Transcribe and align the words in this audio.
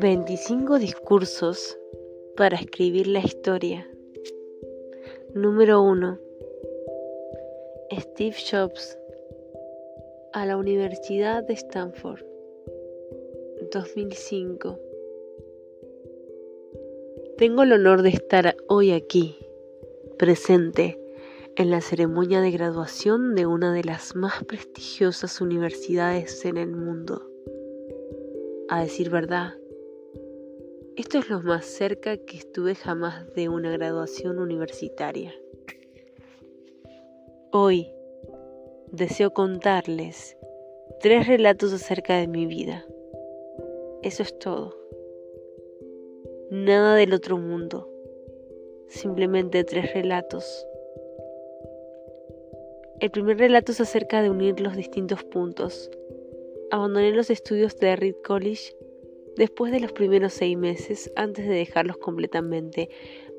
25 0.00 0.78
discursos 0.78 1.76
para 2.36 2.54
escribir 2.54 3.08
la 3.08 3.18
historia. 3.18 3.90
Número 5.34 5.82
1. 5.82 6.20
Steve 7.98 8.36
Jobs 8.48 8.96
a 10.32 10.46
la 10.46 10.56
Universidad 10.56 11.42
de 11.42 11.54
Stanford. 11.54 12.20
2005. 13.72 14.78
Tengo 17.36 17.64
el 17.64 17.72
honor 17.72 18.02
de 18.02 18.10
estar 18.10 18.54
hoy 18.68 18.92
aquí, 18.92 19.36
presente, 20.16 20.96
en 21.56 21.72
la 21.72 21.80
ceremonia 21.80 22.40
de 22.40 22.52
graduación 22.52 23.34
de 23.34 23.46
una 23.46 23.72
de 23.72 23.82
las 23.82 24.14
más 24.14 24.44
prestigiosas 24.44 25.40
universidades 25.40 26.44
en 26.44 26.56
el 26.56 26.70
mundo. 26.70 27.28
A 28.68 28.80
decir 28.82 29.10
verdad, 29.10 29.54
esto 30.98 31.18
es 31.18 31.30
lo 31.30 31.40
más 31.40 31.64
cerca 31.64 32.16
que 32.16 32.38
estuve 32.38 32.74
jamás 32.74 33.32
de 33.34 33.48
una 33.48 33.70
graduación 33.70 34.40
universitaria. 34.40 35.32
Hoy 37.52 37.88
deseo 38.90 39.32
contarles 39.32 40.36
tres 40.98 41.28
relatos 41.28 41.72
acerca 41.72 42.16
de 42.16 42.26
mi 42.26 42.46
vida. 42.46 42.84
Eso 44.02 44.24
es 44.24 44.36
todo. 44.40 44.76
Nada 46.50 46.96
del 46.96 47.12
otro 47.12 47.38
mundo. 47.38 47.88
Simplemente 48.88 49.62
tres 49.62 49.94
relatos. 49.94 50.66
El 52.98 53.12
primer 53.12 53.38
relato 53.38 53.70
es 53.70 53.80
acerca 53.80 54.20
de 54.20 54.30
unir 54.30 54.58
los 54.58 54.74
distintos 54.74 55.22
puntos. 55.22 55.92
Abandoné 56.72 57.12
los 57.12 57.30
estudios 57.30 57.76
de 57.76 57.94
Reed 57.94 58.16
College 58.24 58.77
después 59.38 59.70
de 59.70 59.80
los 59.80 59.92
primeros 59.92 60.34
seis 60.34 60.58
meses 60.58 61.10
antes 61.16 61.46
de 61.46 61.54
dejarlos 61.54 61.96
completamente. 61.96 62.90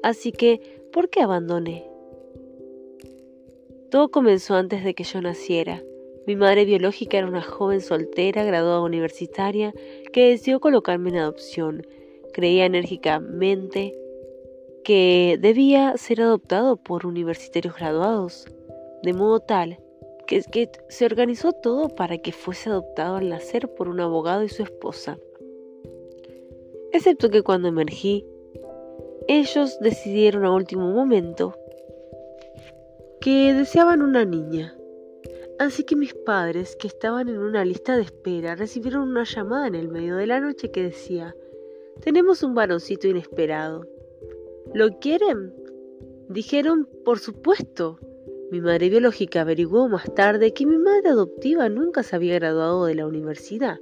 Así 0.02 0.32
que, 0.32 0.82
¿por 0.94 1.10
qué 1.10 1.22
abandoné? 1.22 1.86
Todo 3.92 4.10
comenzó 4.10 4.56
antes 4.56 4.84
de 4.84 4.94
que 4.94 5.04
yo 5.04 5.22
naciera. 5.22 5.84
Mi 6.26 6.36
madre 6.36 6.64
biológica 6.64 7.18
era 7.18 7.28
una 7.28 7.42
joven 7.42 7.82
soltera, 7.82 8.44
graduada 8.44 8.82
universitaria, 8.82 9.74
que 10.14 10.30
decidió 10.30 10.62
colocarme 10.62 11.10
en 11.10 11.18
adopción. 11.18 11.86
Creía 12.34 12.66
enérgicamente 12.66 13.94
que 14.86 15.38
debía 15.42 15.98
ser 15.98 16.22
adoptado 16.22 16.78
por 16.78 17.06
universitarios 17.06 17.76
graduados, 17.76 18.48
de 19.04 19.14
modo 19.14 19.42
tal 19.42 19.80
que, 20.28 20.42
que 20.44 20.70
se 20.88 21.06
organizó 21.06 21.52
todo 21.52 21.90
para 21.90 22.20
que 22.20 22.32
fuese 22.32 22.70
adoptado 22.70 23.18
al 23.18 23.28
nacer 23.28 23.74
por 23.74 23.90
un 23.90 24.00
abogado 24.00 24.44
y 24.44 24.50
su 24.50 24.64
esposa 24.64 25.18
excepto 26.94 27.30
que 27.30 27.44
cuando 27.44 27.68
emergí, 27.68 28.26
ellos 29.28 29.80
decidieron 29.80 30.46
a 30.46 30.54
último 30.54 30.92
momento 30.92 31.56
que 33.22 33.54
deseaban 33.54 34.02
una 34.02 34.26
niña. 34.26 34.76
Así 35.60 35.84
que 35.84 35.96
mis 35.96 36.14
padres, 36.14 36.76
que 36.78 36.88
estaban 36.88 37.28
en 37.28 37.38
una 37.38 37.66
lista 37.66 37.98
de 37.98 38.04
espera, 38.04 38.56
recibieron 38.56 39.10
una 39.10 39.26
llamada 39.26 39.68
en 39.68 39.76
el 39.76 39.90
medio 39.90 40.16
de 40.16 40.26
la 40.26 40.40
noche 40.40 40.72
que 40.72 40.84
decía, 40.84 41.36
tenemos 42.02 42.44
un 42.44 42.56
varoncito 42.56 43.08
inesperado. 43.08 43.86
¿Lo 44.74 45.00
quieren? 45.00 45.54
Dijeron, 46.30 46.88
por 47.04 47.20
supuesto. 47.20 48.00
Mi 48.52 48.62
madre 48.62 48.90
biológica 48.90 49.42
averiguó 49.42 49.90
más 49.90 50.14
tarde 50.16 50.54
que 50.54 50.66
mi 50.66 50.78
madre 50.78 51.10
adoptiva 51.10 51.70
nunca 51.70 52.02
se 52.04 52.16
había 52.16 52.36
graduado 52.36 52.86
de 52.86 52.96
la 52.96 53.06
universidad 53.06 53.80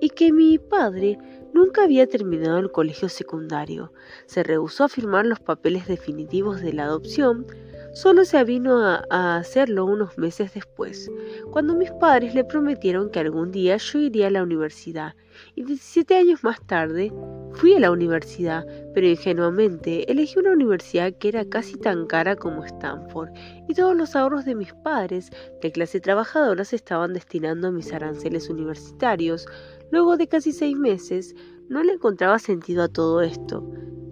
y 0.00 0.10
que 0.10 0.32
mi 0.32 0.58
padre 0.58 1.18
nunca 1.54 1.84
había 1.84 2.06
terminado 2.06 2.58
el 2.58 2.72
colegio 2.72 3.08
secundario. 3.08 3.92
Se 4.26 4.42
rehusó 4.42 4.84
a 4.84 4.88
firmar 4.88 5.24
los 5.24 5.38
papeles 5.40 5.86
definitivos 5.86 6.60
de 6.60 6.72
la 6.72 6.84
adopción, 6.84 7.46
solo 7.94 8.24
se 8.24 8.42
vino 8.42 8.84
a, 8.84 9.36
hacerlo 9.36 9.86
unos 9.86 10.18
meses 10.18 10.52
después, 10.52 11.10
cuando 11.52 11.76
mis 11.76 11.92
padres 11.92 12.34
le 12.34 12.44
prometieron 12.44 13.08
que 13.08 13.20
algún 13.20 13.52
día 13.52 13.76
yo 13.76 14.00
iría 14.00 14.26
a 14.26 14.30
la 14.30 14.42
universidad. 14.42 15.14
Y 15.54 15.64
17 15.64 16.16
años 16.16 16.44
más 16.44 16.60
tarde 16.64 17.12
fui 17.52 17.74
a 17.74 17.80
la 17.80 17.90
universidad, 17.90 18.64
pero 18.92 19.06
ingenuamente 19.06 20.10
elegí 20.10 20.38
una 20.38 20.52
universidad 20.52 21.12
que 21.14 21.28
era 21.28 21.44
casi 21.44 21.76
tan 21.76 22.06
cara 22.06 22.36
como 22.36 22.64
Stanford, 22.64 23.30
y 23.68 23.74
todos 23.74 23.96
los 23.96 24.14
ahorros 24.16 24.44
de 24.44 24.54
mis 24.56 24.72
padres, 24.74 25.30
de 25.62 25.72
clase 25.72 26.00
trabajadora, 26.00 26.64
se 26.64 26.76
estaban 26.76 27.12
destinando 27.12 27.68
a 27.68 27.72
mis 27.72 27.92
aranceles 27.92 28.48
universitarios, 28.48 29.46
Luego 29.94 30.16
de 30.16 30.26
casi 30.26 30.50
seis 30.50 30.76
meses, 30.76 31.36
no 31.68 31.82
le 31.82 31.94
encontraba 31.94 32.38
sentido 32.38 32.82
a 32.82 32.88
todo 32.88 33.20
esto. 33.22 33.62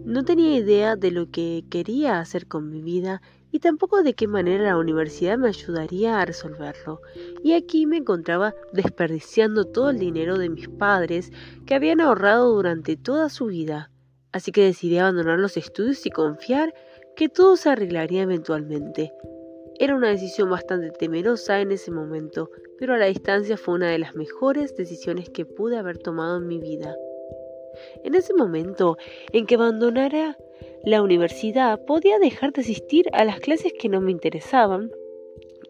No 0.05 0.25
tenía 0.25 0.57
idea 0.57 0.97
de 0.97 1.11
lo 1.11 1.31
que 1.31 1.65
quería 1.71 2.19
hacer 2.19 2.47
con 2.49 2.71
mi 2.71 2.83
vida 2.83 3.23
y 3.53 3.61
tampoco 3.61 4.03
de 4.03 4.15
qué 4.15 4.27
manera 4.27 4.65
la 4.65 4.79
universidad 4.79 5.39
me 5.39 5.49
ayudaría 5.49 6.21
a 6.21 6.25
resolverlo. 6.25 7.01
Y 7.45 7.53
aquí 7.53 7.87
me 7.87 7.99
encontraba 7.99 8.55
desperdiciando 8.73 9.65
todo 9.67 9.91
el 9.91 9.99
dinero 9.99 10.39
de 10.39 10.49
mis 10.49 10.69
padres 10.69 11.31
que 11.67 11.75
habían 11.75 12.01
ahorrado 12.01 12.53
durante 12.53 12.97
toda 12.97 13.29
su 13.29 13.47
vida. 13.47 13.91
Así 14.33 14.51
que 14.51 14.65
decidí 14.65 14.99
abandonar 14.99 15.39
los 15.39 15.57
estudios 15.57 16.05
y 16.07 16.11
confiar 16.11 16.75
que 17.15 17.29
todo 17.29 17.57
se 17.57 17.69
arreglaría 17.69 18.23
eventualmente. 18.23 19.13
Era 19.79 19.95
una 19.95 20.09
decisión 20.09 20.49
bastante 20.49 20.91
temerosa 20.91 21.61
en 21.61 21.73
ese 21.73 21.91
momento, 21.91 22.51
pero 22.79 22.95
a 22.95 22.99
la 22.99 23.07
distancia 23.07 23.57
fue 23.57 23.75
una 23.75 23.91
de 23.91 23.99
las 23.99 24.15
mejores 24.15 24.75
decisiones 24.75 25.29
que 25.29 25.45
pude 25.45 25.77
haber 25.77 25.99
tomado 25.99 26.39
en 26.39 26.47
mi 26.47 26.59
vida. 26.59 26.97
En 28.05 28.15
ese 28.15 28.34
momento 28.34 28.97
en 29.33 29.47
que 29.47 29.55
abandonara 29.55 30.37
la 30.84 31.03
universidad, 31.03 31.84
podía 31.84 32.19
dejar 32.19 32.53
de 32.53 32.62
asistir 32.62 33.06
a 33.12 33.25
las 33.25 33.41
clases 33.41 33.72
que 33.78 33.88
no 33.88 34.00
me 34.00 34.10
interesaban 34.10 34.91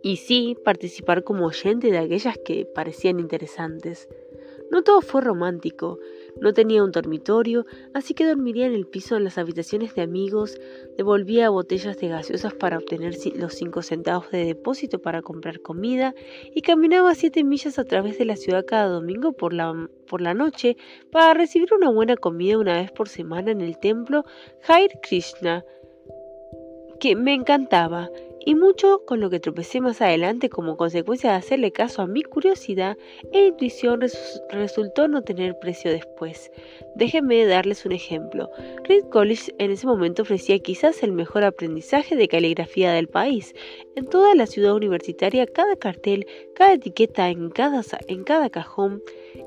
y 0.02 0.16
sí 0.16 0.56
participar 0.64 1.22
como 1.22 1.46
oyente 1.46 1.90
de 1.90 1.98
aquellas 1.98 2.36
que 2.44 2.66
parecían 2.66 3.20
interesantes. 3.20 4.08
No 4.70 4.82
todo 4.82 5.00
fue 5.02 5.20
romántico, 5.20 5.98
no 6.40 6.52
tenía 6.52 6.82
un 6.82 6.92
dormitorio, 6.92 7.66
así 7.94 8.14
que 8.14 8.26
dormiría 8.26 8.66
en 8.66 8.74
el 8.74 8.86
piso 8.86 9.16
en 9.16 9.24
las 9.24 9.38
habitaciones 9.38 9.94
de 9.94 10.02
amigos, 10.02 10.58
devolvía 10.96 11.50
botellas 11.50 11.98
de 11.98 12.08
gaseosas 12.08 12.54
para 12.54 12.78
obtener 12.78 13.14
los 13.36 13.54
cinco 13.54 13.82
centavos 13.82 14.30
de 14.30 14.44
depósito 14.44 15.00
para 15.00 15.22
comprar 15.22 15.60
comida 15.60 16.14
y 16.54 16.62
caminaba 16.62 17.14
siete 17.14 17.44
millas 17.44 17.78
a 17.78 17.84
través 17.84 18.18
de 18.18 18.24
la 18.24 18.36
ciudad 18.36 18.64
cada 18.66 18.88
domingo 18.88 19.32
por 19.32 19.52
la, 19.52 19.88
por 20.06 20.20
la 20.20 20.34
noche 20.34 20.76
para 21.10 21.34
recibir 21.34 21.72
una 21.74 21.90
buena 21.90 22.16
comida 22.16 22.58
una 22.58 22.74
vez 22.74 22.90
por 22.90 23.08
semana 23.08 23.50
en 23.50 23.60
el 23.60 23.78
templo 23.78 24.24
Jair 24.62 24.90
Krishna, 25.02 25.64
que 27.00 27.16
me 27.16 27.34
encantaba 27.34 28.08
y 28.44 28.54
mucho 28.54 29.02
con 29.06 29.20
lo 29.20 29.30
que 29.30 29.40
tropecé 29.40 29.80
más 29.80 30.00
adelante 30.00 30.48
como 30.48 30.76
consecuencia 30.76 31.30
de 31.30 31.36
hacerle 31.36 31.72
caso 31.72 32.02
a 32.02 32.06
mi 32.06 32.22
curiosidad 32.22 32.96
e 33.32 33.46
intuición 33.46 34.00
resultó 34.50 35.08
no 35.08 35.22
tener 35.22 35.58
precio 35.58 35.90
después. 35.90 36.50
Déjenme 36.96 37.44
darles 37.46 37.84
un 37.86 37.92
ejemplo. 37.92 38.50
Reed 38.84 39.04
College 39.10 39.54
en 39.58 39.70
ese 39.70 39.86
momento 39.86 40.22
ofrecía 40.22 40.58
quizás 40.58 41.02
el 41.02 41.12
mejor 41.12 41.44
aprendizaje 41.44 42.16
de 42.16 42.28
caligrafía 42.28 42.92
del 42.92 43.08
país. 43.08 43.54
En 43.96 44.06
toda 44.06 44.34
la 44.34 44.46
ciudad 44.46 44.74
universitaria, 44.74 45.46
cada 45.46 45.76
cartel, 45.76 46.26
cada 46.54 46.74
etiqueta 46.74 47.28
en 47.28 47.50
cada, 47.50 47.82
en 48.08 48.24
cada 48.24 48.50
cajón 48.50 49.02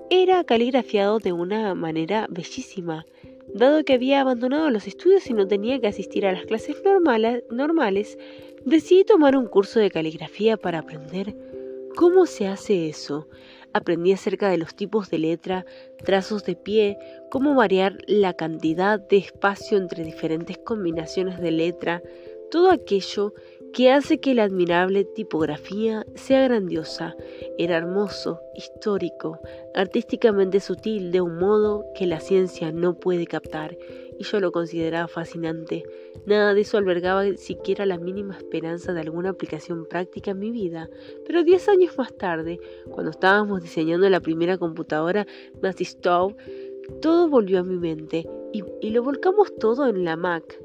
era 0.10 0.44
caligrafiado 0.44 1.20
de 1.20 1.34
una 1.34 1.76
manera 1.76 2.28
bellísima. 2.30 3.06
Dado 3.54 3.86
que 3.86 3.94
había 3.94 4.22
abandonado 4.22 4.70
los 4.70 4.88
estudios 4.88 5.30
y 5.30 5.34
no 5.34 5.48
tenía 5.48 5.80
que 5.80 5.88
asistir 5.88 6.26
a 6.26 6.34
las 6.34 6.46
clases 6.46 6.76
normales, 6.84 7.44
normales 7.50 8.18
Decidí 8.66 9.04
tomar 9.04 9.38
un 9.38 9.46
curso 9.46 9.80
de 9.80 9.92
caligrafía 9.92 10.58
para 10.58 10.80
aprender 10.80 11.36
cómo 11.96 12.26
se 12.26 12.48
hace 12.48 12.90
eso. 12.90 13.28
Aprendí 13.74 14.12
acerca 14.12 14.50
de 14.50 14.58
los 14.58 14.76
tipos 14.76 15.12
de 15.12 15.20
letra, 15.20 15.68
trazos 16.04 16.44
de 16.46 16.56
pie, 16.56 16.98
cómo 17.30 17.54
variar 17.54 18.00
la 18.08 18.34
cantidad 18.34 19.00
de 19.00 19.18
espacio 19.18 19.78
entre 19.78 20.04
diferentes 20.04 20.58
combinaciones 20.58 21.40
de 21.40 21.52
letra, 21.52 22.02
todo 22.50 22.72
aquello 22.72 23.36
que 23.72 23.92
hace 23.92 24.20
que 24.20 24.34
la 24.34 24.46
admirable 24.46 25.04
tipografía 25.04 26.04
sea 26.16 26.46
grandiosa. 26.46 27.16
Era 27.60 27.78
hermoso, 27.78 28.40
histórico, 28.56 29.40
artísticamente 29.76 30.60
sutil 30.60 31.12
de 31.12 31.22
un 31.22 31.38
modo 31.38 31.86
que 31.94 32.08
la 32.08 32.20
ciencia 32.20 32.72
no 32.72 32.96
puede 32.98 33.28
captar, 33.28 33.78
y 34.18 34.24
yo 34.24 34.40
lo 34.40 34.52
consideraba 34.52 35.08
fascinante. 35.08 35.84
Nada 36.26 36.54
de 36.54 36.62
eso 36.62 36.78
albergaba 36.78 37.26
siquiera 37.38 37.86
la 37.86 37.98
mínima 37.98 38.38
esperanza 38.38 38.94
de 38.94 39.02
alguna 39.02 39.30
aplicación 39.30 39.86
práctica 39.86 40.32
en 40.32 40.40
mi 40.40 40.52
vida, 40.52 40.90
pero 41.26 41.44
diez 41.44 41.68
años 41.70 41.98
más 41.98 42.16
tarde, 42.16 42.60
cuando 42.90 43.12
estábamos 43.12 43.62
diseñando 43.62 44.10
la 44.10 44.20
primera 44.20 44.58
computadora 44.58 45.26
Stove, 45.80 46.36
todo 47.02 47.30
volvió 47.30 47.60
a 47.60 47.64
mi 47.64 47.78
mente 47.78 48.28
y 48.54 48.90
lo 48.92 49.04
volcamos 49.04 49.54
todo 49.58 49.88
en 49.88 50.06
la 50.06 50.16
Mac. 50.16 50.60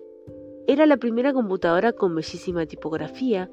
Era 0.67 0.87
la 0.87 0.99
primera 0.99 1.32
computadora 1.32 1.93
con 1.93 2.14
bellísima 2.14 2.67
tipografía. 2.67 3.50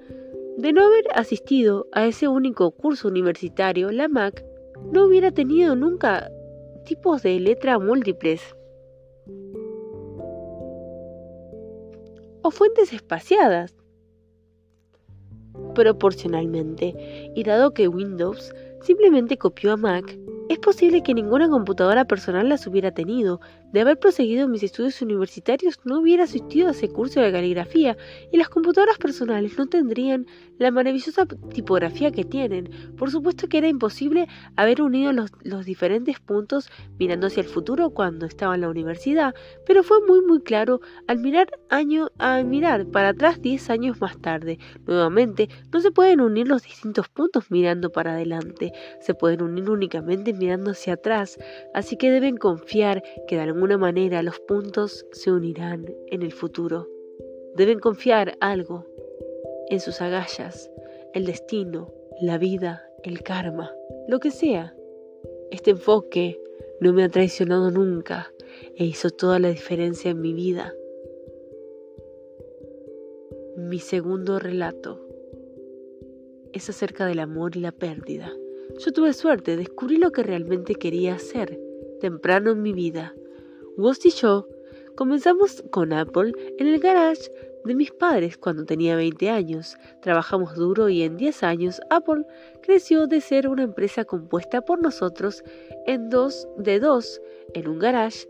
De 0.58 0.74
no 0.74 0.86
haber 0.86 1.06
asistido 1.16 1.88
a 1.92 2.06
ese 2.06 2.28
único 2.28 2.72
curso 2.72 3.08
universitario, 3.08 3.92
la 3.92 4.08
Mac 4.08 4.46
no 4.92 5.06
hubiera 5.06 5.32
tenido 5.32 5.76
nunca 5.76 6.30
tipos 6.86 7.24
de 7.24 7.40
letra 7.40 7.80
múltiples. 7.80 8.56
O 12.48 12.52
fuentes 12.52 12.94
espaciadas 12.94 13.76
proporcionalmente, 15.76 17.32
y 17.36 17.44
dado 17.44 17.74
que 17.74 17.90
Windows 17.90 18.54
simplemente 18.82 19.38
copió 19.38 19.74
a 19.74 19.78
Mac, 19.78 20.18
es 20.50 20.60
posible 20.60 21.04
que 21.04 21.14
ninguna 21.14 21.50
computadora 21.50 22.06
personal 22.06 22.48
las 22.48 22.66
hubiera 22.66 22.92
tenido. 22.92 23.42
De 23.74 23.82
haber 23.82 24.00
proseguido 24.00 24.48
mis 24.48 24.64
estudios 24.64 25.02
universitarios 25.02 25.80
no 25.84 26.00
hubiera 26.00 26.24
asistido 26.24 26.70
a 26.70 26.72
ese 26.72 26.88
curso 26.88 27.20
de 27.20 27.34
caligrafía 27.34 27.98
y 28.32 28.38
las 28.38 28.48
computadoras 28.48 28.98
personales 28.98 29.58
no 29.58 29.68
tendrían 29.68 30.26
la 30.58 30.72
maravillosa 30.72 31.26
tipografía 31.26 32.12
que 32.12 32.24
tienen. 32.24 32.70
Por 32.98 33.12
supuesto 33.12 33.48
que 33.50 33.58
era 33.58 33.68
imposible 33.68 34.28
haber 34.56 34.82
unido 34.82 35.12
los, 35.12 35.66
diferentes 35.66 36.20
puntos 36.20 36.70
mirando 36.98 37.28
hacia 37.28 37.42
el 37.42 37.50
futuro 37.50 37.90
cuando 37.90 38.26
estaba 38.26 38.56
en 38.56 38.62
la 38.62 38.70
universidad, 38.70 39.36
pero 39.66 39.84
fue 39.84 39.98
muy 40.08 40.22
muy 40.22 40.42
claro 40.42 40.80
al 41.08 41.20
mirar 41.20 41.50
año 41.70 42.10
a 42.20 42.42
mirar 42.44 42.86
para 42.88 43.10
atrás 43.10 43.42
10 43.42 43.70
años 43.70 44.00
más 44.00 44.18
tarde. 44.20 44.60
Nuevamente, 44.86 45.50
no 45.74 45.82
se 45.82 45.92
pueden 45.92 46.22
unir 46.22 46.48
los 46.48 46.64
distintos 46.64 47.10
puntos 47.10 47.52
mirando 47.52 47.92
para 47.92 48.14
adelante, 48.14 48.72
se 49.02 49.14
pueden 49.14 49.42
unir 49.42 49.70
únicamente 49.70 50.34
mirando 50.34 50.72
hacia 50.72 50.94
atrás, 50.94 51.38
así 51.74 51.98
que 51.98 52.12
deben 52.12 52.38
confiar 52.38 53.04
que 53.28 53.36
de 53.36 53.42
alguna 53.58 53.80
manera 53.80 54.22
los 54.22 54.40
puntos 54.42 55.08
se 55.12 55.32
unirán 55.32 55.92
en 56.12 56.22
el 56.22 56.32
futuro. 56.32 56.88
Deben 57.56 57.80
confiar 57.80 58.38
algo 58.40 58.86
en 59.72 59.80
sus 59.80 60.00
agallas, 60.00 60.70
el 61.16 61.26
destino, 61.26 61.92
la 62.22 62.38
vida, 62.38 62.88
el 63.02 63.24
karma, 63.24 63.74
lo 64.08 64.20
que 64.20 64.30
sea. 64.30 64.76
Este 65.50 65.72
enfoque 65.72 66.40
no 66.82 66.94
me 66.94 67.04
ha 67.04 67.10
traicionado 67.10 67.72
nunca 67.72 68.32
e 68.76 68.86
hizo 68.86 69.10
toda 69.10 69.40
la 69.40 69.50
diferencia 69.50 70.12
en 70.12 70.22
mi 70.22 70.34
vida. 70.34 70.76
Mi 73.56 73.80
segundo 73.80 74.38
relato 74.38 75.04
es 76.54 76.70
acerca 76.70 77.08
del 77.08 77.22
amor 77.22 77.58
y 77.58 77.62
la 77.62 77.72
pérdida. 77.72 78.32
Yo 78.78 78.92
tuve 78.92 79.14
suerte, 79.14 79.58
descubrí 79.58 79.98
lo 79.98 80.12
que 80.12 80.22
realmente 80.22 80.76
quería 80.76 81.16
hacer 81.16 81.60
temprano 82.00 82.52
en 82.52 82.62
mi 82.62 82.74
vida. 82.74 83.16
Y 83.80 84.10
yo 84.10 84.48
comenzamos 84.96 85.64
con 85.70 85.94
Apple 85.94 86.34
en 86.58 86.66
el 86.66 86.80
garage 86.80 87.32
de 87.64 87.76
mis 87.76 87.92
padres 87.92 88.36
cuando 88.36 88.66
tenía 88.66 88.96
20 88.96 89.30
años. 89.30 89.78
Trabajamos 90.02 90.56
duro 90.56 90.90
y 90.90 91.04
en 91.04 91.16
10 91.16 91.44
años 91.44 91.80
Apple 91.92 92.26
creció 92.64 93.06
de 93.06 93.22
ser 93.22 93.48
una 93.48 93.62
empresa 93.62 94.04
compuesta 94.04 94.62
por 94.62 94.82
nosotros 94.82 95.44
en 95.86 96.10
dos 96.10 96.48
de 96.58 96.80
dos 96.80 97.22
en 97.54 97.68
un 97.68 97.78
garage 97.78 98.28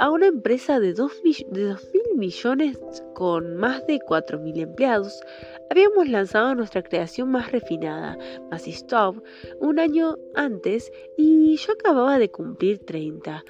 a 0.00 0.10
una 0.10 0.26
empresa 0.26 0.80
de 0.80 0.94
2 0.94 1.12
mil 1.22 2.16
millones 2.16 2.78
con 3.14 3.56
más 3.56 3.86
de 3.86 3.98
4.000 3.98 4.60
empleados, 4.62 5.20
habíamos 5.70 6.08
lanzado 6.08 6.54
nuestra 6.54 6.82
creación 6.82 7.30
más 7.30 7.50
refinada, 7.50 8.16
Massy 8.50 8.70
Stop, 8.70 9.22
un 9.60 9.80
año 9.80 10.16
antes 10.34 10.92
y 11.16 11.56
yo 11.56 11.72
acababa 11.72 12.18
de 12.18 12.30
cumplir 12.30 12.78
30. 12.84 13.44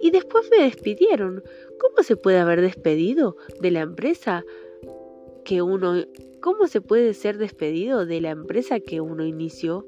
Y 0.00 0.10
después 0.10 0.48
me 0.50 0.64
despidieron. 0.64 1.42
¿Cómo 1.80 2.02
se 2.02 2.16
puede 2.16 2.38
haber 2.38 2.60
despedido 2.60 3.36
de 3.60 3.70
la 3.70 3.80
empresa 3.80 4.44
que 5.44 5.62
uno... 5.62 6.04
¿Cómo 6.40 6.66
se 6.68 6.80
puede 6.80 7.14
ser 7.14 7.38
despedido 7.38 8.06
de 8.06 8.20
la 8.20 8.30
empresa 8.30 8.78
que 8.80 9.00
uno 9.00 9.24
inició? 9.24 9.86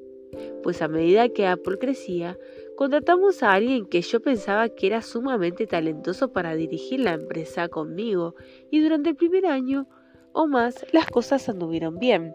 Pues 0.63 0.83
a 0.83 0.89
medida 0.89 1.29
que 1.29 1.47
Apple 1.47 1.79
crecía, 1.79 2.37
contratamos 2.77 3.43
a 3.43 3.53
alguien 3.53 3.87
que 3.87 4.03
yo 4.03 4.21
pensaba 4.21 4.69
que 4.69 4.87
era 4.87 5.03
sumamente 5.03 5.67
talentoso 5.67 6.33
para 6.33 6.55
dirigir 6.55 7.01
la 7.01 7.13
empresa 7.13 7.69
conmigo 7.69 8.35
y 8.71 8.81
durante 8.81 9.11
el 9.11 9.17
primer 9.17 9.47
año 9.47 9.89
o 10.33 10.47
más 10.47 10.87
las 10.93 11.07
cosas 11.07 11.49
anduvieron 11.49 11.99
bien. 11.99 12.35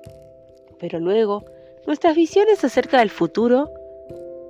Pero 0.79 0.99
luego, 0.99 1.45
nuestras 1.85 2.15
visiones 2.15 2.63
acerca 2.63 2.99
del 2.99 3.09
futuro 3.09 3.69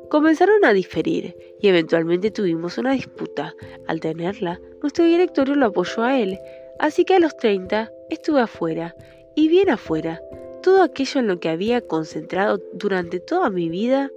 comenzaron 0.09 0.65
a 0.65 0.73
diferir 0.73 1.35
y 1.59 1.67
eventualmente 1.67 2.31
tuvimos 2.31 2.77
una 2.77 2.93
disputa. 2.93 3.55
Al 3.87 3.99
tenerla, 3.99 4.59
nuestro 4.81 5.05
directorio 5.05 5.55
lo 5.55 5.67
apoyó 5.67 6.03
a 6.03 6.19
él, 6.19 6.37
así 6.79 7.05
que 7.05 7.15
a 7.15 7.19
los 7.19 7.35
30 7.37 7.91
estuve 8.09 8.41
afuera, 8.41 8.95
y 9.35 9.47
bien 9.47 9.69
afuera, 9.69 10.21
todo 10.61 10.83
aquello 10.83 11.19
en 11.19 11.27
lo 11.27 11.39
que 11.39 11.49
había 11.49 11.81
concentrado 11.81 12.61
durante 12.73 13.19
toda 13.19 13.49
mi 13.49 13.69
vida 13.69 14.11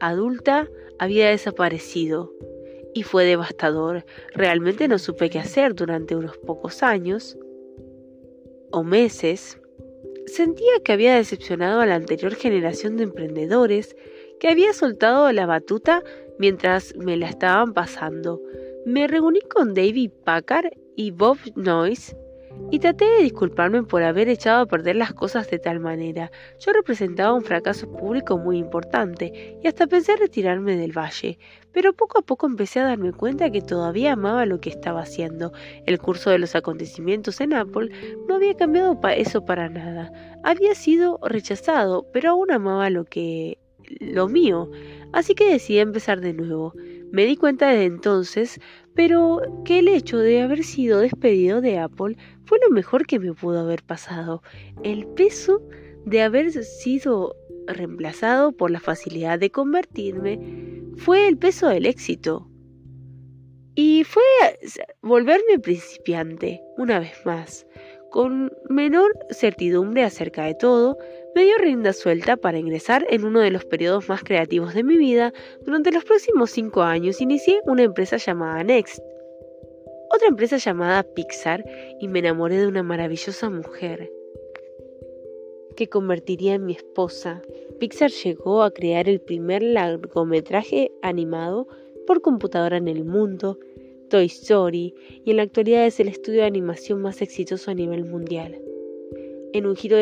adulta 0.00 0.68
había 0.98 1.30
desaparecido. 1.30 2.32
Y 2.94 3.02
fue 3.02 3.24
devastador. 3.24 4.04
Realmente 4.34 4.88
no 4.88 4.98
supe 4.98 5.30
qué 5.30 5.38
hacer 5.38 5.74
durante 5.74 6.16
unos 6.16 6.36
pocos 6.38 6.82
años 6.82 7.36
o 8.70 8.82
meses. 8.82 9.60
Sentía 10.26 10.80
que 10.84 10.92
había 10.92 11.14
decepcionado 11.14 11.80
a 11.80 11.86
la 11.86 11.94
anterior 11.94 12.34
generación 12.34 12.96
de 12.96 13.04
emprendedores 13.04 13.96
que 14.40 14.48
había 14.48 14.72
soltado 14.72 15.30
la 15.32 15.46
batuta 15.46 16.02
mientras 16.38 16.94
me 16.96 17.16
la 17.16 17.28
estaban 17.28 17.74
pasando. 17.74 18.40
Me 18.86 19.06
reuní 19.06 19.40
con 19.40 19.74
David 19.74 20.10
Packard 20.24 20.70
y 20.96 21.10
Bob 21.10 21.38
Noyce 21.56 22.16
y 22.70 22.78
traté 22.80 23.04
de 23.04 23.22
disculparme 23.22 23.82
por 23.82 24.02
haber 24.02 24.28
echado 24.28 24.62
a 24.62 24.66
perder 24.66 24.96
las 24.96 25.14
cosas 25.14 25.50
de 25.50 25.58
tal 25.58 25.80
manera. 25.80 26.30
Yo 26.58 26.72
representaba 26.72 27.32
un 27.32 27.42
fracaso 27.42 27.90
público 27.90 28.36
muy 28.38 28.58
importante 28.58 29.58
y 29.62 29.66
hasta 29.66 29.86
pensé 29.86 30.16
retirarme 30.16 30.76
del 30.76 30.96
valle, 30.96 31.38
pero 31.72 31.92
poco 31.92 32.18
a 32.18 32.22
poco 32.22 32.46
empecé 32.46 32.80
a 32.80 32.84
darme 32.84 33.12
cuenta 33.12 33.50
que 33.50 33.62
todavía 33.62 34.12
amaba 34.12 34.46
lo 34.46 34.60
que 34.60 34.70
estaba 34.70 35.02
haciendo. 35.02 35.52
El 35.86 35.98
curso 35.98 36.30
de 36.30 36.38
los 36.38 36.54
acontecimientos 36.54 37.40
en 37.40 37.54
Apple 37.54 37.90
no 38.28 38.34
había 38.36 38.54
cambiado 38.54 38.98
eso 39.16 39.44
para 39.44 39.68
nada. 39.68 40.12
Había 40.42 40.74
sido 40.74 41.18
rechazado, 41.22 42.06
pero 42.12 42.30
aún 42.30 42.50
amaba 42.50 42.90
lo 42.90 43.04
que 43.04 43.58
lo 44.00 44.28
mío, 44.28 44.70
así 45.12 45.34
que 45.34 45.50
decidí 45.50 45.78
empezar 45.78 46.20
de 46.20 46.32
nuevo. 46.32 46.74
Me 47.10 47.24
di 47.24 47.36
cuenta 47.36 47.70
desde 47.70 47.84
entonces, 47.84 48.60
pero 48.94 49.40
que 49.64 49.78
el 49.78 49.88
hecho 49.88 50.18
de 50.18 50.42
haber 50.42 50.62
sido 50.62 51.00
despedido 51.00 51.60
de 51.60 51.78
Apple 51.78 52.16
fue 52.44 52.58
lo 52.62 52.70
mejor 52.70 53.06
que 53.06 53.18
me 53.18 53.32
pudo 53.32 53.60
haber 53.60 53.82
pasado. 53.82 54.42
El 54.82 55.06
peso 55.06 55.62
de 56.04 56.22
haber 56.22 56.52
sido 56.52 57.34
reemplazado 57.66 58.52
por 58.52 58.70
la 58.70 58.80
facilidad 58.80 59.38
de 59.38 59.50
convertirme 59.50 60.40
fue 60.96 61.28
el 61.28 61.38
peso 61.38 61.68
del 61.68 61.86
éxito. 61.86 62.48
Y 63.74 64.02
fue 64.04 64.22
volverme 65.02 65.60
principiante, 65.62 66.60
una 66.76 66.98
vez 66.98 67.14
más. 67.24 67.66
Con 68.10 68.52
menor 68.68 69.12
certidumbre 69.30 70.02
acerca 70.02 70.44
de 70.44 70.54
todo, 70.54 70.96
me 71.34 71.44
dio 71.44 71.58
rienda 71.58 71.92
suelta 71.92 72.36
para 72.36 72.58
ingresar 72.58 73.06
en 73.10 73.24
uno 73.24 73.40
de 73.40 73.50
los 73.50 73.64
periodos 73.64 74.08
más 74.08 74.24
creativos 74.24 74.74
de 74.74 74.82
mi 74.82 74.96
vida. 74.96 75.32
Durante 75.62 75.92
los 75.92 76.04
próximos 76.04 76.50
cinco 76.50 76.82
años 76.82 77.20
inicié 77.20 77.60
una 77.64 77.82
empresa 77.82 78.16
llamada 78.16 78.64
Next, 78.64 78.98
otra 80.10 80.28
empresa 80.28 80.56
llamada 80.56 81.02
Pixar, 81.02 81.64
y 82.00 82.08
me 82.08 82.20
enamoré 82.20 82.56
de 82.56 82.66
una 82.66 82.82
maravillosa 82.82 83.50
mujer 83.50 84.10
que 85.76 85.88
convertiría 85.88 86.54
en 86.54 86.64
mi 86.64 86.72
esposa. 86.72 87.42
Pixar 87.78 88.10
llegó 88.10 88.62
a 88.62 88.70
crear 88.70 89.08
el 89.08 89.20
primer 89.20 89.62
largometraje 89.62 90.90
animado 91.02 91.68
por 92.06 92.22
computadora 92.22 92.78
en 92.78 92.88
el 92.88 93.04
mundo 93.04 93.58
Toy 94.08 94.26
Story 94.26 94.94
y 95.24 95.30
en 95.30 95.36
la 95.36 95.42
actualidad 95.42 95.86
es 95.86 96.00
el 96.00 96.08
estudio 96.08 96.40
de 96.40 96.46
animación 96.46 97.02
más 97.02 97.22
exitoso 97.22 97.70
a 97.70 97.74
nivel 97.74 98.04
mundial. 98.04 98.58
En 99.52 99.66
un 99.66 99.76
giro 99.76 99.96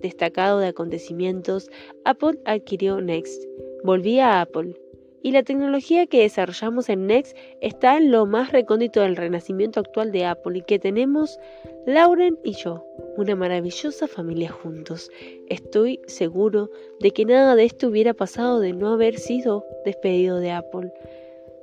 destacado 0.00 0.58
de 0.58 0.68
acontecimientos, 0.68 1.70
Apple 2.04 2.38
adquirió 2.44 3.00
Next. 3.00 3.42
Volví 3.84 4.18
a 4.20 4.40
Apple. 4.40 4.74
Y 5.22 5.32
la 5.32 5.42
tecnología 5.42 6.06
que 6.06 6.20
desarrollamos 6.20 6.88
en 6.88 7.08
Next 7.08 7.36
está 7.60 7.96
en 7.96 8.12
lo 8.12 8.26
más 8.26 8.52
recóndito 8.52 9.00
del 9.00 9.16
renacimiento 9.16 9.80
actual 9.80 10.12
de 10.12 10.24
Apple 10.24 10.58
y 10.58 10.62
que 10.62 10.78
tenemos 10.78 11.36
Lauren 11.84 12.38
y 12.44 12.52
yo, 12.52 12.86
una 13.16 13.34
maravillosa 13.34 14.06
familia 14.06 14.50
juntos. 14.52 15.10
Estoy 15.48 16.00
seguro 16.06 16.70
de 17.00 17.10
que 17.10 17.24
nada 17.24 17.56
de 17.56 17.64
esto 17.64 17.88
hubiera 17.88 18.14
pasado 18.14 18.60
de 18.60 18.72
no 18.72 18.92
haber 18.92 19.18
sido 19.18 19.64
despedido 19.84 20.38
de 20.38 20.52
Apple. 20.52 20.92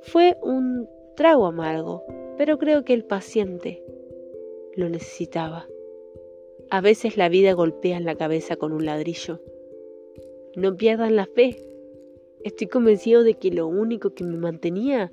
Fue 0.02 0.36
un 0.42 0.86
trago 1.14 1.46
amargo, 1.46 2.04
pero 2.36 2.58
creo 2.58 2.84
que 2.84 2.94
el 2.94 3.04
paciente 3.04 3.82
lo 4.76 4.88
necesitaba. 4.88 5.68
A 6.70 6.80
veces 6.80 7.16
la 7.16 7.28
vida 7.28 7.52
golpea 7.52 7.96
en 7.96 8.04
la 8.04 8.16
cabeza 8.16 8.56
con 8.56 8.72
un 8.72 8.84
ladrillo. 8.84 9.40
No 10.56 10.76
pierdan 10.76 11.16
la 11.16 11.26
fe. 11.26 11.56
Estoy 12.42 12.66
convencido 12.66 13.22
de 13.22 13.34
que 13.34 13.50
lo 13.50 13.66
único 13.66 14.14
que 14.14 14.24
me 14.24 14.36
mantenía 14.36 15.12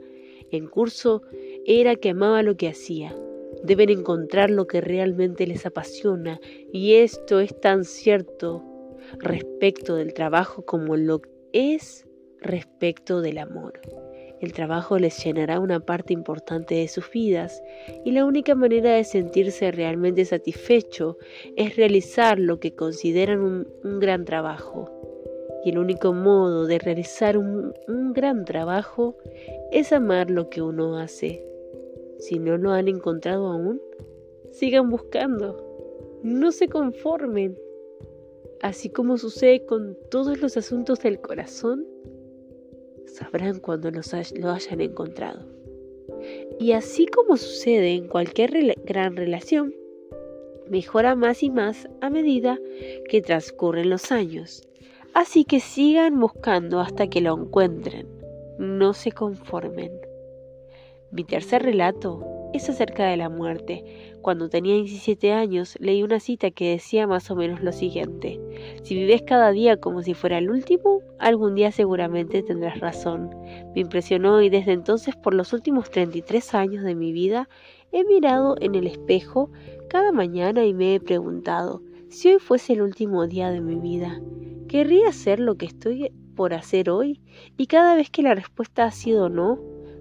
en 0.49 0.67
curso 0.67 1.21
era 1.65 1.95
que 1.95 2.09
amaba 2.09 2.43
lo 2.43 2.57
que 2.57 2.67
hacía. 2.67 3.15
Deben 3.63 3.89
encontrar 3.89 4.49
lo 4.49 4.65
que 4.65 4.81
realmente 4.81 5.45
les 5.45 5.65
apasiona 5.65 6.39
y 6.71 6.95
esto 6.95 7.39
es 7.39 7.59
tan 7.59 7.83
cierto 7.83 8.63
respecto 9.19 9.95
del 9.95 10.13
trabajo 10.13 10.63
como 10.63 10.95
lo 10.95 11.21
es 11.53 12.07
respecto 12.39 13.21
del 13.21 13.37
amor. 13.37 13.79
El 14.41 14.53
trabajo 14.53 14.97
les 14.97 15.23
llenará 15.23 15.59
una 15.59 15.79
parte 15.79 16.13
importante 16.13 16.73
de 16.73 16.87
sus 16.87 17.11
vidas 17.11 17.61
y 18.03 18.11
la 18.11 18.25
única 18.25 18.55
manera 18.55 18.95
de 18.95 19.03
sentirse 19.03 19.71
realmente 19.71 20.25
satisfecho 20.25 21.19
es 21.55 21.75
realizar 21.75 22.39
lo 22.39 22.59
que 22.59 22.73
consideran 22.73 23.41
un, 23.41 23.99
gran 23.99 24.25
trabajo. 24.25 24.89
Y 25.63 25.69
el 25.69 25.77
único 25.77 26.11
modo 26.11 26.65
de 26.65 26.79
realizar 26.79 27.37
un, 27.37 27.71
gran 28.13 28.43
trabajo 28.45 29.15
es 29.71 29.93
amar 29.93 30.31
lo 30.31 30.49
que 30.49 30.63
uno 30.63 30.97
hace. 30.97 31.45
Si 32.17 32.39
no 32.39 32.57
lo 32.57 32.71
han 32.71 32.87
encontrado 32.87 33.45
aún, 33.45 33.79
sigan 34.49 34.89
buscando. 34.89 36.19
No 36.23 36.51
se 36.51 36.67
conformen. 36.67 37.59
Así 38.63 38.89
como 38.89 39.19
sucede 39.19 39.65
con 39.65 39.95
todos 40.09 40.41
los 40.41 40.57
asuntos 40.57 40.99
del 40.99 41.21
corazón, 41.21 41.85
sabrán 43.13 43.59
cuando 43.59 43.91
lo 43.91 44.51
hayan 44.51 44.81
encontrado. 44.81 45.45
Y 46.59 46.73
así 46.73 47.07
como 47.07 47.37
sucede 47.37 47.93
en 47.93 48.07
cualquier 48.07 48.75
gran 48.85 49.15
relación, 49.15 49.73
mejora 50.69 51.15
más 51.15 51.43
y 51.43 51.49
más 51.49 51.87
a 52.01 52.09
medida 52.09 52.59
que 53.09 53.21
transcurren 53.21 53.89
los 53.89 54.11
años. 54.11 54.67
Así 55.13 55.43
que 55.43 55.59
sigan 55.59 56.19
buscando 56.19 56.79
hasta 56.79 57.07
que 57.07 57.21
lo 57.21 57.37
encuentren. 57.37 58.07
No 58.57 58.93
se 58.93 59.11
conformen. 59.11 59.91
Mi 61.11 61.25
tercer 61.25 61.63
relato 61.63 62.25
es 62.53 62.69
acerca 62.69 63.05
de 63.05 63.17
la 63.17 63.29
muerte. 63.29 63.83
Cuando 64.21 64.49
tenía 64.49 64.75
17 64.75 65.31
años 65.33 65.77
leí 65.79 66.03
una 66.03 66.19
cita 66.19 66.51
que 66.51 66.71
decía 66.71 67.07
más 67.07 67.29
o 67.31 67.35
menos 67.35 67.61
lo 67.61 67.71
siguiente. 67.71 68.39
Si 68.83 68.95
vives 68.95 69.23
cada 69.23 69.51
día 69.51 69.77
como 69.77 70.03
si 70.03 70.13
fuera 70.13 70.37
el 70.37 70.49
último, 70.51 71.01
algún 71.19 71.55
día 71.55 71.71
seguramente 71.71 72.43
tendrás 72.43 72.79
razón. 72.79 73.29
Me 73.75 73.81
impresionó 73.81 74.41
y 74.41 74.49
desde 74.49 74.73
entonces 74.73 75.15
por 75.15 75.33
los 75.33 75.53
últimos 75.53 75.89
33 75.89 76.53
años 76.53 76.83
de 76.83 76.95
mi 76.95 77.11
vida 77.11 77.49
he 77.91 78.03
mirado 78.03 78.55
en 78.59 78.75
el 78.75 78.87
espejo 78.87 79.51
cada 79.89 80.11
mañana 80.11 80.65
y 80.65 80.73
me 80.73 80.95
he 80.95 80.99
preguntado, 80.99 81.81
si 82.09 82.29
hoy 82.29 82.39
fuese 82.39 82.73
el 82.73 82.81
último 82.81 83.27
día 83.27 83.51
de 83.51 83.61
mi 83.61 83.75
vida, 83.75 84.21
¿querría 84.67 85.09
hacer 85.09 85.39
lo 85.39 85.55
que 85.55 85.65
estoy 85.65 86.11
por 86.35 86.53
hacer 86.53 86.89
hoy? 86.89 87.21
Y 87.57 87.67
cada 87.67 87.95
vez 87.95 88.09
que 88.09 88.21
la 88.21 88.35
respuesta 88.35 88.85
ha 88.85 88.91
sido 88.91 89.29
no, 89.29 89.59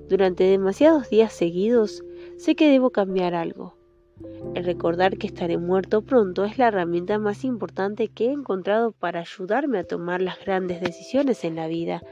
durante 0.08 0.44
demasiados 0.44 1.08
días 1.08 1.32
seguidos, 1.32 2.02
sé 2.40 2.54
que 2.54 2.70
debo 2.70 2.88
cambiar 2.88 3.34
algo. 3.34 3.74
El 4.54 4.64
recordar 4.64 5.18
que 5.18 5.26
estaré 5.26 5.58
muerto 5.58 6.00
pronto 6.00 6.46
es 6.46 6.56
la 6.56 6.68
herramienta 6.68 7.18
más 7.18 7.44
importante 7.44 8.08
que 8.08 8.26
he 8.26 8.32
encontrado 8.32 8.92
para 8.92 9.20
ayudarme 9.20 9.78
a 9.78 9.84
tomar 9.84 10.22
las 10.22 10.42
grandes 10.42 10.80
decisiones 10.80 11.44
en 11.44 11.56
la 11.56 11.68
vida, 11.68 12.02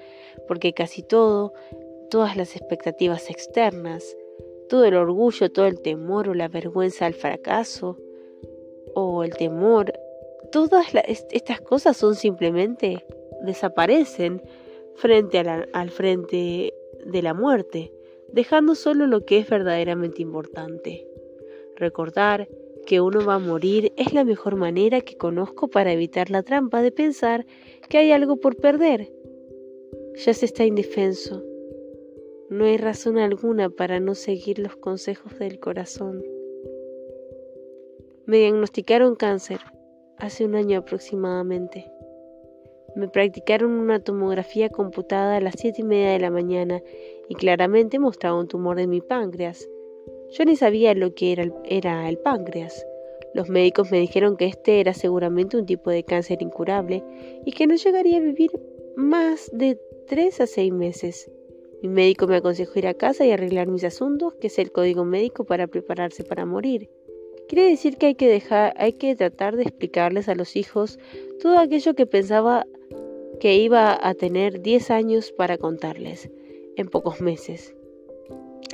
porque 0.47 0.75
casi 0.75 1.03
todo, 1.03 1.55
todas 2.11 2.37
las 2.37 2.57
expectativas 2.57 3.31
externas, 3.31 4.17
todo 4.69 4.85
el 4.85 4.97
orgullo, 4.97 5.51
todo 5.51 5.67
el 5.67 5.81
temor 5.81 6.29
o 6.29 6.35
la 6.35 6.49
vergüenza 6.49 7.07
al 7.07 7.15
fracaso, 7.15 7.97
o 8.95 9.25
el 9.25 9.35
temor, 9.35 9.95
todas 10.53 10.89
estas 11.31 11.63
cosas 11.63 11.97
son 11.97 12.15
simplemente 12.15 13.07
desaparecen 13.43 14.43
frente 14.95 15.39
al 15.39 15.91
frente 15.91 16.75
de 17.07 17.23
la 17.23 17.33
muerte, 17.33 17.93
dejando 18.33 18.75
solo 18.75 19.07
lo 19.07 19.25
que 19.25 19.39
es 19.39 19.49
verdaderamente 19.49 20.23
importante. 20.23 21.07
Recordar 21.77 22.49
que 22.87 23.01
uno 23.01 23.25
va 23.25 23.35
a 23.35 23.39
morir 23.39 23.93
es 23.97 24.15
la 24.15 24.25
mejor 24.25 24.57
manera 24.57 25.01
que 25.01 25.17
conozco 25.17 25.69
para 25.69 25.93
evitar 25.93 26.31
la 26.31 26.43
trampa 26.43 26.83
de 26.83 26.91
pensar 26.91 27.47
que 27.89 27.99
hay 27.99 28.13
algo 28.13 28.37
por 28.37 28.57
perder. 28.57 29.13
Ya 30.17 30.33
se 30.33 30.47
está 30.47 30.65
indefenso. 30.65 31.45
No 32.51 32.65
hay 32.65 32.79
razón 32.79 33.19
alguna 33.19 33.69
para 33.69 34.01
no 34.01 34.15
seguir 34.15 34.59
los 34.59 34.75
consejos 34.77 35.39
del 35.39 35.61
corazón. 35.61 36.25
Me 38.25 38.39
diagnosticaron 38.39 39.17
cáncer 39.17 39.61
hace 40.17 40.45
un 40.45 40.55
año 40.55 40.79
aproximadamente. 40.79 41.91
Me 42.97 43.09
practicaron 43.09 43.73
una 43.73 44.01
tomografía 44.01 44.71
computada 44.71 45.37
a 45.37 45.41
las 45.41 45.57
siete 45.59 45.83
y 45.83 45.85
media 45.85 46.13
de 46.13 46.21
la 46.21 46.31
mañana 46.31 46.83
y 47.29 47.35
claramente 47.35 47.99
mostraba 47.99 48.39
un 48.39 48.49
tumor 48.49 48.77
de 48.77 48.87
mi 48.87 49.01
páncreas. 49.01 49.69
Yo 50.31 50.45
ni 50.45 50.57
sabía 50.57 50.95
lo 50.95 51.15
que 51.15 51.33
era 51.33 51.43
el, 51.43 51.53
era 51.65 52.09
el 52.09 52.19
páncreas. 52.19 52.87
Los 53.35 53.49
médicos 53.49 53.91
me 53.91 54.01
dijeron 54.01 54.37
que 54.37 54.47
este 54.47 54.81
era 54.81 54.95
seguramente 54.95 55.57
un 55.57 55.67
tipo 55.67 55.91
de 55.91 56.05
cáncer 56.05 56.39
incurable 56.41 57.05
y 57.45 57.53
que 57.53 57.67
no 57.67 57.77
llegaría 57.77 58.19
a 58.19 58.23
vivir 58.23 58.51
más 58.97 59.51
de 59.53 59.79
tres 60.07 60.41
a 60.41 60.47
seis 60.47 60.73
meses. 60.73 61.31
Mi 61.83 61.89
médico 61.89 62.27
me 62.27 62.37
aconsejó 62.37 62.79
ir 62.79 62.87
a 62.87 62.95
casa 62.95 63.25
y 63.25 63.31
arreglar 63.31 63.69
mis 63.69 63.85
asuntos, 63.85 64.35
que 64.35 64.49
es 64.49 64.59
el 64.59 64.73
código 64.73 65.05
médico 65.05 65.45
para 65.45 65.67
prepararse 65.67 66.25
para 66.25 66.47
morir. 66.47 66.91
Quiere 67.49 67.69
decir 67.69 67.97
que 67.97 68.07
hay 68.07 68.15
que 68.15 68.29
dejar, 68.29 68.75
hay 68.77 68.95
que 68.95 69.15
tratar 69.15 69.57
de 69.57 69.63
explicarles 69.63 70.29
a 70.29 70.35
los 70.35 70.57
hijos 70.57 70.99
todo 71.41 71.59
aquello 71.59 71.95
que 71.95 72.07
pensaba 72.07 72.67
que 73.41 73.57
iba 73.57 73.97
a 74.03 74.15
tener 74.15 74.61
10 74.61 74.91
años 74.91 75.33
para 75.33 75.57
contarles 75.57 76.29
en 76.81 76.89
pocos 76.89 77.21
meses. 77.21 77.75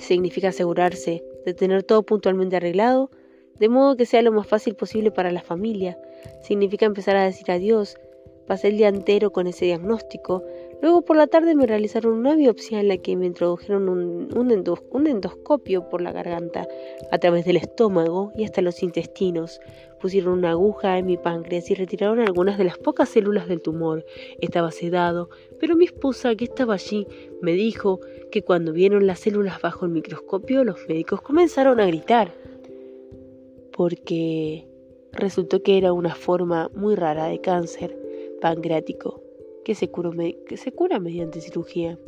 Significa 0.00 0.48
asegurarse 0.48 1.22
de 1.44 1.54
tener 1.54 1.82
todo 1.82 2.02
puntualmente 2.02 2.56
arreglado, 2.56 3.10
de 3.58 3.68
modo 3.68 3.96
que 3.96 4.06
sea 4.06 4.22
lo 4.22 4.32
más 4.32 4.46
fácil 4.46 4.74
posible 4.74 5.10
para 5.10 5.30
la 5.30 5.42
familia. 5.42 5.98
Significa 6.42 6.86
empezar 6.86 7.16
a 7.16 7.24
decir 7.24 7.50
adiós. 7.50 7.96
Pasé 8.46 8.68
el 8.68 8.76
día 8.76 8.88
entero 8.88 9.32
con 9.32 9.46
ese 9.46 9.64
diagnóstico, 9.64 10.44
Luego 10.84 11.00
por 11.00 11.16
la 11.16 11.26
tarde 11.26 11.54
me 11.54 11.66
realizaron 11.66 12.12
una 12.12 12.34
biopsia 12.34 12.78
en 12.78 12.88
la 12.88 12.98
que 12.98 13.16
me 13.16 13.24
introdujeron 13.24 13.88
un, 13.88 15.06
endoscopio 15.06 15.88
por 15.88 16.02
la 16.02 16.12
garganta, 16.12 16.68
a 17.10 17.16
través 17.16 17.46
del 17.46 17.56
estómago 17.56 18.32
y 18.36 18.44
hasta 18.44 18.60
los 18.60 18.82
intestinos. 18.82 19.60
Pusieron 19.98 20.34
una 20.34 20.50
aguja 20.50 20.98
en 20.98 21.06
mi 21.06 21.16
páncreas 21.16 21.70
y 21.70 21.74
retiraron 21.74 22.20
algunas 22.20 22.58
de 22.58 22.64
las 22.64 22.76
pocas 22.76 23.08
células 23.08 23.48
del 23.48 23.62
tumor. 23.62 24.04
Estaba 24.42 24.70
sedado, 24.72 25.30
pero 25.58 25.74
mi 25.74 25.86
esposa, 25.86 26.34
que 26.34 26.44
estaba 26.44 26.74
allí, 26.74 27.06
me 27.40 27.52
dijo 27.52 28.00
que 28.30 28.42
cuando 28.42 28.74
vieron 28.74 29.06
las 29.06 29.20
células 29.20 29.62
bajo 29.62 29.86
el 29.86 29.92
microscopio, 29.92 30.64
los 30.64 30.86
médicos 30.86 31.22
comenzaron 31.22 31.80
a 31.80 31.86
gritar. 31.86 32.34
Porque 33.72 34.68
resultó 35.12 35.62
que 35.62 35.78
era 35.78 35.94
una 35.94 36.14
forma 36.14 36.70
muy 36.74 36.94
rara 36.94 37.24
de 37.24 37.40
cáncer 37.40 38.03
pancreático 38.44 39.22
que 39.64 39.74
se, 39.74 39.90
que 40.46 40.58
se 40.58 40.70
cura 40.70 41.00
mediante 41.00 41.40
cirugía. 41.40 41.98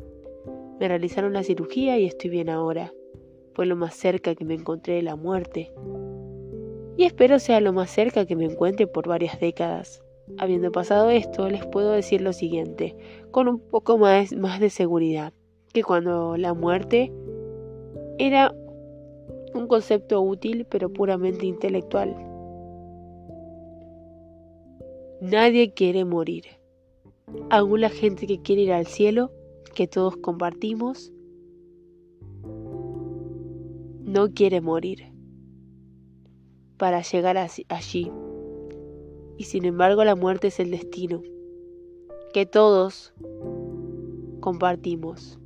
Me 0.78 0.86
realizaron 0.86 1.32
la 1.32 1.42
cirugía 1.42 1.98
y 1.98 2.04
estoy 2.04 2.28
bien 2.28 2.50
ahora. 2.50 2.92
Fue 3.54 3.64
lo 3.64 3.74
más 3.74 3.94
cerca 3.94 4.34
que 4.34 4.44
me 4.44 4.52
encontré 4.52 4.96
de 4.96 5.02
la 5.02 5.16
muerte. 5.16 5.72
Y 6.98 7.04
espero 7.04 7.38
sea 7.38 7.62
lo 7.62 7.72
más 7.72 7.90
cerca 7.90 8.26
que 8.26 8.36
me 8.36 8.44
encuentre 8.44 8.86
por 8.86 9.08
varias 9.08 9.40
décadas. 9.40 10.02
Habiendo 10.36 10.70
pasado 10.70 11.08
esto, 11.08 11.48
les 11.48 11.64
puedo 11.64 11.92
decir 11.92 12.20
lo 12.20 12.34
siguiente, 12.34 12.94
con 13.30 13.48
un 13.48 13.58
poco 13.58 13.96
más, 13.96 14.34
más 14.34 14.60
de 14.60 14.68
seguridad, 14.68 15.32
que 15.72 15.84
cuando 15.84 16.36
la 16.36 16.52
muerte 16.52 17.10
era 18.18 18.54
un 19.54 19.66
concepto 19.68 20.20
útil 20.20 20.66
pero 20.68 20.92
puramente 20.92 21.46
intelectual. 21.46 22.25
Nadie 25.20 25.73
quiere 25.73 26.04
morir 26.04 26.44
aún 27.50 27.80
la 27.80 27.88
gente 27.88 28.26
que 28.26 28.42
quiere 28.42 28.62
ir 28.62 28.73
al 28.73 28.87
cielo, 28.87 29.32
que 29.75 29.87
todos 29.87 30.16
compartimos, 30.16 31.12
no 34.04 34.28
quiere 34.32 34.61
morir 34.61 35.12
para 36.76 37.02
llegar 37.02 37.37
allí. 37.38 38.12
Y 39.38 39.44
sin 39.44 39.64
embargo 39.64 40.04
la 40.04 40.16
muerte 40.16 40.49
es 40.49 40.61
el 40.61 40.70
destino 40.70 41.23
que 42.32 42.46
todos 42.46 43.14
compartimos. 44.40 45.38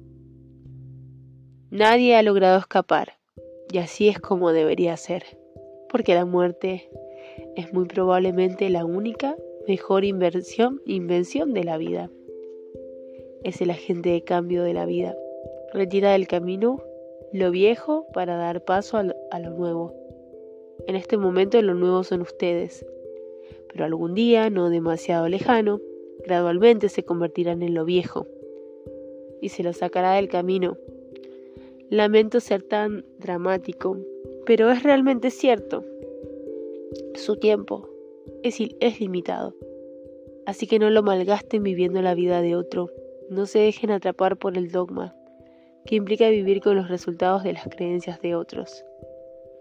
Nadie 1.70 2.16
ha 2.16 2.22
logrado 2.22 2.58
escapar 2.58 3.18
y 3.72 3.78
así 3.78 4.08
es 4.08 4.18
como 4.18 4.52
debería 4.52 4.96
ser, 4.96 5.24
porque 5.88 6.14
la 6.14 6.24
muerte 6.24 6.90
es 7.56 7.72
muy 7.72 7.86
probablemente 7.86 8.68
la 8.68 8.84
única 8.84 9.36
mejor 9.66 10.04
inversión, 10.04 10.80
invención 10.84 11.52
de 11.52 11.64
la 11.64 11.78
vida. 11.78 12.10
Es 13.44 13.60
el 13.60 13.70
agente 13.70 14.10
de 14.10 14.22
cambio 14.22 14.62
de 14.62 14.74
la 14.74 14.86
vida. 14.86 15.16
Retira 15.72 16.12
del 16.12 16.26
camino 16.26 16.82
lo 17.32 17.50
viejo 17.50 18.06
para 18.12 18.36
dar 18.36 18.64
paso 18.64 18.96
a 18.96 19.02
lo, 19.02 19.14
a 19.30 19.38
lo 19.38 19.50
nuevo. 19.50 19.94
En 20.86 20.96
este 20.96 21.16
momento 21.16 21.60
lo 21.62 21.74
nuevo 21.74 22.02
son 22.04 22.22
ustedes, 22.22 22.84
pero 23.68 23.84
algún 23.84 24.14
día, 24.14 24.50
no 24.50 24.70
demasiado 24.70 25.28
lejano, 25.28 25.80
gradualmente 26.24 26.88
se 26.88 27.04
convertirán 27.04 27.62
en 27.62 27.74
lo 27.74 27.84
viejo 27.84 28.26
y 29.40 29.50
se 29.50 29.62
lo 29.62 29.72
sacará 29.72 30.14
del 30.14 30.28
camino. 30.28 30.76
Lamento 31.90 32.40
ser 32.40 32.62
tan 32.62 33.04
dramático, 33.18 33.96
pero 34.46 34.70
es 34.70 34.82
realmente 34.82 35.30
cierto. 35.30 35.84
Su 37.14 37.36
tiempo, 37.36 37.89
es, 38.42 39.00
limitado. 39.00 39.54
Así 40.46 40.66
que 40.66 40.78
no 40.78 40.90
lo 40.90 41.02
malgasten 41.02 41.62
viviendo 41.62 42.02
la 42.02 42.14
vida 42.14 42.42
de 42.42 42.56
otro. 42.56 42.90
No 43.28 43.46
se 43.46 43.60
dejen 43.60 43.90
atrapar 43.90 44.36
por 44.36 44.56
el 44.56 44.70
dogma. 44.70 45.14
que 45.86 45.96
implica 45.96 46.28
vivir 46.28 46.60
con 46.60 46.76
los 46.76 46.88
resultados 46.88 47.42
de 47.42 47.54
las 47.54 47.64
creencias 47.64 48.20
de 48.20 48.34
otros. 48.34 48.84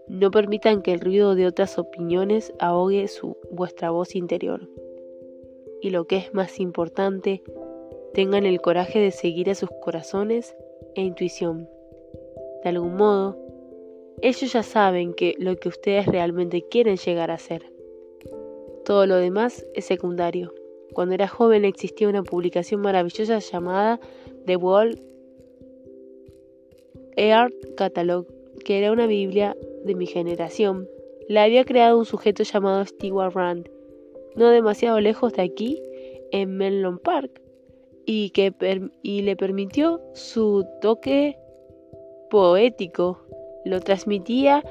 No 0.06 0.30
permitan 0.30 0.82
que 0.82 0.92
el 0.92 1.00
ruido 1.00 1.34
de 1.34 1.46
otras 1.46 1.78
opiniones 1.78 2.52
ahogue 2.58 3.08
su, 3.08 3.38
vuestra 3.50 3.90
voz 3.90 4.14
interior. 4.14 4.68
Y 5.80 5.90
lo 5.90 6.06
que 6.06 6.18
es 6.18 6.34
más 6.34 6.60
importante, 6.60 7.42
tengan 8.12 8.44
el 8.44 8.60
coraje 8.60 8.98
de 8.98 9.12
seguir 9.12 9.48
a 9.50 9.54
sus 9.54 9.70
corazones 9.80 10.54
e 10.94 11.02
intuición. 11.02 11.68
De 12.62 12.68
algún 12.68 12.96
modo, 12.96 13.38
ellos 14.22 14.52
ya 14.52 14.62
saben 14.62 15.14
que 15.14 15.34
lo 15.38 15.56
que 15.56 15.70
ustedes 15.70 16.06
realmente 16.06 16.66
quieren 16.68 16.96
llegar 16.96 17.30
a 17.30 17.38
ser. 17.38 17.69
Todo 18.90 19.06
lo 19.06 19.18
demás 19.18 19.64
es 19.74 19.84
secundario. 19.84 20.52
Cuando 20.94 21.14
era 21.14 21.28
joven 21.28 21.64
existía 21.64 22.08
una 22.08 22.24
publicación 22.24 22.80
maravillosa 22.80 23.38
llamada 23.38 24.00
The 24.46 24.56
World 24.56 25.00
Earth 27.14 27.54
Catalog, 27.76 28.26
que 28.64 28.78
era 28.78 28.90
una 28.90 29.06
Biblia 29.06 29.56
de 29.84 29.94
mi 29.94 30.06
generación. 30.06 30.88
La 31.28 31.44
había 31.44 31.64
creado 31.64 32.00
un 32.00 32.04
sujeto 32.04 32.42
llamado 32.42 32.84
Stewart 32.84 33.32
Rand, 33.32 33.70
no 34.34 34.48
demasiado 34.48 34.98
lejos 34.98 35.34
de 35.34 35.42
aquí, 35.42 35.80
en 36.32 36.56
Menlo 36.56 36.98
Park, 36.98 37.40
y, 38.06 38.30
que 38.30 38.52
y 39.02 39.22
le 39.22 39.36
permitió 39.36 40.00
su 40.14 40.66
toque 40.80 41.38
poético. 42.28 43.20
Lo 43.64 43.78
transmitía 43.78 44.64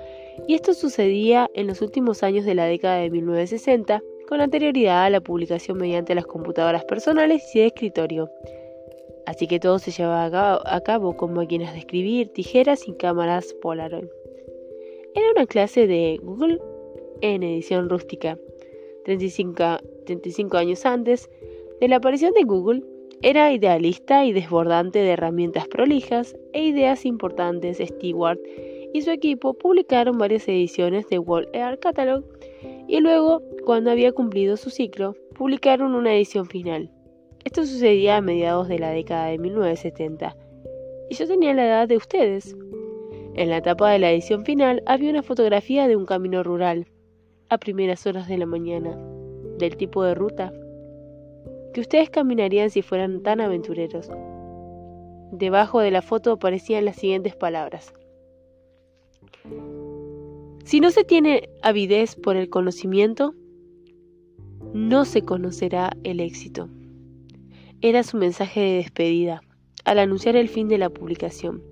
y 0.48 0.56
esto 0.56 0.74
sucedía 0.74 1.50
en 1.54 1.68
los 1.68 1.82
últimos 1.82 2.24
años 2.24 2.44
de 2.44 2.56
la 2.56 2.66
década 2.66 2.98
de 2.98 3.10
1960, 3.10 4.02
con 4.30 4.42
anterioridad 4.42 5.06
a 5.06 5.10
la 5.10 5.22
publicación 5.22 5.80
mediante 5.80 6.14
las 6.14 6.28
computadoras 6.28 6.86
personales 6.86 7.44
y 7.56 7.60
de 7.60 7.66
escritorio. 7.66 8.30
Así 9.26 9.48
que 9.48 9.60
todo 9.60 9.80
se 9.80 9.90
llevaba 9.90 10.62
a 10.64 10.82
cabo 10.82 11.18
con 11.18 11.34
máquinas 11.34 11.74
de 11.74 11.80
escribir, 11.80 12.32
tijeras 12.32 12.88
y 12.88 12.94
cámaras 12.94 13.56
Polaroid. 13.60 14.08
Era 15.16 15.32
una 15.36 15.48
clase 15.48 15.88
de 15.88 16.20
Google 16.22 16.60
en 17.22 17.42
edición 17.42 17.90
rústica. 17.90 18.38
35, 19.06 19.64
35 20.06 20.58
años 20.58 20.86
antes 20.86 21.28
de 21.82 21.88
la 21.88 21.96
aparición 21.96 22.32
de 22.34 22.44
Google, 22.44 22.84
era 23.24 23.52
idealista 23.52 24.26
y 24.26 24.32
desbordante 24.32 25.00
de 25.00 25.10
herramientas 25.10 25.68
prolijas 25.68 26.36
e 26.54 26.66
ideas 26.66 27.04
importantes. 27.04 27.80
Stewart 27.80 28.40
y 28.94 29.02
su 29.02 29.10
equipo 29.10 29.56
publicaron 29.56 30.20
varias 30.20 30.48
ediciones 30.48 31.10
de 31.10 31.18
World 31.18 31.50
Air 31.54 31.80
Catalog 31.80 32.24
y 32.90 33.02
luego, 33.02 33.44
cuando 33.66 33.92
había 33.92 34.12
cumplido 34.12 34.58
su 34.58 34.72
ciclo, 34.72 35.16
publicaron 35.36 35.94
una 35.94 36.14
edición 36.16 36.48
final. 36.48 36.92
Esto 37.46 37.64
sucedía 37.64 38.18
a 38.18 38.22
mediados 38.22 38.68
de 38.68 38.80
la 38.80 38.90
década 38.90 39.28
de 39.28 39.38
1970 39.38 40.36
y 41.10 41.14
yo 41.16 41.28
tenía 41.28 41.54
la 41.54 41.66
edad 41.66 41.88
de 41.88 41.98
ustedes. 41.98 42.58
En 43.36 43.52
la 43.52 43.62
tapa 43.62 43.92
de 43.92 44.00
la 44.00 44.12
edición 44.12 44.44
final 44.44 44.82
había 44.88 45.12
una 45.12 45.22
fotografía 45.22 45.88
de 45.88 45.96
un 45.96 46.08
camino 46.08 46.42
rural, 46.42 46.88
a 47.50 47.60
primeras 47.60 48.08
horas 48.08 48.28
de 48.28 48.40
la 48.40 48.48
mañana, 48.48 48.98
del 49.60 49.78
tipo 49.78 50.04
de 50.04 50.16
ruta 50.16 50.52
que 51.74 51.82
ustedes 51.82 52.10
caminarían 52.10 52.72
si 52.72 52.82
fueran 52.82 53.22
tan 53.22 53.40
aventureros. 53.40 54.10
Debajo 55.32 55.80
de 55.80 55.92
la 55.92 56.02
foto 56.02 56.32
aparecían 56.32 56.86
las 56.86 56.96
siguientes 56.96 57.36
palabras. 57.36 57.94
Si 60.70 60.82
no 60.82 60.92
se 60.92 61.04
tiene 61.04 61.50
avidez 61.64 62.16
por 62.16 62.36
el 62.36 62.48
conocimiento, 62.48 63.34
no 64.72 65.04
se 65.04 65.24
conocerá 65.24 65.98
el 66.04 66.20
éxito. 66.20 66.70
Era 67.82 68.04
su 68.04 68.18
mensaje 68.18 68.60
de 68.60 68.76
despedida 68.76 69.42
al 69.84 69.98
anunciar 69.98 70.36
el 70.36 70.48
fin 70.48 70.68
de 70.68 70.78
la 70.78 70.92
publicación. 70.92 71.64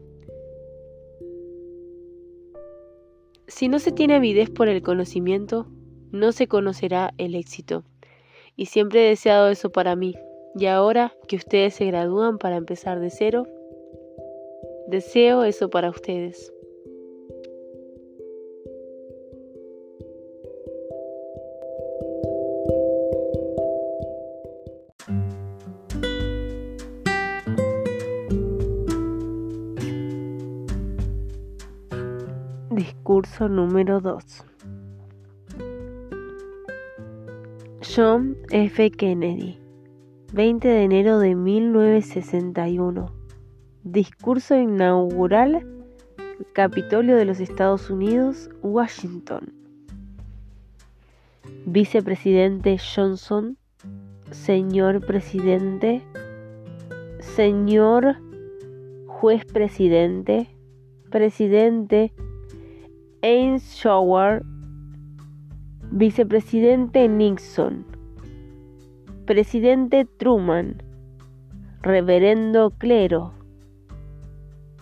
Si 3.46 3.68
no 3.68 3.78
se 3.78 3.92
tiene 3.92 4.16
avidez 4.16 4.50
por 4.50 4.68
el 4.68 4.82
conocimiento, 4.82 5.68
no 6.12 6.32
se 6.32 6.48
conocerá 6.48 7.14
el 7.20 7.36
éxito. 7.36 7.84
Y 8.56 8.66
siempre 8.66 9.06
he 9.06 9.10
deseado 9.10 9.50
eso 9.50 9.72
para 9.72 9.96
mí. 9.96 10.16
Y 10.56 10.66
ahora 10.66 11.14
que 11.28 11.36
ustedes 11.36 11.76
se 11.76 11.86
gradúan 11.86 12.40
para 12.40 12.56
empezar 12.56 13.00
de 13.00 13.12
cero, 13.12 13.46
deseo 14.88 15.44
eso 15.44 15.70
para 15.70 15.92
ustedes. 15.92 16.52
Discurso 33.08 33.48
número 33.48 34.02
2. 34.02 34.44
John 37.96 38.36
F. 38.52 38.92
Kennedy, 38.92 39.58
20 40.34 40.68
de 40.68 40.84
enero 40.84 41.18
de 41.18 41.34
1961. 41.34 43.06
Discurso 43.84 44.58
inaugural, 44.58 45.66
Capitolio 46.52 47.16
de 47.16 47.24
los 47.24 47.40
Estados 47.40 47.90
Unidos, 47.90 48.50
Washington. 48.62 49.54
Vicepresidente 51.66 52.78
Johnson, 52.78 53.56
señor 54.32 55.00
presidente, 55.00 56.02
señor 57.22 58.18
juez 59.08 59.46
presidente, 59.46 60.50
presidente 61.10 62.12
Eisenhower, 63.24 64.44
Vicepresidente 65.90 67.08
Nixon, 67.08 67.84
Presidente 69.26 70.06
Truman, 70.06 70.84
Reverendo 71.82 72.70
Clero, 72.78 73.34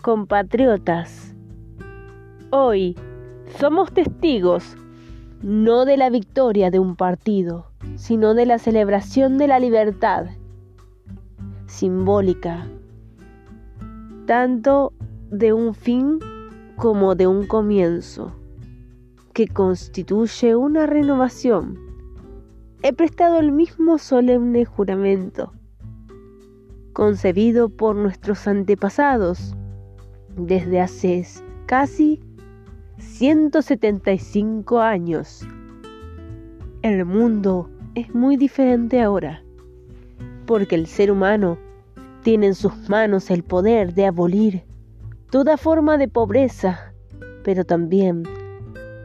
compatriotas, 0.02 1.34
hoy 2.50 2.94
somos 3.58 3.90
testigos 3.92 4.76
no 5.42 5.86
de 5.86 5.96
la 5.96 6.10
victoria 6.10 6.70
de 6.70 6.78
un 6.78 6.94
partido, 6.94 7.70
sino 7.94 8.34
de 8.34 8.44
la 8.44 8.58
celebración 8.58 9.38
de 9.38 9.48
la 9.48 9.58
libertad, 9.58 10.26
simbólica, 11.66 12.66
tanto 14.26 14.92
de 15.30 15.54
un 15.54 15.74
fin 15.74 16.18
como 16.76 17.14
de 17.14 17.26
un 17.26 17.46
comienzo 17.46 18.32
que 19.32 19.48
constituye 19.48 20.54
una 20.54 20.86
renovación. 20.86 21.78
He 22.82 22.92
prestado 22.92 23.38
el 23.38 23.50
mismo 23.52 23.98
solemne 23.98 24.64
juramento, 24.64 25.52
concebido 26.92 27.68
por 27.68 27.96
nuestros 27.96 28.46
antepasados 28.46 29.54
desde 30.36 30.80
hace 30.80 31.26
casi 31.66 32.20
175 32.98 34.80
años. 34.80 35.46
El 36.82 37.04
mundo 37.04 37.70
es 37.94 38.14
muy 38.14 38.36
diferente 38.36 39.00
ahora, 39.00 39.42
porque 40.46 40.74
el 40.74 40.86
ser 40.86 41.10
humano 41.10 41.58
tiene 42.22 42.48
en 42.48 42.54
sus 42.54 42.88
manos 42.88 43.30
el 43.30 43.42
poder 43.42 43.94
de 43.94 44.06
abolir 44.06 44.64
toda 45.30 45.56
forma 45.56 45.98
de 45.98 46.08
pobreza, 46.08 46.92
pero 47.42 47.64
también 47.64 48.22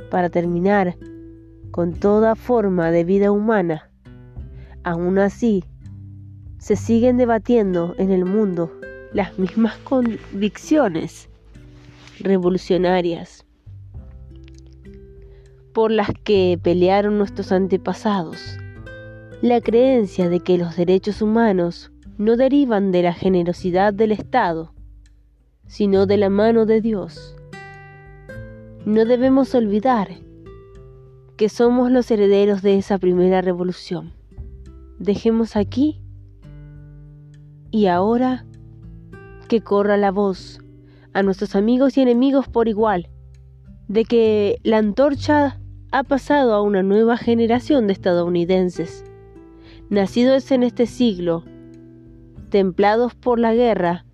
para 0.10 0.29
terminar 0.29 0.97
con 1.71 1.93
toda 1.93 2.36
forma 2.36 2.91
de 2.91 3.03
vida 3.03 3.31
humana. 3.31 3.89
Aún 4.84 5.17
así, 5.19 5.63
se 6.57 6.75
siguen 6.75 7.17
debatiendo 7.17 7.95
en 7.97 8.12
el 8.12 8.25
mundo 8.25 8.71
las 9.13 9.38
mismas 9.39 9.77
convicciones 9.79 11.29
revolucionarias 12.19 13.45
por 15.73 15.89
las 15.89 16.10
que 16.23 16.60
pelearon 16.62 17.17
nuestros 17.17 17.51
antepasados. 17.51 18.57
La 19.41 19.62
creencia 19.62 20.29
de 20.29 20.41
que 20.41 20.57
los 20.57 20.75
derechos 20.75 21.21
humanos 21.21 21.91
no 22.17 22.36
derivan 22.36 22.91
de 22.91 23.01
la 23.01 23.13
generosidad 23.13 23.93
del 23.93 24.12
Estado, 24.12 24.73
sino 25.71 26.05
de 26.05 26.17
la 26.17 26.29
mano 26.29 26.65
de 26.65 26.81
Dios 26.81 27.34
no 28.84 29.05
debemos 29.05 29.55
olvidar 29.55 30.10
que 31.38 31.47
somos 31.47 31.89
los 31.89 32.12
herederos 32.12 32.62
de 32.62 32.77
esa 32.77 32.97
primera 32.97 33.39
revolución. 33.39 34.12
Dejemos 34.99 35.55
aquí 35.55 36.01
y 37.71 37.86
ahora 37.86 38.45
que 39.47 39.62
corra 39.62 39.95
la 39.95 40.12
voz 40.12 40.60
a 41.13 41.23
nuestros 41.23 41.55
amigos 41.55 41.97
y 41.97 42.01
enemigos 42.01 42.49
por 42.49 42.67
igual 42.67 43.07
de 43.88 44.03
que 44.03 44.57
la 44.63 44.79
antorcha 44.79 45.57
ha 45.93 46.03
pasado 46.03 46.53
a 46.53 46.62
una 46.62 46.84
nueva 46.84 47.15
generación 47.15 47.88
de 47.88 47.93
estadounidenses, 47.93 49.05
nacidos 49.89 50.51
en 50.51 50.63
este 50.63 50.86
siglo, 50.86 51.45
templados 52.49 53.15
por 53.15 53.39
la 53.39 53.53
guerra 53.53 54.05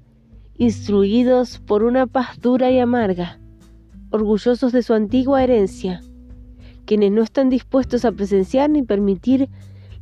instruidos 0.58 1.60
por 1.60 1.84
una 1.84 2.08
paz 2.08 2.40
dura 2.42 2.72
y 2.72 2.80
amarga, 2.80 3.40
orgullosos 4.10 4.72
de 4.72 4.84
su 4.84 4.94
antigua 4.94 5.44
herencia, 5.44 6.02
quienes 6.86 7.12
no 7.12 7.24
están 7.24 7.50
dispuestos 7.50 8.06
a 8.06 8.12
presenciar 8.12 8.70
ni 8.70 8.84
permitir 8.84 9.50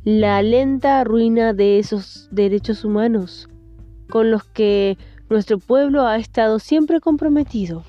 la 0.04 0.40
lenta 0.42 1.02
ruina 1.04 1.52
de 1.52 1.78
esos 1.78 2.28
derechos 2.30 2.84
humanos 2.84 3.48
con 4.08 4.30
los 4.30 4.44
que 4.44 4.96
nuestro 5.28 5.58
pueblo 5.58 6.06
ha 6.06 6.16
estado 6.16 6.58
siempre 6.58 7.00
comprometido 7.00 7.82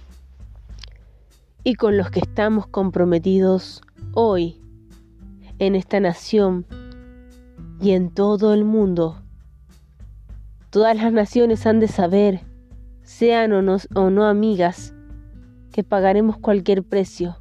y 1.63 1.75
con 1.75 1.97
los 1.97 2.09
que 2.09 2.19
estamos 2.19 2.65
comprometidos 2.67 3.81
hoy 4.13 4.59
en 5.59 5.75
esta 5.75 5.99
nación 5.99 6.65
y 7.79 7.91
en 7.91 8.09
todo 8.09 8.53
el 8.53 8.63
mundo. 8.63 9.21
Todas 10.69 10.97
las 10.97 11.13
naciones 11.13 11.65
han 11.65 11.79
de 11.79 11.87
saber, 11.87 12.41
sean 13.07 13.53
o 13.53 14.09
no, 14.09 14.25
amigas, 14.25 14.93
que 15.71 15.81
pagaremos 15.81 16.37
cualquier 16.37 16.83
precio, 16.83 17.37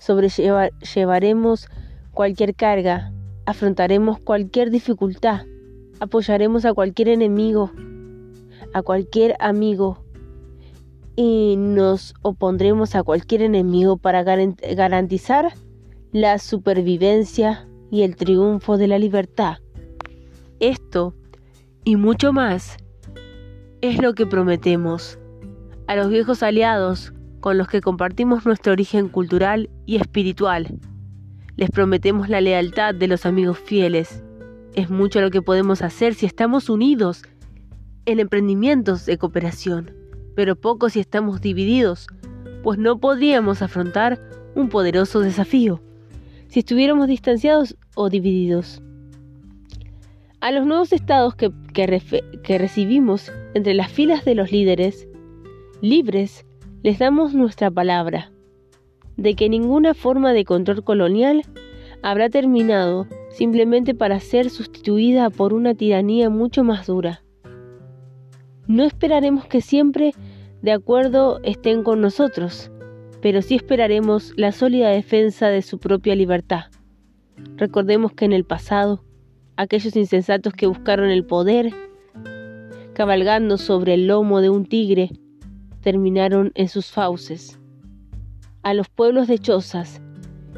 sobrellevaremos 0.00 1.68
cualquier 2.10 2.56
carga, 2.56 3.12
afrontaremos 3.46 4.18
cualquier 4.18 4.70
dificultad, 4.70 5.42
apoyaremos 6.00 6.64
a 6.64 6.74
cualquier 6.74 7.08
enemigo, 7.08 7.70
a 8.74 8.82
cualquier 8.82 9.36
amigo 9.38 10.04
y 11.14 11.54
nos 11.56 12.14
opondremos 12.22 12.96
a 12.96 13.04
cualquier 13.04 13.42
enemigo 13.42 13.96
para 13.96 14.24
garantizar 14.24 15.54
la 16.10 16.38
supervivencia 16.40 17.68
y 17.92 18.02
el 18.02 18.16
triunfo 18.16 18.76
de 18.76 18.88
la 18.88 18.98
libertad. 18.98 19.58
Esto 20.58 21.14
y 21.84 21.94
mucho 21.94 22.32
más 22.32 22.76
es 23.80 24.00
lo 24.00 24.14
que 24.14 24.26
prometemos 24.26 25.18
a 25.86 25.96
los 25.96 26.08
viejos 26.08 26.42
aliados 26.42 27.12
con 27.40 27.56
los 27.56 27.68
que 27.68 27.80
compartimos 27.80 28.44
nuestro 28.44 28.72
origen 28.72 29.08
cultural 29.08 29.70
y 29.86 29.96
espiritual. 29.96 30.78
Les 31.56 31.70
prometemos 31.70 32.28
la 32.28 32.42
lealtad 32.42 32.94
de 32.94 33.08
los 33.08 33.24
amigos 33.24 33.58
fieles. 33.58 34.22
Es 34.74 34.90
mucho 34.90 35.20
lo 35.20 35.30
que 35.30 35.40
podemos 35.40 35.80
hacer 35.82 36.14
si 36.14 36.26
estamos 36.26 36.68
unidos 36.68 37.22
en 38.04 38.20
emprendimientos 38.20 39.06
de 39.06 39.16
cooperación, 39.16 39.92
pero 40.36 40.56
poco 40.56 40.90
si 40.90 41.00
estamos 41.00 41.40
divididos, 41.40 42.06
pues 42.62 42.78
no 42.78 42.98
podríamos 42.98 43.62
afrontar 43.62 44.20
un 44.54 44.68
poderoso 44.68 45.20
desafío 45.20 45.80
si 46.48 46.60
estuviéramos 46.60 47.06
distanciados 47.06 47.76
o 47.94 48.10
divididos. 48.10 48.82
A 50.40 50.52
los 50.52 50.64
nuevos 50.64 50.94
estados 50.94 51.34
que, 51.34 52.58
recibimos 52.58 53.30
entre 53.52 53.74
las 53.74 53.92
filas 53.92 54.24
de 54.24 54.34
los 54.34 54.50
líderes, 54.50 55.06
libres, 55.82 56.46
les 56.82 56.98
damos 56.98 57.34
nuestra 57.34 57.70
palabra 57.70 58.32
de 59.18 59.34
que 59.34 59.50
ninguna 59.50 59.92
forma 59.92 60.32
de 60.32 60.46
control 60.46 60.82
colonial 60.82 61.42
habrá 62.02 62.30
terminado 62.30 63.06
simplemente 63.28 63.94
para 63.94 64.18
ser 64.18 64.48
sustituida 64.48 65.28
por 65.28 65.52
una 65.52 65.74
tiranía 65.74 66.30
mucho 66.30 66.64
más 66.64 66.86
dura. 66.86 67.22
No 68.66 68.84
esperaremos 68.84 69.44
que 69.44 69.60
siempre 69.60 70.14
de 70.62 70.72
acuerdo 70.72 71.40
estén 71.42 71.82
con 71.82 72.00
nosotros, 72.00 72.70
pero 73.20 73.42
sí 73.42 73.56
esperaremos 73.56 74.32
la 74.36 74.52
sólida 74.52 74.88
defensa 74.88 75.48
de 75.48 75.60
su 75.60 75.78
propia 75.78 76.14
libertad. 76.14 76.64
Recordemos 77.56 78.12
que 78.12 78.24
en 78.24 78.32
el 78.32 78.44
pasado, 78.44 79.04
aquellos 79.60 79.94
insensatos 79.94 80.54
que 80.54 80.66
buscaron 80.66 81.10
el 81.10 81.22
poder, 81.22 81.70
cabalgando 82.94 83.58
sobre 83.58 83.92
el 83.92 84.06
lomo 84.06 84.40
de 84.40 84.48
un 84.48 84.64
tigre, 84.64 85.10
terminaron 85.82 86.50
en 86.54 86.66
sus 86.66 86.90
fauces. 86.90 87.60
A 88.62 88.72
los 88.72 88.88
pueblos 88.88 89.28
de 89.28 89.38
chozas 89.38 90.00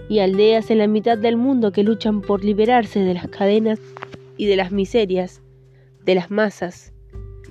y 0.08 0.20
aldeas 0.20 0.70
en 0.70 0.78
la 0.78 0.86
mitad 0.86 1.18
del 1.18 1.36
mundo 1.36 1.72
que 1.72 1.82
luchan 1.82 2.20
por 2.20 2.44
liberarse 2.44 3.00
de 3.00 3.14
las 3.14 3.26
cadenas 3.26 3.80
y 4.36 4.46
de 4.46 4.54
las 4.54 4.70
miserias, 4.70 5.42
de 6.04 6.14
las 6.14 6.30
masas, 6.30 6.92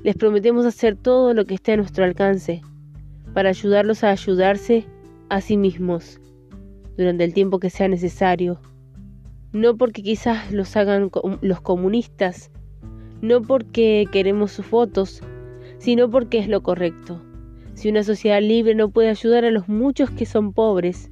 les 0.05 0.15
prometemos 0.15 0.65
hacer 0.65 0.95
todo 0.95 1.33
lo 1.33 1.43
que 1.43 1.55
esté 1.55 1.73
a 1.73 1.77
nuestro 1.77 2.05
alcance 2.05 2.61
para 3.33 3.49
ayudarlos 3.49 4.05
a 4.05 4.11
ayudarse 4.11 4.85
a 5.27 5.41
sí 5.41 5.57
mismos 5.57 6.17
durante 6.95 7.25
el 7.25 7.33
tiempo 7.33 7.59
que 7.59 7.69
sea 7.69 7.89
necesario. 7.89 8.61
No 9.53 9.75
porque 9.75 10.01
quizás 10.01 10.51
los 10.51 10.75
hagan 10.77 11.11
los 11.41 11.61
comunistas, 11.61 12.51
no 13.21 13.41
porque 13.41 14.05
queremos 14.11 14.51
sus 14.51 14.69
votos, 14.69 15.21
sino 15.77 16.09
porque 16.09 16.39
es 16.39 16.47
lo 16.47 16.63
correcto. 16.63 17.21
Si 17.73 17.89
una 17.89 18.03
sociedad 18.03 18.41
libre 18.41 18.75
no 18.75 18.89
puede 18.89 19.09
ayudar 19.09 19.43
a 19.43 19.51
los 19.51 19.67
muchos 19.67 20.09
que 20.09 20.25
son 20.25 20.53
pobres, 20.53 21.11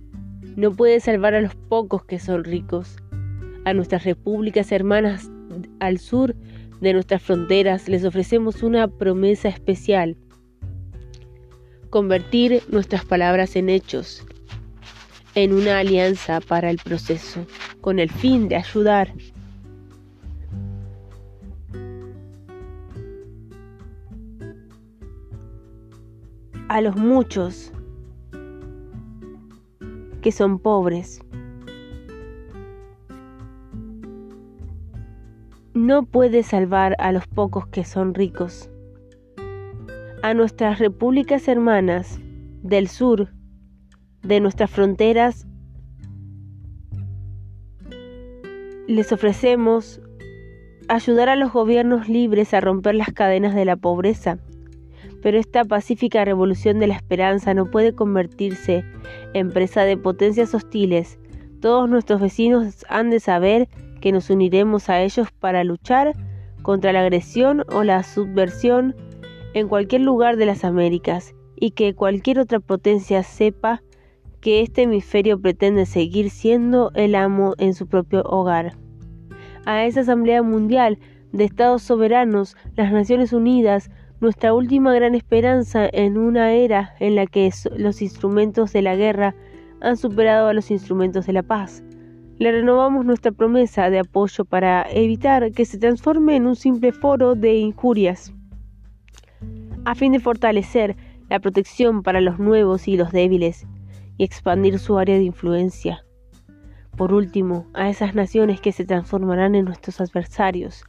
no 0.55 0.71
puede 0.71 0.99
salvar 0.99 1.35
a 1.35 1.41
los 1.41 1.55
pocos 1.55 2.05
que 2.05 2.19
son 2.19 2.43
ricos, 2.43 2.97
a 3.65 3.73
nuestras 3.73 4.03
repúblicas 4.03 4.71
hermanas 4.71 5.29
al 5.79 5.97
sur 5.97 6.35
de 6.81 6.93
nuestras 6.93 7.21
fronteras 7.21 7.89
les 7.89 8.05
ofrecemos 8.05 8.63
una 8.63 8.87
promesa 8.87 9.49
especial. 9.49 10.15
Convertir 11.89 12.61
nuestras 12.69 13.03
palabras 13.03 13.55
en 13.55 13.69
hechos, 13.69 14.25
en 15.35 15.53
una 15.53 15.79
alianza 15.79 16.41
para 16.41 16.69
el 16.69 16.77
proceso, 16.77 17.45
con 17.81 17.99
el 17.99 18.09
fin 18.09 18.47
de 18.47 18.55
ayudar 18.55 19.13
a 26.69 26.81
los 26.81 26.95
muchos 26.95 27.71
que 30.21 30.31
son 30.31 30.59
pobres. 30.59 31.21
No 35.73 36.03
puede 36.05 36.43
salvar 36.43 36.95
a 36.99 37.11
los 37.11 37.25
pocos 37.27 37.65
que 37.67 37.83
son 37.83 38.13
ricos. 38.13 38.69
A 40.21 40.33
nuestras 40.33 40.77
repúblicas 40.77 41.47
hermanas 41.47 42.19
del 42.61 42.87
sur, 42.87 43.29
de 44.23 44.39
nuestras 44.39 44.69
fronteras, 44.69 45.47
les 48.87 49.11
ofrecemos 49.11 50.01
ayudar 50.87 51.29
a 51.29 51.35
los 51.35 51.53
gobiernos 51.53 52.09
libres 52.09 52.53
a 52.53 52.61
romper 52.61 52.95
las 52.95 53.13
cadenas 53.13 53.53
de 53.53 53.65
la 53.65 53.75
pobreza 53.75 54.39
pero 55.21 55.37
esta 55.37 55.65
pacífica 55.65 56.25
revolución 56.25 56.79
de 56.79 56.87
la 56.87 56.95
esperanza 56.95 57.53
no 57.53 57.69
puede 57.69 57.93
convertirse 57.93 58.83
en 59.33 59.49
presa 59.49 59.83
de 59.83 59.97
potencias 59.97 60.53
hostiles. 60.53 61.19
Todos 61.61 61.89
nuestros 61.89 62.21
vecinos 62.21 62.85
han 62.89 63.09
de 63.09 63.19
saber 63.19 63.67
que 64.01 64.11
nos 64.11 64.29
uniremos 64.29 64.89
a 64.89 65.01
ellos 65.01 65.27
para 65.31 65.63
luchar 65.63 66.13
contra 66.61 66.93
la 66.93 67.01
agresión 67.01 67.65
o 67.71 67.83
la 67.83 68.03
subversión 68.03 68.95
en 69.53 69.67
cualquier 69.67 70.01
lugar 70.01 70.37
de 70.37 70.45
las 70.45 70.63
Américas 70.63 71.35
y 71.55 71.71
que 71.71 71.93
cualquier 71.93 72.39
otra 72.39 72.59
potencia 72.59 73.23
sepa 73.23 73.81
que 74.41 74.61
este 74.61 74.83
hemisferio 74.83 75.39
pretende 75.39 75.85
seguir 75.85 76.29
siendo 76.29 76.91
el 76.95 77.15
amo 77.15 77.55
en 77.57 77.73
su 77.73 77.87
propio 77.87 78.21
hogar. 78.23 78.73
A 79.65 79.85
esa 79.85 80.01
Asamblea 80.01 80.41
Mundial 80.43 80.99
de 81.31 81.43
Estados 81.43 81.83
Soberanos, 81.83 82.55
las 82.75 82.91
Naciones 82.91 83.33
Unidas 83.33 83.89
nuestra 84.21 84.53
última 84.53 84.93
gran 84.93 85.15
esperanza 85.15 85.87
en 85.93 86.17
una 86.17 86.51
era 86.51 86.93
en 86.99 87.15
la 87.15 87.25
que 87.25 87.49
los 87.77 88.01
instrumentos 88.01 88.73
de 88.73 88.81
la 88.81 88.95
guerra 88.97 89.33
han 89.79 89.95
superado 89.95 90.47
a 90.47 90.53
los 90.53 90.71
instrumentos 90.71 91.25
de 91.25 91.33
la 91.33 91.43
paz. 91.43 91.83
Le 92.37 92.51
renovamos 92.51 93.05
nuestra 93.05 93.31
promesa 93.31 93.89
de 93.89 93.99
apoyo 93.99 94.43
para 94.43 94.85
evitar 94.91 95.51
que 95.53 95.63
se 95.63 95.77
transforme 95.77 96.35
en 96.35 96.47
un 96.47 96.57
simple 96.57 96.91
foro 96.91 97.35
de 97.35 97.55
injurias, 97.55 98.33
a 99.85 99.95
fin 99.95 100.11
de 100.11 100.19
fortalecer 100.19 100.97
la 101.29 101.39
protección 101.39 102.03
para 102.03 102.19
los 102.19 102.39
nuevos 102.39 102.89
y 102.89 102.97
los 102.97 103.11
débiles 103.11 103.65
y 104.19 104.25
expandir 104.25 104.77
su 104.79 104.99
área 104.99 105.15
de 105.15 105.23
influencia. 105.23 106.05
Por 106.97 107.13
último, 107.13 107.65
a 107.73 107.89
esas 107.89 108.13
naciones 108.13 108.59
que 108.59 108.73
se 108.73 108.83
transformarán 108.83 109.55
en 109.55 109.63
nuestros 109.63 110.01
adversarios, 110.01 110.83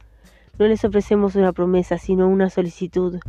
no 0.59 0.67
les 0.67 0.83
ofrecemos 0.83 1.35
una 1.35 1.53
promesa, 1.53 1.97
sino 1.97 2.27
una 2.27 2.49
solicitud. 2.49 3.19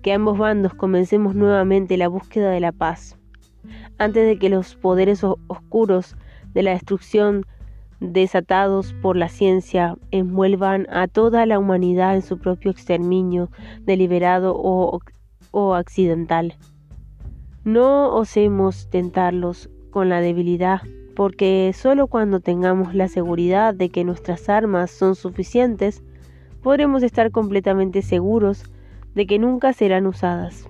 Que 0.00 0.14
ambos 0.14 0.38
bandos 0.38 0.72
comencemos 0.72 1.34
nuevamente 1.34 1.98
la 1.98 2.08
búsqueda 2.08 2.50
de 2.50 2.60
la 2.60 2.72
paz, 2.72 3.18
antes 3.98 4.26
de 4.26 4.38
que 4.38 4.48
los 4.48 4.74
poderes 4.76 5.22
oscuros 5.22 6.16
de 6.54 6.62
la 6.62 6.70
destrucción 6.70 7.44
desatados 8.00 8.94
por 8.94 9.18
la 9.18 9.28
ciencia 9.28 9.96
envuelvan 10.10 10.86
a 10.88 11.06
toda 11.06 11.44
la 11.44 11.58
humanidad 11.58 12.14
en 12.14 12.22
su 12.22 12.38
propio 12.38 12.70
exterminio, 12.70 13.50
deliberado 13.82 14.54
o, 14.56 15.00
o 15.50 15.74
accidental. 15.74 16.54
No 17.68 18.14
osemos 18.14 18.88
tentarlos 18.88 19.68
con 19.90 20.08
la 20.08 20.22
debilidad, 20.22 20.80
porque 21.14 21.70
solo 21.74 22.06
cuando 22.06 22.40
tengamos 22.40 22.94
la 22.94 23.08
seguridad 23.08 23.74
de 23.74 23.90
que 23.90 24.04
nuestras 24.04 24.48
armas 24.48 24.90
son 24.90 25.14
suficientes, 25.14 26.02
podremos 26.62 27.02
estar 27.02 27.30
completamente 27.30 28.00
seguros 28.00 28.64
de 29.14 29.26
que 29.26 29.38
nunca 29.38 29.74
serán 29.74 30.06
usadas. 30.06 30.66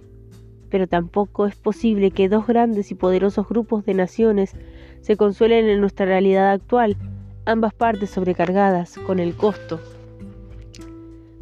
Pero 0.70 0.88
tampoco 0.88 1.46
es 1.46 1.54
posible 1.54 2.10
que 2.10 2.28
dos 2.28 2.48
grandes 2.48 2.90
y 2.90 2.96
poderosos 2.96 3.48
grupos 3.48 3.84
de 3.84 3.94
naciones 3.94 4.56
se 5.00 5.16
consuelen 5.16 5.68
en 5.68 5.80
nuestra 5.80 6.04
realidad 6.04 6.50
actual, 6.50 6.96
ambas 7.44 7.74
partes 7.74 8.10
sobrecargadas 8.10 8.98
con 9.06 9.20
el 9.20 9.36
costo 9.36 9.78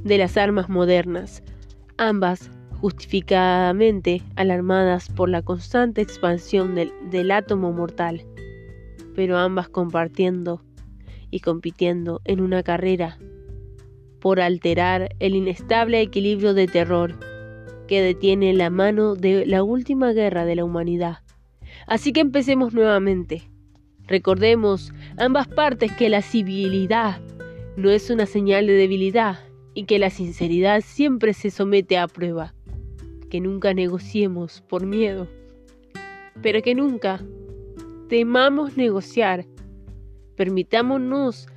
de 0.05 0.19
las 0.19 0.37
armas 0.37 0.69
modernas, 0.69 1.43
ambas 1.97 2.51
justificadamente 2.87 4.23
alarmadas 4.37 5.09
por 5.09 5.29
la 5.29 5.43
constante 5.43 6.03
expansión 6.03 6.77
del, 6.77 7.31
átomo 7.33 7.73
mortal, 7.73 8.25
pero 9.17 9.39
ambas 9.39 9.69
compartiendo 9.69 10.63
y 11.33 11.41
compitiendo 11.41 12.21
en 12.25 12.41
una 12.41 12.63
carrera 12.63 13.19
por 14.21 14.39
alterar 14.39 15.17
el 15.19 15.35
inestable 15.35 16.01
equilibrio 16.01 16.55
de 16.55 16.69
terror 16.69 17.19
que 17.89 18.03
detiene 18.03 18.53
la 18.53 18.71
mano 18.71 19.17
de 19.17 19.47
la 19.47 19.65
última 19.65 20.13
guerra 20.13 20.45
de 20.45 20.55
la 20.55 20.65
humanidad. 20.65 21.25
Así 21.89 22.13
que 22.13 22.21
empecemos 22.21 22.73
nuevamente. 22.73 23.51
Recordemos 24.07 24.93
ambas 25.19 25.49
partes 25.49 25.91
que 25.91 26.09
la 26.09 26.23
civilidad 26.23 27.21
no 27.77 27.91
es 27.91 28.11
una 28.11 28.27
señal 28.27 28.69
de 28.69 28.75
debilidad 28.75 29.41
y 29.75 29.87
que 29.87 29.99
la 29.99 30.11
sinceridad 30.11 30.83
siempre 30.83 31.33
se 31.33 31.51
somete 31.51 31.99
a 31.99 32.07
prueba. 32.07 32.56
Que 33.31 33.41
nunca 33.41 33.75
negociemos 33.75 34.63
por 34.69 34.87
miedo, 34.87 35.29
pero 36.43 36.63
que 36.63 36.75
nunca 36.75 37.25
temamos 38.09 38.77
negociar. 38.77 39.47
Permitámonos 40.37 41.49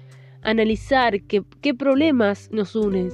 analizar 0.41 1.21
qué, 1.23 1.43
qué 1.61 1.73
problemas 1.73 2.49
nos 2.51 2.75
unen, 2.75 3.09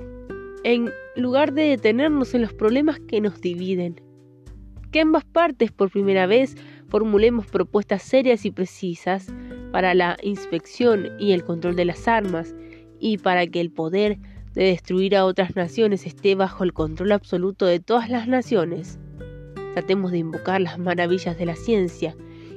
en 0.63 0.91
lugar 1.15 1.53
de 1.53 1.63
detenernos 1.63 2.33
en 2.33 2.41
los 2.41 2.53
problemas 2.53 2.99
que 2.99 3.21
nos 3.21 3.41
dividen. 3.41 4.01
Que 4.91 5.01
ambas 5.01 5.25
partes 5.25 5.71
por 5.71 5.91
primera 5.91 6.27
vez 6.27 6.55
formulemos 6.87 7.47
propuestas 7.47 8.03
serias 8.03 8.45
y 8.45 8.51
precisas 8.51 9.27
para 9.71 9.93
la 9.93 10.17
inspección 10.21 11.09
y 11.19 11.33
el 11.33 11.43
control 11.43 11.75
de 11.75 11.85
las 11.85 12.07
armas 12.07 12.55
y 12.99 13.17
para 13.17 13.45
que 13.47 13.59
el 13.59 13.71
poder 13.71 14.17
de 14.55 14.63
destruir 14.63 15.15
a 15.15 15.25
otras 15.25 15.55
naciones 15.55 16.05
esté 16.05 16.33
bajo 16.33 16.63
el 16.63 16.73
control 16.73 17.11
absoluto 17.11 17.65
de 17.65 17.79
todas 17.79 18.09
las 18.09 18.27
naciones. 18.27 18.97
Tratemos 19.73 20.11
de 20.11 20.19
invocar 20.19 20.61
las 20.61 20.79
maravillas 20.79 21.37
de 21.37 21.45
la 21.45 21.55
ciencia 21.55 22.15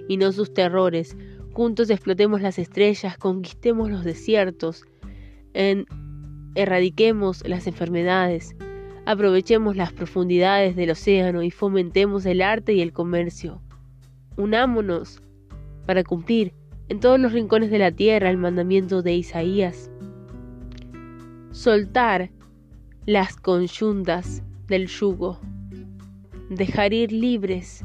y 0.08 0.16
no 0.16 0.32
sus 0.32 0.54
terrores. 0.54 1.16
Juntos 1.52 1.90
explotemos 1.90 2.40
las 2.40 2.58
estrellas, 2.58 3.18
conquistemos 3.18 3.90
los 3.90 4.04
desiertos, 4.04 4.84
en, 5.54 5.87
erradiquemos 6.54 7.46
las 7.48 7.66
enfermedades, 7.66 8.54
aprovechemos 9.04 9.76
las 9.76 9.92
profundidades 9.92 10.76
del 10.76 10.90
océano 10.90 11.42
y 11.42 11.50
fomentemos 11.50 12.24
el 12.26 12.42
arte 12.42 12.74
y 12.74 12.80
el 12.80 12.92
comercio. 12.92 13.61
Unámonos 14.37 15.20
para 15.84 16.04
cumplir 16.04 16.52
en 16.88 17.00
todos 17.00 17.18
los 17.18 17.32
rincones 17.32 17.70
de 17.70 17.78
la 17.78 17.90
tierra 17.90 18.30
el 18.30 18.37
mandamiento 18.37 19.02
de 19.02 19.14
Isaías. 19.14 19.90
Soltar 21.50 22.30
las 23.06 23.37
conyuntas 23.37 24.42
del 24.66 24.87
yugo, 24.87 25.40
dejar 26.50 26.92
ir 26.92 27.11
libres 27.11 27.84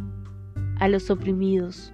a 0.79 0.89
los 0.89 1.09
oprimidos. 1.09 1.93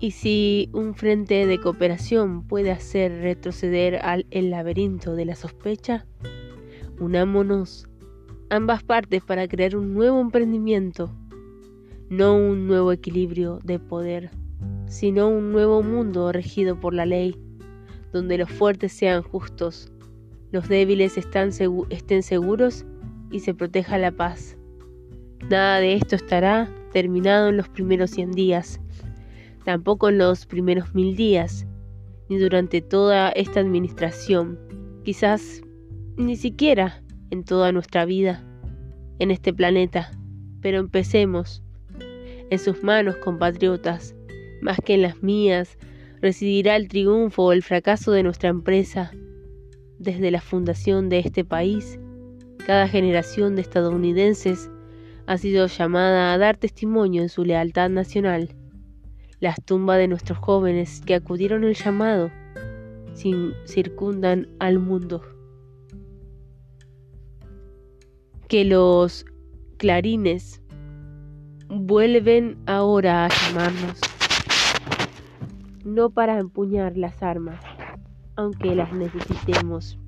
Y 0.00 0.10
si 0.10 0.68
un 0.74 0.94
frente 0.94 1.46
de 1.46 1.58
cooperación 1.58 2.46
puede 2.46 2.70
hacer 2.70 3.22
retroceder 3.22 3.96
al 4.04 4.26
el 4.30 4.50
laberinto 4.50 5.14
de 5.14 5.24
la 5.24 5.34
sospecha, 5.34 6.04
unámonos 7.00 7.88
ambas 8.50 8.82
partes 8.82 9.22
para 9.22 9.48
crear 9.48 9.76
un 9.76 9.94
nuevo 9.94 10.20
emprendimiento, 10.20 11.10
no 12.10 12.36
un 12.36 12.66
nuevo 12.66 12.92
equilibrio 12.92 13.60
de 13.64 13.78
poder, 13.78 14.30
sino 14.86 15.28
un 15.28 15.52
nuevo 15.52 15.82
mundo 15.82 16.32
regido 16.32 16.78
por 16.78 16.92
la 16.92 17.06
ley, 17.06 17.34
donde 18.12 18.38
los 18.38 18.50
fuertes 18.50 18.92
sean 18.92 19.22
justos, 19.22 19.90
los 20.52 20.68
débiles 20.68 21.16
estén 21.18 22.22
seguros 22.22 22.84
y 23.30 23.40
se 23.40 23.54
proteja 23.54 23.98
la 23.98 24.12
paz. 24.12 24.56
Nada 25.50 25.78
de 25.80 25.94
esto 25.94 26.16
estará 26.16 26.68
terminado 26.92 27.48
en 27.48 27.56
los 27.56 27.68
primeros 27.68 28.10
100 28.10 28.32
días 28.32 28.80
tampoco 29.68 30.08
en 30.08 30.16
los 30.16 30.46
primeros 30.46 30.94
mil 30.94 31.14
días, 31.14 31.66
ni 32.30 32.38
durante 32.38 32.80
toda 32.80 33.28
esta 33.32 33.60
administración, 33.60 34.58
quizás 35.04 35.60
ni 36.16 36.36
siquiera 36.36 37.02
en 37.30 37.44
toda 37.44 37.70
nuestra 37.70 38.06
vida 38.06 38.42
en 39.18 39.30
este 39.30 39.52
planeta. 39.52 40.10
Pero 40.62 40.78
empecemos. 40.78 41.62
En 42.48 42.58
sus 42.58 42.82
manos, 42.82 43.16
compatriotas, 43.16 44.14
más 44.62 44.78
que 44.82 44.94
en 44.94 45.02
las 45.02 45.22
mías, 45.22 45.76
residirá 46.22 46.74
el 46.74 46.88
triunfo 46.88 47.42
o 47.42 47.52
el 47.52 47.62
fracaso 47.62 48.10
de 48.12 48.22
nuestra 48.22 48.48
empresa. 48.48 49.12
Desde 49.98 50.30
la 50.30 50.40
fundación 50.40 51.08
de 51.08 51.18
este 51.18 51.44
país, 51.44 51.98
cada 52.66 52.88
generación 52.88 53.56
de 53.56 53.62
estadounidenses 53.62 54.70
ha 55.26 55.38
sido 55.38 55.66
llamada 55.66 56.32
a 56.32 56.38
dar 56.38 56.56
testimonio 56.56 57.22
en 57.22 57.28
su 57.28 57.44
lealtad 57.44 57.90
nacional 57.90 58.54
las 59.40 59.56
tumbas 59.64 59.98
de 59.98 60.08
nuestros 60.08 60.38
jóvenes 60.38 61.00
que 61.04 61.14
acudieron 61.14 61.64
al 61.64 61.74
llamado 61.74 62.30
circundan 63.64 64.48
al 64.58 64.78
mundo. 64.78 65.22
Que 68.48 68.64
los 68.64 69.24
clarines 69.76 70.62
vuelven 71.68 72.56
ahora 72.66 73.26
a 73.26 73.28
llamarnos, 73.28 74.00
no 75.84 76.10
para 76.10 76.38
empuñar 76.38 76.96
las 76.96 77.22
armas, 77.22 77.60
aunque 78.38 78.76
las 78.76 78.92
necesitemos, 78.92 79.98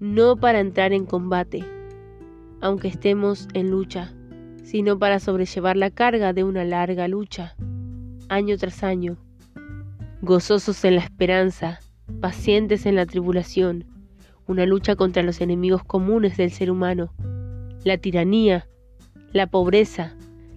no 0.00 0.36
para 0.36 0.60
entrar 0.60 0.94
en 0.94 1.04
combate, 1.04 1.62
aunque 2.62 2.88
estemos 2.88 3.48
en 3.52 3.70
lucha, 3.70 4.14
sino 4.64 4.98
para 4.98 5.20
sobrellevar 5.20 5.76
la 5.76 5.90
carga 5.90 6.32
de 6.32 6.42
una 6.42 6.64
larga 6.64 7.06
lucha 7.06 7.54
año 8.30 8.56
tras 8.56 8.82
año, 8.82 9.18
gozosos 10.22 10.82
en 10.86 10.94
la 10.94 11.02
esperanza, 11.02 11.80
pacientes 12.22 12.86
en 12.86 12.96
la 12.96 13.04
tribulación, 13.04 13.84
una 14.46 14.64
lucha 14.64 14.96
contra 14.96 15.22
los 15.22 15.42
enemigos 15.42 15.84
comunes 15.84 16.38
del 16.38 16.50
ser 16.50 16.70
humano, 16.70 17.12
la 17.84 17.98
tiranía, 17.98 18.68
la 19.32 19.46
pobreza, 19.48 20.16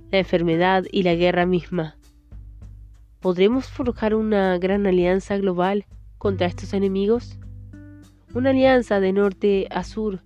la 0.10 0.20
enfermedad 0.20 0.86
y 0.90 1.04
la 1.04 1.16
guerra 1.16 1.46
misma. 1.46 1.98
¿Podremos 3.20 3.68
forjar 3.68 4.16
una 4.16 4.58
gran 4.58 4.88
alianza 4.88 5.38
global 5.38 5.86
contra 6.20 6.46
estos 6.46 6.74
enemigos? 6.74 7.40
Una 8.36 8.52
alianza 8.52 9.00
de 9.00 9.12
norte 9.12 9.68
a 9.72 9.84
sur 9.84 10.22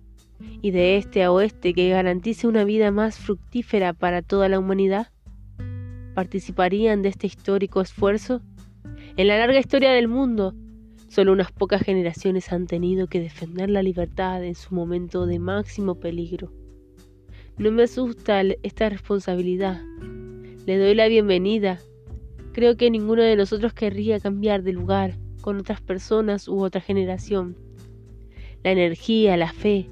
y 0.60 0.72
de 0.72 0.98
este 0.98 1.22
a 1.22 1.32
oeste 1.32 1.72
que 1.72 1.88
garantice 1.88 2.46
una 2.46 2.64
vida 2.64 2.90
más 2.90 3.16
fructífera 3.16 3.94
para 3.94 4.20
toda 4.20 4.50
la 4.50 4.58
humanidad? 4.58 5.08
participarían 6.14 7.02
de 7.02 7.08
este 7.08 7.26
histórico 7.26 7.80
esfuerzo? 7.80 8.40
En 9.16 9.28
la 9.28 9.38
larga 9.38 9.58
historia 9.58 9.90
del 9.90 10.08
mundo, 10.08 10.54
solo 11.08 11.32
unas 11.32 11.52
pocas 11.52 11.82
generaciones 11.82 12.52
han 12.52 12.66
tenido 12.66 13.08
que 13.08 13.20
defender 13.20 13.68
la 13.68 13.82
libertad 13.82 14.44
en 14.44 14.54
su 14.54 14.74
momento 14.74 15.26
de 15.26 15.38
máximo 15.38 15.96
peligro. 15.96 16.52
No 17.58 17.70
me 17.70 17.84
asusta 17.84 18.42
esta 18.62 18.88
responsabilidad. 18.88 19.80
Le 20.66 20.78
doy 20.78 20.94
la 20.94 21.08
bienvenida. 21.08 21.78
Creo 22.52 22.76
que 22.76 22.90
ninguno 22.90 23.22
de 23.22 23.36
nosotros 23.36 23.74
querría 23.74 24.18
cambiar 24.18 24.62
de 24.62 24.72
lugar 24.72 25.14
con 25.44 25.58
otras 25.58 25.82
personas 25.82 26.48
u 26.48 26.64
otra 26.64 26.80
generación. 26.80 27.54
La 28.62 28.70
energía, 28.70 29.36
la 29.36 29.52
fe, 29.52 29.90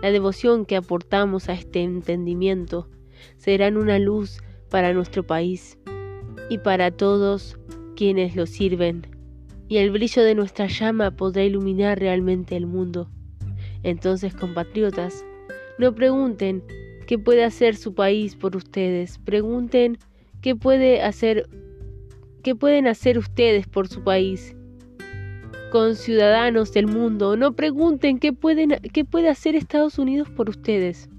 la 0.00 0.10
devoción 0.10 0.64
que 0.64 0.76
aportamos 0.76 1.50
a 1.50 1.52
este 1.52 1.82
entendimiento 1.82 2.88
serán 3.36 3.76
una 3.76 3.98
luz 3.98 4.40
para 4.70 4.94
nuestro 4.94 5.26
país 5.26 5.78
y 6.48 6.56
para 6.56 6.90
todos 6.90 7.58
quienes 7.96 8.34
lo 8.34 8.46
sirven, 8.46 9.06
y 9.68 9.76
el 9.76 9.90
brillo 9.90 10.22
de 10.22 10.34
nuestra 10.34 10.68
llama 10.68 11.10
podrá 11.10 11.44
iluminar 11.44 11.98
realmente 11.98 12.56
el 12.56 12.64
mundo. 12.64 13.10
Entonces, 13.82 14.34
compatriotas, 14.34 15.22
no 15.78 15.94
pregunten 15.94 16.64
qué 17.06 17.18
puede 17.18 17.44
hacer 17.44 17.76
su 17.76 17.92
país 17.92 18.36
por 18.36 18.56
ustedes, 18.56 19.18
pregunten 19.18 19.98
qué 20.40 20.56
puede 20.56 21.02
hacer 21.02 21.46
qué 22.42 22.54
pueden 22.54 22.86
hacer 22.86 23.18
ustedes 23.18 23.66
por 23.66 23.86
su 23.88 24.02
país. 24.02 24.54
Con 25.70 25.96
ciudadanos 25.96 26.72
del 26.72 26.86
mundo, 26.86 27.36
no 27.36 27.52
pregunten 27.52 28.18
qué 28.18 28.32
pueden 28.32 28.70
qué 28.92 29.04
puede 29.04 29.28
hacer 29.28 29.54
Estados 29.54 29.98
Unidos 29.98 30.30
por 30.30 30.48
ustedes 30.48 31.10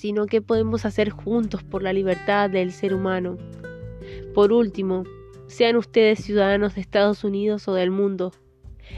sino 0.00 0.24
qué 0.24 0.40
podemos 0.40 0.86
hacer 0.86 1.10
juntos 1.10 1.62
por 1.62 1.82
la 1.82 1.92
libertad 1.92 2.48
del 2.48 2.72
ser 2.72 2.94
humano. 2.94 3.36
Por 4.34 4.50
último, 4.50 5.04
sean 5.46 5.76
ustedes 5.76 6.20
ciudadanos 6.24 6.74
de 6.74 6.80
Estados 6.80 7.22
Unidos 7.22 7.68
o 7.68 7.74
del 7.74 7.90
mundo, 7.90 8.32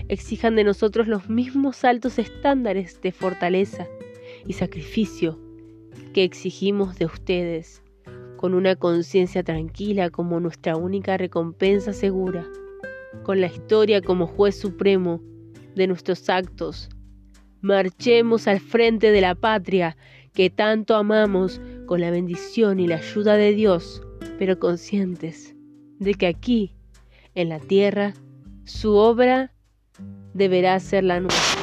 exijan 0.08 0.54
de 0.54 0.62
nosotros 0.62 1.08
los 1.08 1.28
mismos 1.28 1.84
altos 1.84 2.20
estándares 2.20 3.00
de 3.00 3.10
fortaleza 3.10 3.88
y 4.46 4.52
sacrificio 4.52 5.40
que 6.14 6.22
exigimos 6.22 6.96
de 7.00 7.06
ustedes, 7.06 7.82
con 8.36 8.54
una 8.54 8.76
conciencia 8.76 9.42
tranquila 9.42 10.08
como 10.08 10.38
nuestra 10.38 10.76
única 10.76 11.16
recompensa 11.16 11.92
segura, 11.92 12.46
con 13.22 13.40
la 13.40 13.46
historia 13.46 14.00
como 14.00 14.26
juez 14.26 14.58
supremo 14.58 15.20
de 15.74 15.86
nuestros 15.86 16.28
actos. 16.28 16.88
Marchemos 17.60 18.48
al 18.48 18.60
frente 18.60 19.10
de 19.12 19.20
la 19.20 19.34
patria 19.34 19.96
que 20.34 20.50
tanto 20.50 20.96
amamos 20.96 21.60
con 21.86 22.00
la 22.00 22.10
bendición 22.10 22.80
y 22.80 22.86
la 22.86 22.96
ayuda 22.96 23.36
de 23.36 23.52
Dios, 23.52 24.02
pero 24.38 24.58
conscientes 24.58 25.54
de 25.98 26.14
que 26.14 26.26
aquí, 26.26 26.74
en 27.34 27.48
la 27.48 27.60
tierra, 27.60 28.14
su 28.64 28.94
obra 28.94 29.52
deberá 30.34 30.78
ser 30.80 31.04
la 31.04 31.20
nuestra. 31.20 31.61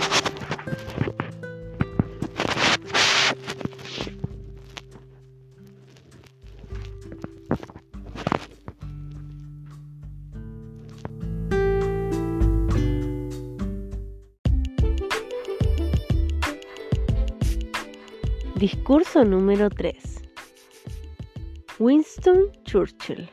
Discurso 18.89 19.23
número 19.23 19.69
3. 19.69 19.95
Winston 21.77 22.51
Churchill. 22.63 23.29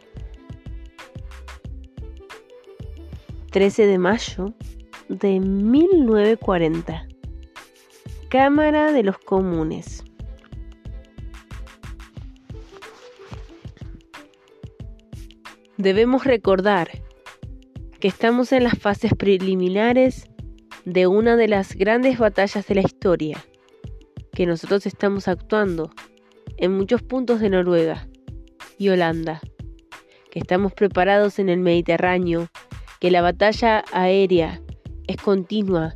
13 3.53 3.87
de 3.87 3.97
mayo 3.97 4.53
de 5.09 5.41
1940. 5.41 7.09
Cámara 8.29 8.93
de 8.93 9.03
los 9.03 9.17
Comunes. 9.17 10.05
Debemos 15.79 16.25
recordar 16.25 16.91
que 17.99 18.09
estamos 18.09 18.53
en 18.53 18.65
las 18.65 18.79
fases 18.79 19.15
preliminares 19.15 20.29
de 20.85 21.07
una 21.07 21.35
de 21.37 21.49
las 21.49 21.75
grandes 21.75 22.19
batallas 22.19 22.67
de 22.67 22.75
la 22.75 22.83
historia 22.83 23.43
que 24.37 24.45
nosotros 24.45 24.85
estamos 24.85 25.29
actuando 25.29 25.91
en 26.59 26.77
muchos 26.77 27.03
puntos 27.03 27.41
de 27.41 27.49
Noruega 27.49 28.07
y 28.77 28.91
Holanda, 28.91 29.41
que 30.31 30.39
estamos 30.39 30.75
preparados 30.75 31.39
en 31.39 31.49
el 31.49 31.61
Mediterráneo, 31.61 32.49
que 33.01 33.11
la 33.11 33.23
batalla 33.23 33.83
aérea 33.93 34.61
es 35.07 35.17
continua 35.17 35.95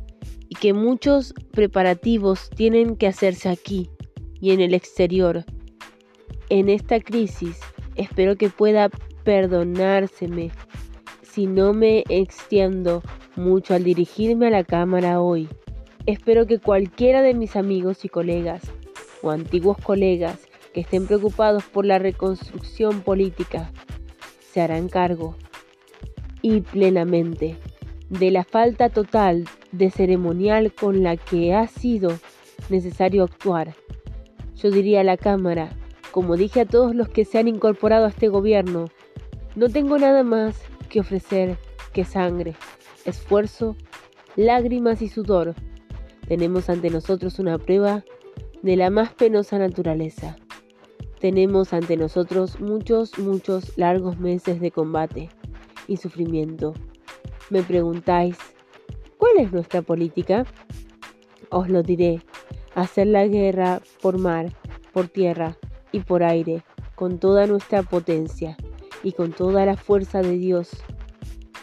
y 0.49 0.55
que 0.55 0.73
muchos 0.73 1.35
preparativos 1.51 2.49
tienen 2.49 2.95
que 2.95 3.05
hacerse 3.05 3.47
aquí 3.47 3.91
y 4.39 4.49
en 4.51 4.59
el 4.59 4.73
exterior. 4.73 5.45
En 6.49 6.67
esta 6.67 6.99
crisis 6.99 7.59
espero 7.95 8.37
que 8.37 8.49
pueda 8.49 8.89
perdonárseme 9.23 10.49
si 11.21 11.45
no 11.45 11.73
me 11.73 12.03
extiendo 12.09 13.03
mucho 13.35 13.75
al 13.75 13.83
dirigirme 13.83 14.47
a 14.47 14.49
la 14.49 14.63
cámara 14.63 15.21
hoy. 15.21 15.47
Espero 16.07 16.47
que 16.47 16.57
cualquiera 16.57 17.21
de 17.21 17.35
mis 17.35 17.55
amigos 17.55 18.05
y 18.05 18.09
colegas 18.09 18.63
o 19.21 19.29
antiguos 19.29 19.77
colegas 19.77 20.47
que 20.73 20.81
estén 20.81 21.05
preocupados 21.05 21.63
por 21.65 21.85
la 21.85 21.99
reconstrucción 21.99 23.01
política 23.01 23.71
se 24.39 24.61
harán 24.61 24.89
cargo 24.89 25.35
y 26.41 26.61
plenamente 26.61 27.55
de 28.09 28.31
la 28.31 28.43
falta 28.43 28.89
total 28.89 29.45
de 29.71 29.91
ceremonial 29.91 30.73
con 30.73 31.03
la 31.03 31.17
que 31.17 31.53
ha 31.53 31.67
sido 31.67 32.17
necesario 32.69 33.23
actuar. 33.23 33.75
Yo 34.55 34.71
diría 34.71 35.01
a 35.01 35.03
la 35.03 35.17
Cámara, 35.17 35.69
como 36.09 36.35
dije 36.35 36.61
a 36.61 36.65
todos 36.65 36.95
los 36.95 37.09
que 37.09 37.25
se 37.25 37.37
han 37.37 37.47
incorporado 37.47 38.05
a 38.05 38.09
este 38.09 38.27
gobierno, 38.27 38.89
no 39.55 39.69
tengo 39.69 39.99
nada 39.99 40.23
más 40.23 40.59
que 40.89 40.99
ofrecer 40.99 41.57
que 41.93 42.05
sangre, 42.05 42.55
esfuerzo, 43.05 43.75
lágrimas 44.35 45.03
y 45.03 45.07
sudor 45.07 45.53
tenemos 46.31 46.69
ante 46.69 46.89
nosotros 46.89 47.39
una 47.39 47.57
prueba 47.57 48.05
de 48.61 48.77
la 48.77 48.89
más 48.89 49.13
penosa 49.13 49.59
naturaleza. 49.59 50.37
Tenemos 51.19 51.73
ante 51.73 51.97
nosotros 51.97 52.61
muchos, 52.61 53.19
muchos 53.19 53.77
largos 53.77 54.17
meses 54.17 54.61
de 54.61 54.71
combate 54.71 55.27
y 55.89 55.97
sufrimiento. 55.97 56.73
Me 57.49 57.63
preguntáis, 57.63 58.37
¿cuál 59.17 59.39
es 59.39 59.51
nuestra 59.51 59.81
política? 59.81 60.45
Os 61.49 61.67
lo 61.67 61.83
diré, 61.83 62.21
hacer 62.75 63.07
la 63.07 63.27
guerra 63.27 63.81
por 64.01 64.17
mar, 64.17 64.53
por 64.93 65.09
tierra 65.09 65.57
y 65.91 65.99
por 65.99 66.23
aire, 66.23 66.63
con 66.95 67.19
toda 67.19 67.45
nuestra 67.45 67.83
potencia 67.83 68.55
y 69.03 69.11
con 69.11 69.33
toda 69.33 69.65
la 69.65 69.75
fuerza 69.75 70.21
de 70.21 70.37
Dios 70.37 70.69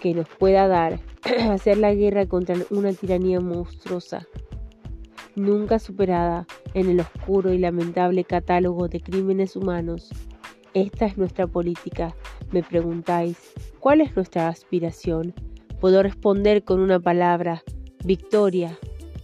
que 0.02 0.12
nos 0.12 0.28
pueda 0.28 0.68
dar, 0.68 1.00
hacer 1.50 1.78
la 1.78 1.94
guerra 1.94 2.26
contra 2.26 2.54
una 2.68 2.92
tiranía 2.92 3.40
monstruosa 3.40 4.28
nunca 5.38 5.78
superada 5.78 6.46
en 6.74 6.88
el 6.88 7.00
oscuro 7.00 7.52
y 7.52 7.58
lamentable 7.58 8.24
catálogo 8.24 8.88
de 8.88 9.00
crímenes 9.00 9.56
humanos. 9.56 10.10
Esta 10.74 11.06
es 11.06 11.16
nuestra 11.16 11.46
política. 11.46 12.14
Me 12.52 12.62
preguntáis, 12.62 13.36
¿cuál 13.80 14.00
es 14.00 14.14
nuestra 14.14 14.48
aspiración? 14.48 15.34
Puedo 15.80 16.02
responder 16.02 16.64
con 16.64 16.80
una 16.80 17.00
palabra, 17.00 17.62
victoria. 18.04 18.78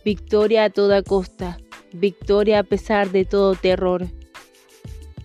Victoria 0.04 0.64
a 0.64 0.70
toda 0.70 1.02
costa. 1.02 1.58
Victoria 1.92 2.60
a 2.60 2.62
pesar 2.64 3.10
de 3.10 3.24
todo 3.24 3.54
terror. 3.54 4.06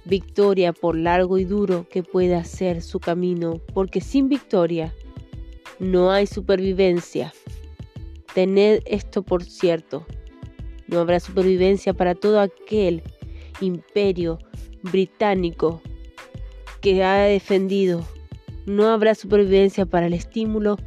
Victoria 0.06 0.74
por 0.74 0.96
largo 0.98 1.38
y 1.38 1.46
duro 1.46 1.88
que 1.90 2.04
pueda 2.04 2.44
ser 2.44 2.82
su 2.82 3.00
camino, 3.00 3.62
porque 3.74 4.02
sin 4.02 4.28
victoria 4.30 4.94
no 5.80 6.12
hay 6.12 6.28
supervivencia. 6.28 7.34
Tened 8.34 8.82
esto 8.86 9.24
por 9.24 9.44
cierto. 9.44 10.06
No 10.90 11.00
habrá 11.00 11.20
supervivencia 11.20 11.94
para 11.94 12.16
todo 12.16 12.40
aquel 12.40 13.04
imperio 13.62 14.40
británico 14.82 15.82
que 16.82 17.04
ha 17.04 17.26
defendido. 17.26 18.08
No 18.66 18.88
habrá 18.88 19.14
supervivencia 19.14 19.86
para 19.86 20.08
el 20.08 20.14
estímulo 20.14 20.78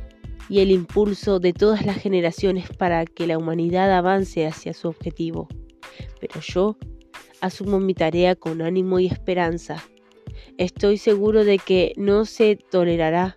y 0.49 0.59
el 0.59 0.73
impulso 0.73 1.39
de 1.39 1.53
todas 1.53 1.87
las 1.87 1.99
generaciones 1.99 2.69
para 2.77 3.05
que 3.05 3.29
la 3.29 3.39
humanidad 3.39 3.93
avance 3.97 4.45
hacia 4.45 4.75
su 4.75 4.89
objetivo. 4.89 5.47
Pero 6.21 6.41
yo 6.41 6.77
asumo 7.41 7.79
mi 7.79 7.95
tarea 7.95 8.35
con 8.35 8.61
ánimo 8.61 8.99
y 8.99 9.07
esperanza. 9.07 9.85
Estoy 10.59 10.99
seguro 10.99 11.45
de 11.45 11.59
que 11.59 11.93
no 11.97 12.25
se 12.25 12.57
tolerará 12.57 13.37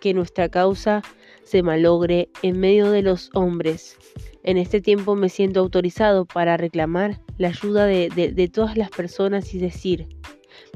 que 0.00 0.14
nuestra 0.14 0.48
causa 0.48 1.02
se 1.44 1.62
malogre 1.62 2.28
en 2.42 2.58
medio 2.58 2.90
de 2.90 3.02
los 3.02 3.30
hombres 3.34 3.98
en 4.44 4.56
este 4.56 4.80
tiempo 4.80 5.14
me 5.14 5.28
siento 5.28 5.60
autorizado 5.60 6.24
para 6.24 6.56
reclamar 6.56 7.20
la 7.38 7.48
ayuda 7.48 7.86
de, 7.86 8.50
todas 8.52 8.76
las 8.76 8.90
personas 8.90 9.54
y 9.54 9.58
decir, 9.58 10.08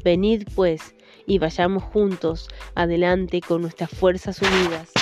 venid 0.05 0.45
pues 0.55 0.95
y 1.27 1.39
vayamos 1.39 1.83
juntos 1.83 2.49
adelante 2.75 3.41
con 3.41 3.63
nuestras 3.63 3.91
fuerzas 3.91 4.41
unidas. 4.41 4.93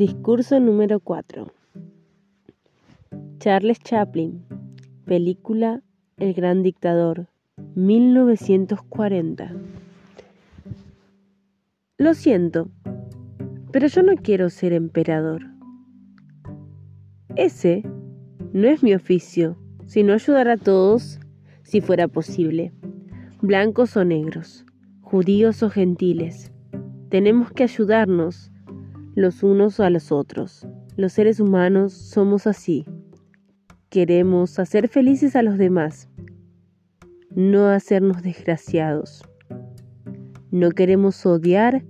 Discurso 0.00 0.58
número 0.60 0.98
4. 0.98 1.52
Charles 3.38 3.80
Chaplin. 3.80 4.42
Película 5.04 5.82
El 6.16 6.32
Gran 6.32 6.62
Dictador. 6.62 7.26
1940. 7.74 9.52
Lo 11.98 12.14
siento, 12.14 12.70
pero 13.72 13.88
yo 13.88 14.02
no 14.02 14.14
quiero 14.14 14.48
ser 14.48 14.72
emperador. 14.72 15.42
Ese 17.36 17.82
no 18.54 18.68
es 18.68 18.82
mi 18.82 18.94
oficio, 18.94 19.58
sino 19.84 20.14
ayudar 20.14 20.48
a 20.48 20.56
todos 20.56 21.20
si 21.62 21.82
fuera 21.82 22.08
posible, 22.08 22.72
blancos 23.42 23.98
o 23.98 24.04
negros, 24.06 24.64
judíos 25.02 25.62
o 25.62 25.68
gentiles. 25.68 26.50
Tenemos 27.10 27.52
que 27.52 27.64
ayudarnos 27.64 28.50
los 29.14 29.42
unos 29.42 29.80
a 29.80 29.90
los 29.90 30.12
otros. 30.12 30.66
Los 30.96 31.12
seres 31.12 31.40
humanos 31.40 31.92
somos 31.92 32.46
así. 32.46 32.84
Queremos 33.88 34.58
hacer 34.58 34.88
felices 34.88 35.34
a 35.36 35.42
los 35.42 35.58
demás, 35.58 36.08
no 37.34 37.68
hacernos 37.68 38.22
desgraciados. 38.22 39.22
No 40.50 40.70
queremos 40.70 41.24
odiar 41.26 41.84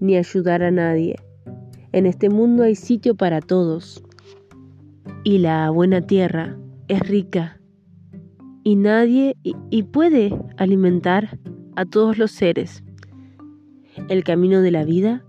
ni 0.00 0.16
ayudar 0.16 0.62
a 0.62 0.70
nadie. 0.70 1.16
En 1.92 2.06
este 2.06 2.28
mundo 2.28 2.62
hay 2.62 2.74
sitio 2.74 3.14
para 3.14 3.40
todos. 3.40 4.02
Y 5.24 5.38
la 5.38 5.70
buena 5.70 6.00
tierra 6.00 6.58
es 6.88 7.00
rica 7.00 7.60
y 8.62 8.76
nadie 8.76 9.36
y, 9.42 9.82
puede 9.84 10.36
alimentar 10.56 11.38
a 11.76 11.84
todos 11.84 12.18
los 12.18 12.30
seres. 12.30 12.82
El 14.08 14.24
camino 14.24 14.60
de 14.60 14.70
la 14.70 14.84
vida 14.84 15.24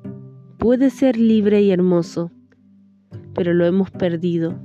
puede 0.61 0.91
ser 0.91 1.17
libre 1.17 1.63
y 1.63 1.71
hermoso, 1.71 2.29
pero 3.33 3.51
lo 3.55 3.65
hemos 3.65 3.89
perdido. 3.89 4.59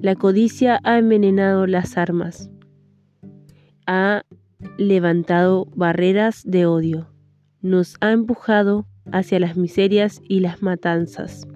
La 0.00 0.14
codicia 0.14 0.80
ha 0.84 0.96
envenenado 0.96 1.66
las 1.66 1.98
armas, 1.98 2.50
ha 3.86 4.22
levantado 4.78 5.66
barreras 5.76 6.44
de 6.46 6.64
odio, 6.64 7.10
nos 7.60 7.96
ha 8.00 8.12
empujado 8.12 8.86
hacia 9.12 9.38
las 9.38 9.54
miserias 9.54 10.22
y 10.26 10.40
las 10.40 10.62
matanzas. 10.62 11.46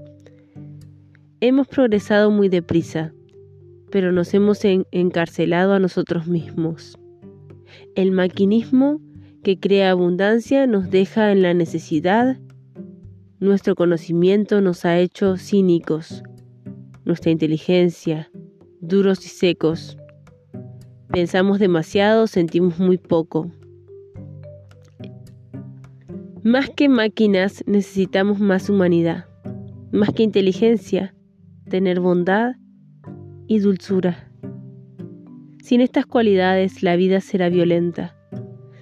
Hemos 1.40 1.66
progresado 1.66 2.30
muy 2.30 2.50
deprisa, 2.50 3.14
pero 3.90 4.12
nos 4.12 4.34
hemos 4.34 4.60
encarcelado 4.66 5.72
a 5.72 5.78
nosotros 5.78 6.26
mismos. 6.26 6.98
El 7.94 8.10
maquinismo 8.10 9.00
que 9.42 9.58
crea 9.58 9.92
abundancia 9.92 10.66
nos 10.66 10.90
deja 10.90 11.32
en 11.32 11.40
la 11.40 11.54
necesidad. 11.54 12.38
Nuestro 13.40 13.76
conocimiento 13.76 14.60
nos 14.60 14.84
ha 14.84 14.98
hecho 14.98 15.36
cínicos, 15.36 16.24
nuestra 17.04 17.30
inteligencia, 17.30 18.28
duros 18.80 19.24
y 19.24 19.28
secos. 19.28 19.96
Pensamos 21.12 21.60
demasiado, 21.60 22.26
sentimos 22.26 22.80
muy 22.80 22.98
poco. 22.98 23.48
Más 26.42 26.68
que 26.70 26.88
máquinas 26.88 27.62
necesitamos 27.64 28.40
más 28.40 28.68
humanidad, 28.68 29.26
más 29.92 30.12
que 30.12 30.24
inteligencia, 30.24 31.14
tener 31.70 32.00
bondad 32.00 32.56
y 33.46 33.60
dulzura. 33.60 34.32
Sin 35.62 35.80
estas 35.80 36.06
cualidades 36.06 36.82
la 36.82 36.96
vida 36.96 37.20
será 37.20 37.50
violenta, 37.50 38.16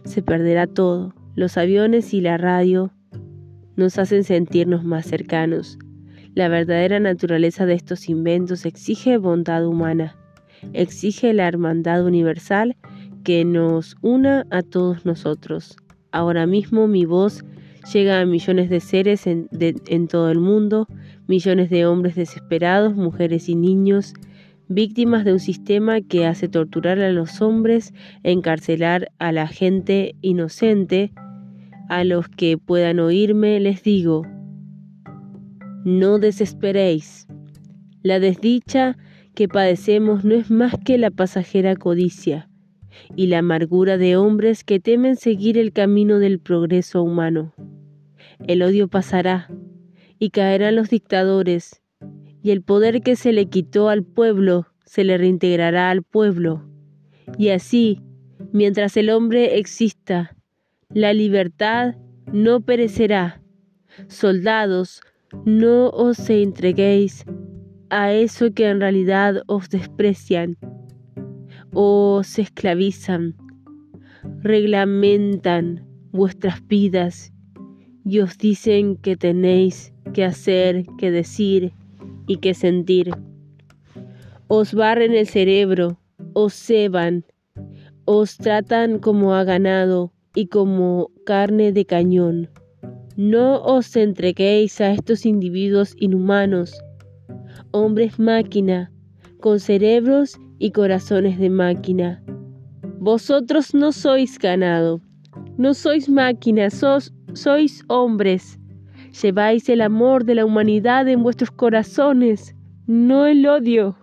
se 0.04 0.22
perderá 0.22 0.66
todo. 0.66 1.14
Los 1.34 1.58
aviones 1.58 2.14
y 2.14 2.22
la 2.22 2.38
radio 2.38 2.95
nos 3.76 3.98
hacen 3.98 4.24
sentirnos 4.24 4.84
más 4.84 5.06
cercanos. 5.06 5.78
La 6.34 6.48
verdadera 6.48 7.00
naturaleza 7.00 7.66
de 7.66 7.74
estos 7.74 8.08
inventos 8.08 8.66
exige 8.66 9.16
bondad 9.18 9.66
humana, 9.66 10.16
exige 10.72 11.32
la 11.32 11.48
hermandad 11.48 12.04
universal 12.04 12.76
que 13.24 13.44
nos 13.44 13.96
una 14.02 14.46
a 14.50 14.62
todos 14.62 15.06
nosotros. 15.06 15.76
Ahora 16.12 16.46
mismo 16.46 16.88
mi 16.88 17.04
voz 17.04 17.44
llega 17.92 18.20
a 18.20 18.26
millones 18.26 18.68
de 18.70 18.80
seres 18.80 19.26
en, 19.26 19.48
en 19.50 20.08
todo 20.08 20.30
el 20.30 20.40
mundo, 20.40 20.88
millones 21.26 21.70
de 21.70 21.86
hombres 21.86 22.16
desesperados, 22.16 22.94
mujeres 22.94 23.48
y 23.48 23.54
niños, 23.54 24.14
víctimas 24.68 25.24
de 25.24 25.32
un 25.32 25.40
sistema 25.40 26.00
que 26.00 26.26
hace 26.26 26.48
torturar 26.48 26.98
a 27.00 27.12
los 27.12 27.40
hombres, 27.40 27.94
encarcelar 28.22 29.10
a 29.18 29.32
la 29.32 29.46
gente 29.46 30.14
inocente, 30.20 31.12
a 31.88 32.04
los 32.04 32.28
que 32.28 32.58
puedan 32.58 32.98
oírme 32.98 33.60
les 33.60 33.82
digo, 33.82 34.22
no 35.84 36.18
desesperéis. 36.18 37.26
La 38.02 38.18
desdicha 38.18 38.96
que 39.34 39.48
padecemos 39.48 40.24
no 40.24 40.34
es 40.34 40.50
más 40.50 40.74
que 40.84 40.98
la 40.98 41.10
pasajera 41.10 41.76
codicia 41.76 42.48
y 43.14 43.26
la 43.26 43.38
amargura 43.38 43.98
de 43.98 44.16
hombres 44.16 44.64
que 44.64 44.80
temen 44.80 45.16
seguir 45.16 45.58
el 45.58 45.72
camino 45.72 46.18
del 46.18 46.40
progreso 46.40 47.02
humano. 47.02 47.54
El 48.46 48.62
odio 48.62 48.88
pasará 48.88 49.48
y 50.18 50.30
caerán 50.30 50.76
los 50.76 50.90
dictadores 50.90 51.82
y 52.42 52.50
el 52.50 52.62
poder 52.62 53.02
que 53.02 53.16
se 53.16 53.32
le 53.32 53.46
quitó 53.46 53.88
al 53.88 54.02
pueblo 54.04 54.66
se 54.84 55.04
le 55.04 55.18
reintegrará 55.18 55.90
al 55.90 56.02
pueblo. 56.02 56.64
Y 57.38 57.48
así, 57.48 58.00
mientras 58.52 58.96
el 58.96 59.10
hombre 59.10 59.58
exista, 59.58 60.35
la 60.90 61.12
libertad 61.12 61.96
no 62.32 62.60
perecerá. 62.60 63.42
Soldados, 64.08 65.00
no 65.44 65.88
os 65.90 66.30
entreguéis 66.30 67.24
a 67.90 68.12
eso 68.12 68.52
que 68.52 68.68
en 68.68 68.80
realidad 68.80 69.42
os 69.46 69.68
desprecian, 69.68 70.56
os 71.72 72.38
esclavizan, 72.38 73.34
reglamentan 74.42 75.86
vuestras 76.12 76.66
vidas 76.66 77.32
y 78.04 78.20
os 78.20 78.38
dicen 78.38 78.96
que 78.96 79.16
tenéis 79.16 79.92
que 80.12 80.24
hacer, 80.24 80.84
que 80.98 81.10
decir, 81.10 81.72
y 82.26 82.38
que 82.38 82.54
sentir. 82.54 83.10
Os 84.48 84.74
barren 84.74 85.14
el 85.14 85.26
cerebro, 85.26 85.98
os 86.32 86.54
ceban, 86.54 87.24
os 88.04 88.36
tratan 88.36 88.98
como 88.98 89.34
a 89.34 89.44
ganado 89.44 90.12
y 90.36 90.46
como 90.46 91.10
carne 91.24 91.72
de 91.72 91.84
cañón. 91.84 92.48
No 93.16 93.60
os 93.62 93.96
entreguéis 93.96 94.80
a 94.80 94.92
estos 94.92 95.26
individuos 95.26 95.96
inhumanos, 95.98 96.72
hombres 97.72 98.20
máquina, 98.20 98.92
con 99.40 99.58
cerebros 99.58 100.38
y 100.60 100.70
corazones 100.70 101.40
de 101.40 101.50
máquina. 101.50 102.22
Vosotros 103.00 103.74
no 103.74 103.90
sois 103.90 104.38
ganado, 104.38 105.00
no 105.58 105.74
sois 105.74 106.08
máquinas, 106.08 106.80
sois 107.34 107.82
hombres 107.88 108.60
Lleváis 109.22 109.70
el 109.70 109.80
amor 109.80 110.24
de 110.24 110.34
la 110.34 110.44
humanidad 110.44 111.08
en 111.08 111.22
vuestros 111.22 111.50
corazones, 111.50 112.54
no 112.86 113.24
el 113.24 113.46
odio. 113.46 113.96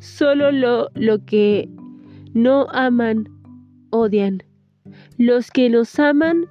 Solo 0.00 0.50
lo, 0.50 0.88
lo 0.94 1.24
que 1.24 1.68
no 2.34 2.66
aman, 2.70 3.28
odian. 3.90 4.42
Los 5.18 5.50
que 5.50 5.68
nos 5.70 5.98
aman 5.98 6.46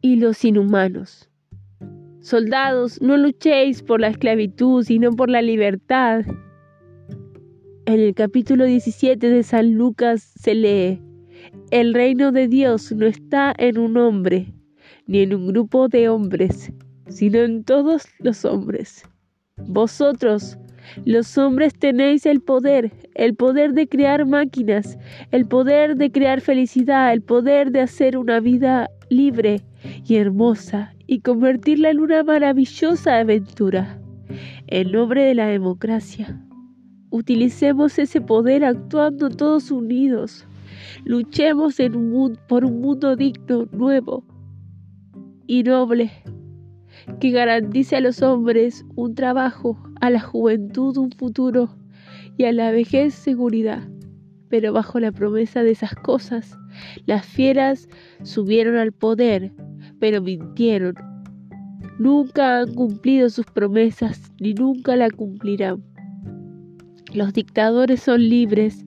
y 0.00 0.16
los 0.16 0.44
inhumanos. 0.44 1.28
Soldados, 2.20 3.00
no 3.02 3.16
luchéis 3.16 3.82
por 3.82 4.00
la 4.00 4.08
esclavitud, 4.08 4.84
sino 4.84 5.10
por 5.10 5.28
la 5.28 5.42
libertad. 5.42 6.22
En 7.86 8.00
el 8.00 8.14
capítulo 8.14 8.64
17 8.64 9.28
de 9.28 9.42
San 9.42 9.74
Lucas 9.74 10.22
se 10.22 10.54
lee, 10.54 11.02
el 11.70 11.94
reino 11.94 12.30
de 12.30 12.48
Dios 12.48 12.92
no 12.92 13.06
está 13.06 13.54
en 13.58 13.78
un 13.78 13.96
hombre, 13.96 14.52
ni 15.06 15.20
en 15.20 15.34
un 15.34 15.48
grupo 15.48 15.88
de 15.88 16.08
hombres, 16.08 16.72
sino 17.08 17.38
en 17.38 17.64
todos 17.64 18.04
los 18.20 18.44
hombres. 18.44 19.02
Vosotros, 19.56 20.58
los 21.04 21.36
hombres, 21.38 21.74
tenéis 21.74 22.26
el 22.26 22.40
poder, 22.40 22.92
el 23.14 23.34
poder 23.34 23.72
de 23.72 23.88
crear 23.88 24.26
máquinas, 24.26 24.98
el 25.30 25.46
poder 25.46 25.96
de 25.96 26.10
crear 26.10 26.40
felicidad, 26.40 27.12
el 27.12 27.22
poder 27.22 27.70
de 27.70 27.80
hacer 27.80 28.16
una 28.16 28.40
vida 28.40 28.88
libre 29.10 29.62
y 30.06 30.16
hermosa 30.16 30.94
y 31.06 31.20
convertirla 31.20 31.90
en 31.90 32.00
una 32.00 32.22
maravillosa 32.22 33.18
aventura. 33.18 33.98
En 34.66 34.92
nombre 34.92 35.24
de 35.24 35.34
la 35.34 35.46
democracia, 35.46 36.40
utilicemos 37.10 37.98
ese 37.98 38.20
poder 38.20 38.64
actuando 38.64 39.28
todos 39.28 39.70
unidos. 39.70 40.46
Luchemos 41.04 41.76
por 42.48 42.64
un 42.64 42.80
mundo 42.80 43.14
digno, 43.16 43.66
nuevo, 43.72 44.24
y 45.46 45.62
noble, 45.62 46.10
que 47.20 47.30
garantice 47.30 47.96
a 47.96 48.00
los 48.00 48.22
hombres 48.22 48.84
un 48.94 49.14
trabajo, 49.14 49.78
a 50.00 50.10
la 50.10 50.20
juventud 50.20 50.96
un 50.96 51.10
futuro 51.12 51.76
y 52.36 52.44
a 52.44 52.52
la 52.52 52.70
vejez 52.70 53.14
seguridad. 53.14 53.88
Pero 54.48 54.72
bajo 54.72 55.00
la 55.00 55.12
promesa 55.12 55.62
de 55.62 55.70
esas 55.70 55.94
cosas, 55.94 56.58
las 57.06 57.24
fieras 57.24 57.88
subieron 58.22 58.76
al 58.76 58.92
poder, 58.92 59.52
pero 59.98 60.20
mintieron. 60.20 60.94
Nunca 61.98 62.60
han 62.60 62.74
cumplido 62.74 63.30
sus 63.30 63.46
promesas, 63.46 64.32
ni 64.40 64.54
nunca 64.54 64.96
la 64.96 65.10
cumplirán. 65.10 65.82
Los 67.14 67.32
dictadores 67.32 68.00
son 68.00 68.28
libres, 68.28 68.84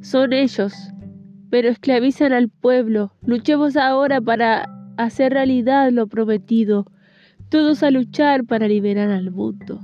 son 0.00 0.32
ellos, 0.32 0.74
pero 1.50 1.68
esclavizan 1.68 2.32
al 2.32 2.48
pueblo. 2.48 3.12
Luchemos 3.24 3.76
ahora 3.76 4.20
para 4.20 4.68
hacer 4.96 5.32
realidad 5.32 5.90
lo 5.92 6.06
prometido, 6.06 6.86
todos 7.54 7.84
a 7.84 7.92
luchar 7.92 8.44
para 8.44 8.66
liberar 8.66 9.10
al 9.10 9.30
mundo, 9.30 9.78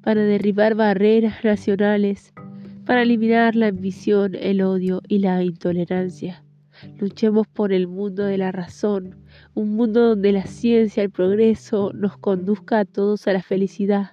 para 0.00 0.22
derribar 0.22 0.74
barreras 0.74 1.44
nacionales, 1.44 2.32
para 2.86 3.02
eliminar 3.02 3.54
la 3.54 3.66
ambición, 3.66 4.34
el 4.34 4.62
odio 4.62 5.02
y 5.06 5.18
la 5.18 5.42
intolerancia. 5.42 6.42
Luchemos 6.98 7.48
por 7.48 7.74
el 7.74 7.86
mundo 7.86 8.24
de 8.24 8.38
la 8.38 8.50
razón, 8.50 9.14
un 9.52 9.76
mundo 9.76 10.08
donde 10.08 10.32
la 10.32 10.46
ciencia, 10.46 11.02
el 11.02 11.10
progreso 11.10 11.92
nos 11.92 12.16
conduzca 12.16 12.78
a 12.78 12.84
todos 12.86 13.28
a 13.28 13.34
la 13.34 13.42
felicidad. 13.42 14.12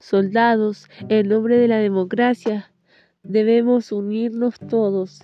Soldados, 0.00 0.88
en 1.08 1.28
nombre 1.28 1.56
de 1.58 1.68
la 1.68 1.78
democracia, 1.78 2.72
debemos 3.22 3.92
unirnos 3.92 4.58
todos 4.58 5.20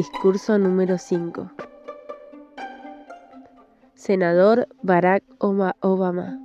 Discurso 0.00 0.58
número 0.58 0.96
5. 0.96 1.50
Senador 3.92 4.66
Barack 4.82 5.22
Obama. 5.40 6.40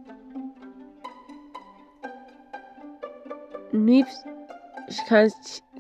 New 3.72 4.06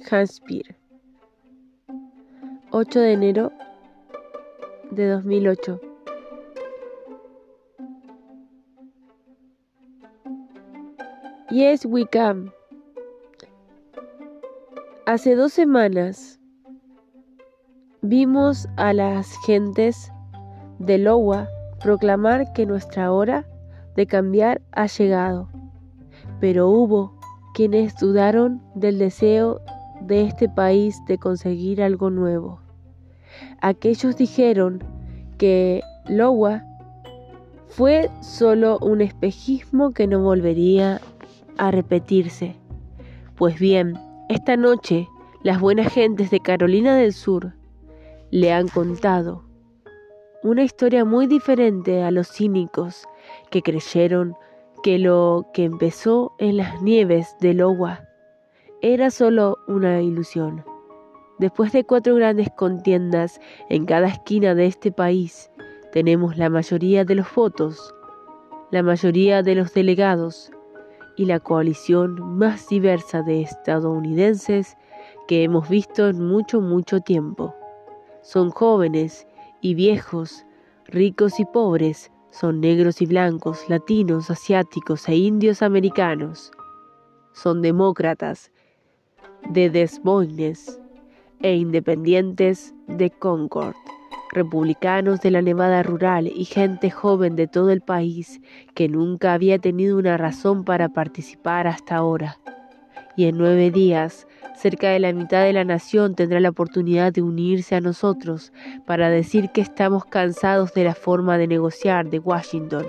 Hampshire. 0.09 0.77
8 2.71 2.99
de 3.01 3.11
enero 3.11 3.51
de 4.91 5.09
2008. 5.09 5.81
Yes, 11.51 11.85
we 11.85 12.05
can. 12.07 12.53
Hace 15.05 15.35
dos 15.35 15.51
semanas 15.51 16.39
vimos 18.07 18.67
a 18.77 18.93
las 18.93 19.35
gentes 19.45 20.11
de 20.79 20.97
Lowa 20.97 21.49
proclamar 21.81 22.53
que 22.53 22.65
nuestra 22.65 23.11
hora 23.11 23.47
de 23.95 24.05
cambiar 24.05 24.61
ha 24.73 24.85
llegado, 24.85 25.49
pero 26.39 26.69
hubo 26.69 27.17
quienes 27.53 27.97
dudaron 27.97 28.61
del 28.75 28.99
deseo 28.99 29.61
de 30.01 30.23
este 30.23 30.47
país 30.47 31.01
de 31.07 31.17
conseguir 31.17 31.81
algo 31.81 32.09
nuevo. 32.09 32.59
Aquellos 33.61 34.15
dijeron 34.17 34.83
que 35.37 35.81
Lowa 36.07 36.63
fue 37.69 38.09
solo 38.21 38.77
un 38.79 39.01
espejismo 39.01 39.91
que 39.91 40.05
no 40.05 40.19
volvería 40.19 41.01
a 41.57 41.71
repetirse. 41.71 42.55
Pues 43.35 43.59
bien, 43.59 43.97
esta 44.29 44.55
noche 44.57 45.07
las 45.43 45.59
buenas 45.59 45.91
gentes 45.91 46.29
de 46.31 46.39
Carolina 46.39 46.95
del 46.95 47.13
Sur 47.13 47.53
le 48.31 48.51
han 48.51 48.67
contado 48.67 49.43
una 50.45 50.63
historia 50.63 51.05
muy 51.05 51.25
diferente 51.25 52.03
a 52.03 52.11
los 52.11 52.27
cínicos 52.27 53.07
que 53.49 53.63
creyeron 53.63 54.35
que 54.83 54.99
lo 54.99 55.47
que 55.53 55.63
empezó 55.63 56.35
en 56.37 56.57
las 56.57 56.83
nieves 56.83 57.35
de 57.39 57.55
Lowa 57.55 58.01
era 58.83 59.09
solo 59.09 59.57
una 59.67 60.03
ilusión. 60.03 60.63
Después 61.39 61.71
de 61.71 61.83
cuatro 61.83 62.13
grandes 62.13 62.49
contiendas 62.55 63.41
en 63.69 63.87
cada 63.87 64.07
esquina 64.07 64.53
de 64.53 64.67
este 64.67 64.91
país, 64.91 65.49
tenemos 65.91 66.37
la 66.37 66.51
mayoría 66.51 67.03
de 67.05 67.15
los 67.15 67.33
votos, 67.33 67.95
la 68.69 68.83
mayoría 68.83 69.41
de 69.41 69.55
los 69.55 69.73
delegados 69.73 70.51
y 71.17 71.25
la 71.25 71.39
coalición 71.39 72.37
más 72.37 72.69
diversa 72.69 73.23
de 73.23 73.41
estadounidenses 73.41 74.77
que 75.27 75.41
hemos 75.41 75.67
visto 75.69 76.07
en 76.07 76.23
mucho, 76.23 76.61
mucho 76.61 76.99
tiempo. 76.99 77.55
Son 78.25 78.49
jóvenes 78.49 79.27
y 79.61 79.75
viejos, 79.75 80.47
ricos 80.87 81.39
y 81.39 81.45
pobres, 81.45 82.11
son 82.31 82.59
negros 82.59 82.99
y 83.03 83.05
blancos, 83.05 83.69
latinos, 83.69 84.31
asiáticos 84.31 85.07
e 85.07 85.15
indios 85.15 85.61
americanos. 85.61 86.51
Son 87.33 87.61
demócratas 87.61 88.51
de 89.47 89.69
Des 89.69 90.03
Moines 90.03 90.81
e 91.41 91.53
independientes 91.53 92.73
de 92.87 93.11
Concord, 93.11 93.75
republicanos 94.31 95.21
de 95.21 95.29
la 95.29 95.43
Nevada 95.43 95.83
rural 95.83 96.25
y 96.25 96.45
gente 96.45 96.89
joven 96.89 97.35
de 97.35 97.45
todo 97.45 97.69
el 97.69 97.81
país 97.81 98.41
que 98.73 98.89
nunca 98.89 99.33
había 99.33 99.59
tenido 99.59 99.99
una 99.99 100.17
razón 100.17 100.63
para 100.63 100.89
participar 100.89 101.67
hasta 101.67 101.97
ahora. 101.97 102.39
Y 103.15 103.25
en 103.25 103.37
nueve 103.37 103.69
días 103.69 104.27
Cerca 104.55 104.89
de 104.89 104.99
la 104.99 105.11
mitad 105.13 105.43
de 105.43 105.53
la 105.53 105.65
nación 105.65 106.15
tendrá 106.15 106.39
la 106.39 106.49
oportunidad 106.49 107.11
de 107.11 107.21
unirse 107.21 107.75
a 107.75 107.81
nosotros 107.81 108.53
para 108.85 109.09
decir 109.09 109.49
que 109.49 109.61
estamos 109.61 110.05
cansados 110.05 110.73
de 110.73 110.83
la 110.83 110.95
forma 110.95 111.37
de 111.37 111.47
negociar 111.47 112.09
de 112.09 112.19
Washington, 112.19 112.85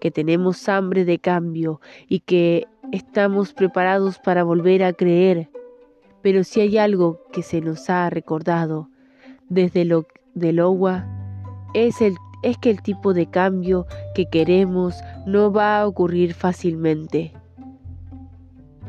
que 0.00 0.10
tenemos 0.10 0.68
hambre 0.68 1.04
de 1.04 1.18
cambio 1.18 1.80
y 2.08 2.20
que 2.20 2.66
estamos 2.92 3.52
preparados 3.52 4.18
para 4.18 4.42
volver 4.42 4.82
a 4.82 4.92
creer. 4.92 5.48
Pero 6.22 6.44
si 6.44 6.60
hay 6.60 6.76
algo 6.78 7.20
que 7.32 7.42
se 7.42 7.60
nos 7.60 7.88
ha 7.88 8.10
recordado 8.10 8.88
desde 9.48 9.84
lo 9.84 10.06
de 10.34 10.52
Lowa, 10.52 11.06
es, 11.74 11.96
es 12.42 12.58
que 12.58 12.70
el 12.70 12.82
tipo 12.82 13.14
de 13.14 13.26
cambio 13.26 13.86
que 14.14 14.26
queremos 14.28 14.96
no 15.26 15.52
va 15.52 15.80
a 15.80 15.86
ocurrir 15.86 16.34
fácilmente. 16.34 17.32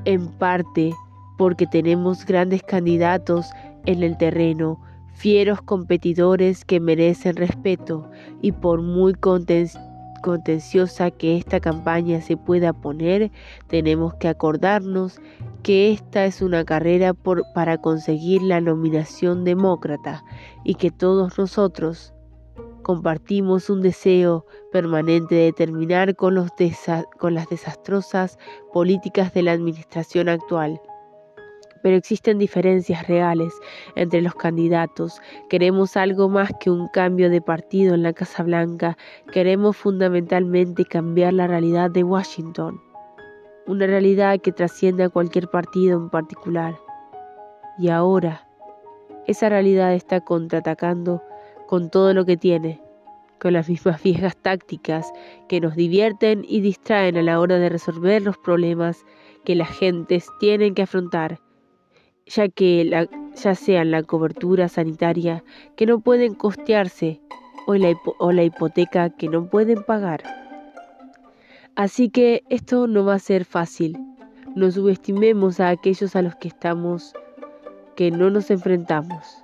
En 0.03 0.29
parte, 0.29 0.93
porque 1.41 1.65
tenemos 1.65 2.23
grandes 2.23 2.61
candidatos 2.61 3.49
en 3.87 4.03
el 4.03 4.15
terreno, 4.15 4.79
fieros 5.15 5.59
competidores 5.59 6.63
que 6.63 6.79
merecen 6.79 7.35
respeto 7.35 8.07
y 8.43 8.51
por 8.51 8.83
muy 8.83 9.15
contenciosa 9.15 11.09
que 11.09 11.37
esta 11.37 11.59
campaña 11.59 12.21
se 12.21 12.37
pueda 12.37 12.73
poner, 12.73 13.31
tenemos 13.65 14.13
que 14.13 14.27
acordarnos 14.27 15.19
que 15.63 15.91
esta 15.91 16.25
es 16.25 16.43
una 16.43 16.63
carrera 16.63 17.15
para 17.55 17.79
conseguir 17.79 18.43
la 18.43 18.61
nominación 18.61 19.43
demócrata 19.43 20.23
y 20.63 20.75
que 20.75 20.91
todos 20.91 21.39
nosotros 21.39 22.13
compartimos 22.83 23.71
un 23.71 23.81
deseo 23.81 24.45
permanente 24.71 25.33
de 25.33 25.53
terminar 25.53 26.15
con, 26.15 26.35
las 26.35 27.49
desastrosas 27.49 28.37
políticas 28.71 29.33
de 29.33 29.41
la 29.41 29.53
administración 29.53 30.29
actual 30.29 30.79
pero 31.81 31.95
existen 31.95 32.37
diferencias 32.37 33.07
reales 33.07 33.53
entre 33.95 34.21
los 34.21 34.35
candidatos. 34.35 35.21
Queremos 35.49 35.97
algo 35.97 36.29
más 36.29 36.51
que 36.59 36.69
un 36.69 36.87
cambio 36.89 37.29
de 37.29 37.41
partido 37.41 37.95
en 37.95 38.03
la 38.03 38.13
Casa 38.13 38.43
Blanca. 38.43 38.97
Queremos 39.31 39.77
fundamentalmente 39.77 40.85
cambiar 40.85 41.33
la 41.33 41.47
realidad 41.47 41.91
de 41.91 42.03
Washington. 42.03 42.79
Una 43.67 43.85
realidad 43.85 44.39
que 44.39 44.51
trasciende 44.51 45.03
a 45.03 45.09
cualquier 45.09 45.47
partido 45.49 45.97
en 45.97 46.09
particular. 46.09 46.75
Y 47.77 47.89
ahora, 47.89 48.47
esa 49.27 49.49
realidad 49.49 49.93
está 49.93 50.21
contraatacando 50.21 51.21
con 51.67 51.89
todo 51.89 52.13
lo 52.13 52.25
que 52.25 52.37
tiene, 52.37 52.81
con 53.39 53.53
las 53.53 53.69
mismas 53.69 54.01
viejas 54.03 54.35
tácticas 54.35 55.11
que 55.47 55.61
nos 55.61 55.75
divierten 55.75 56.43
y 56.47 56.61
distraen 56.61 57.17
a 57.17 57.21
la 57.21 57.39
hora 57.39 57.57
de 57.57 57.69
resolver 57.69 58.21
los 58.21 58.37
problemas 58.37 59.05
que 59.45 59.55
las 59.55 59.69
gentes 59.69 60.27
tienen 60.39 60.75
que 60.75 60.83
afrontar 60.83 61.39
ya 62.35 62.49
que 62.49 62.85
la, 62.85 63.09
ya 63.35 63.55
sean 63.55 63.91
la 63.91 64.03
cobertura 64.03 64.69
sanitaria 64.69 65.43
que 65.75 65.85
no 65.85 65.99
pueden 65.99 66.33
costearse 66.33 67.21
o 67.67 67.75
la, 67.75 67.93
o 68.19 68.31
la 68.31 68.43
hipoteca 68.43 69.09
que 69.09 69.27
no 69.27 69.47
pueden 69.49 69.83
pagar. 69.83 70.23
Así 71.75 72.09
que 72.09 72.43
esto 72.49 72.87
no 72.87 73.05
va 73.05 73.15
a 73.15 73.19
ser 73.19 73.45
fácil. 73.45 73.97
No 74.55 74.71
subestimemos 74.71 75.59
a 75.59 75.69
aquellos 75.69 76.15
a 76.15 76.21
los 76.21 76.35
que 76.35 76.47
estamos, 76.49 77.13
que 77.95 78.11
no 78.11 78.29
nos 78.29 78.51
enfrentamos. 78.51 79.43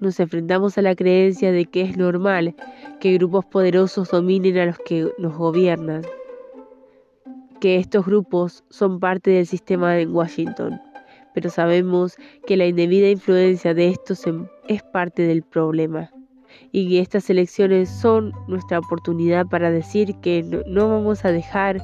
Nos 0.00 0.20
enfrentamos 0.20 0.76
a 0.78 0.82
la 0.82 0.94
creencia 0.94 1.52
de 1.52 1.64
que 1.64 1.82
es 1.82 1.96
normal 1.96 2.54
que 3.00 3.14
grupos 3.14 3.46
poderosos 3.46 4.10
dominen 4.10 4.58
a 4.58 4.66
los 4.66 4.78
que 4.78 5.10
nos 5.18 5.36
gobiernan, 5.36 6.02
que 7.60 7.76
estos 7.76 8.04
grupos 8.04 8.62
son 8.68 9.00
parte 9.00 9.30
del 9.30 9.46
sistema 9.46 9.98
en 9.98 10.14
Washington 10.14 10.80
pero 11.36 11.50
sabemos 11.50 12.16
que 12.46 12.56
la 12.56 12.64
indebida 12.64 13.10
influencia 13.10 13.74
de 13.74 13.90
estos 13.90 14.24
es 14.68 14.82
parte 14.84 15.26
del 15.26 15.42
problema 15.42 16.10
y 16.72 16.88
que 16.88 17.00
estas 17.00 17.28
elecciones 17.28 17.90
son 17.90 18.32
nuestra 18.48 18.78
oportunidad 18.78 19.44
para 19.46 19.70
decir 19.70 20.14
que 20.22 20.42
no, 20.42 20.88
vamos 20.88 21.26
a 21.26 21.32
dejar 21.32 21.82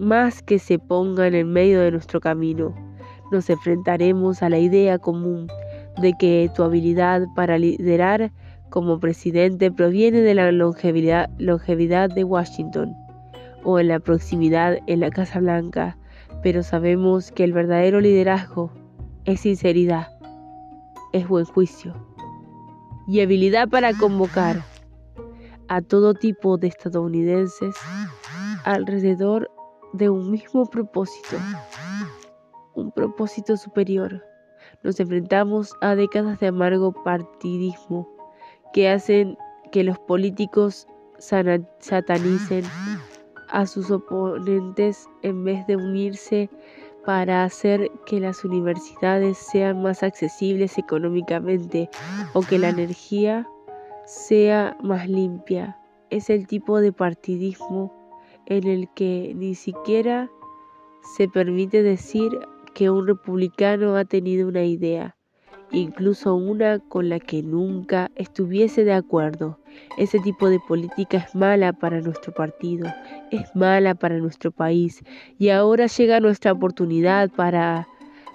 más 0.00 0.42
que 0.42 0.58
se 0.58 0.80
pongan 0.80 1.36
en 1.36 1.52
medio 1.52 1.80
de 1.80 1.92
nuestro 1.92 2.18
camino. 2.18 2.74
Nos 3.30 3.48
enfrentaremos 3.50 4.42
a 4.42 4.48
la 4.48 4.58
idea 4.58 4.98
común 4.98 5.46
de 6.02 6.12
que 6.18 6.50
tu 6.56 6.64
habilidad 6.64 7.22
para 7.36 7.56
liderar 7.56 8.32
como 8.68 8.98
presidente 8.98 9.70
proviene 9.70 10.22
de 10.22 10.34
la 10.34 10.50
longevidad 10.50 12.10
de 12.10 12.24
Washington 12.24 12.96
o 13.64 13.78
en 13.78 13.88
la 13.88 14.00
proximidad 14.00 14.78
en 14.86 15.00
la 15.00 15.10
Casa 15.10 15.40
Blanca 15.40 15.96
pero 16.42 16.62
sabemos 16.62 17.32
que 17.32 17.44
el 17.44 17.52
verdadero 17.52 18.00
liderazgo 18.00 18.70
es 19.24 19.40
sinceridad, 19.40 20.08
es 21.12 21.26
buen 21.26 21.44
juicio 21.44 21.94
y 23.06 23.20
habilidad 23.20 23.68
para 23.68 23.92
convocar 23.94 24.62
a 25.68 25.82
todo 25.82 26.14
tipo 26.14 26.56
de 26.56 26.68
estadounidenses 26.68 27.74
alrededor 28.64 29.50
de 29.92 30.08
un 30.10 30.30
mismo 30.30 30.66
propósito, 30.66 31.36
un 32.74 32.92
propósito 32.92 33.56
superior. 33.56 34.22
Nos 34.82 35.00
enfrentamos 35.00 35.74
a 35.80 35.94
décadas 35.94 36.38
de 36.40 36.48
amargo 36.48 36.92
partidismo 37.02 38.08
que 38.72 38.88
hacen 38.88 39.36
que 39.72 39.82
los 39.82 39.98
políticos 39.98 40.86
satanicen 41.18 42.64
a 43.50 43.66
sus 43.66 43.90
oponentes 43.90 45.08
en 45.22 45.44
vez 45.44 45.66
de 45.66 45.76
unirse 45.76 46.50
para 47.04 47.44
hacer 47.44 47.90
que 48.06 48.20
las 48.20 48.44
universidades 48.44 49.38
sean 49.38 49.82
más 49.82 50.02
accesibles 50.02 50.76
económicamente 50.78 51.88
o 52.34 52.42
que 52.42 52.58
la 52.58 52.68
energía 52.68 53.48
sea 54.04 54.76
más 54.82 55.08
limpia. 55.08 55.78
Es 56.10 56.30
el 56.30 56.46
tipo 56.46 56.80
de 56.80 56.92
partidismo 56.92 57.92
en 58.46 58.66
el 58.66 58.88
que 58.94 59.32
ni 59.36 59.54
siquiera 59.54 60.30
se 61.16 61.28
permite 61.28 61.82
decir 61.82 62.38
que 62.74 62.90
un 62.90 63.06
republicano 63.06 63.96
ha 63.96 64.04
tenido 64.04 64.48
una 64.48 64.64
idea, 64.64 65.16
incluso 65.72 66.34
una 66.34 66.78
con 66.78 67.08
la 67.08 67.20
que 67.20 67.42
nunca 67.42 68.10
estuviese 68.16 68.84
de 68.84 68.92
acuerdo. 68.92 69.58
Ese 69.96 70.18
tipo 70.20 70.48
de 70.48 70.60
política 70.60 71.18
es 71.18 71.34
mala 71.34 71.72
para 71.72 72.00
nuestro 72.00 72.32
partido, 72.32 72.88
es 73.30 73.54
mala 73.54 73.94
para 73.94 74.18
nuestro 74.18 74.50
país 74.50 75.02
y 75.38 75.50
ahora 75.50 75.86
llega 75.86 76.20
nuestra 76.20 76.52
oportunidad 76.52 77.30
para 77.30 77.86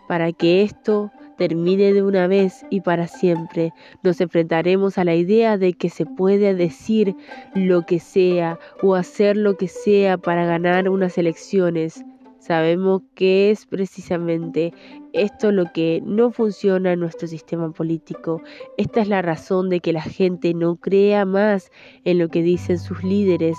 para 0.08 0.32
que 0.32 0.64
esto 0.64 1.12
termine 1.38 1.94
de 1.94 2.04
una 2.04 2.28
vez 2.28 2.66
y 2.70 2.82
para 2.82 3.08
siempre. 3.08 3.74
Nos 4.04 4.22
enfrentaremos 4.22 4.98
a 4.98 5.04
la 5.04 5.16
idea 5.16 5.58
de 5.58 5.74
que 5.74 5.90
se 5.90 6.06
puede 6.06 6.54
decir 6.54 7.16
lo 7.56 7.86
que 7.86 8.00
sea 8.00 8.60
o 8.82 8.96
hacer 8.96 9.38
lo 9.38 9.58
que 9.58 9.68
sea 9.68 10.18
para 10.18 10.46
ganar 10.46 10.90
unas 10.90 11.18
elecciones. 11.18 12.04
Sabemos 12.46 13.04
que 13.16 13.52
es 13.52 13.66
precisamente 13.66 14.74
esto 15.14 15.54
lo 15.54 15.72
que 15.72 16.04
no 16.06 16.30
funciona 16.30 16.92
en 16.92 17.00
nuestro 17.00 17.26
sistema 17.26 17.72
político. 17.72 18.42
Esta 18.78 19.00
es 19.00 19.08
la 19.08 19.22
razón 19.22 19.70
de 19.70 19.80
que 19.80 19.94
la 19.94 20.02
gente 20.02 20.54
no 20.54 20.76
crea 20.76 21.24
más 21.24 21.72
en 22.04 22.20
lo 22.20 22.28
que 22.28 22.42
dicen 22.42 22.80
sus 22.80 23.02
líderes. 23.02 23.58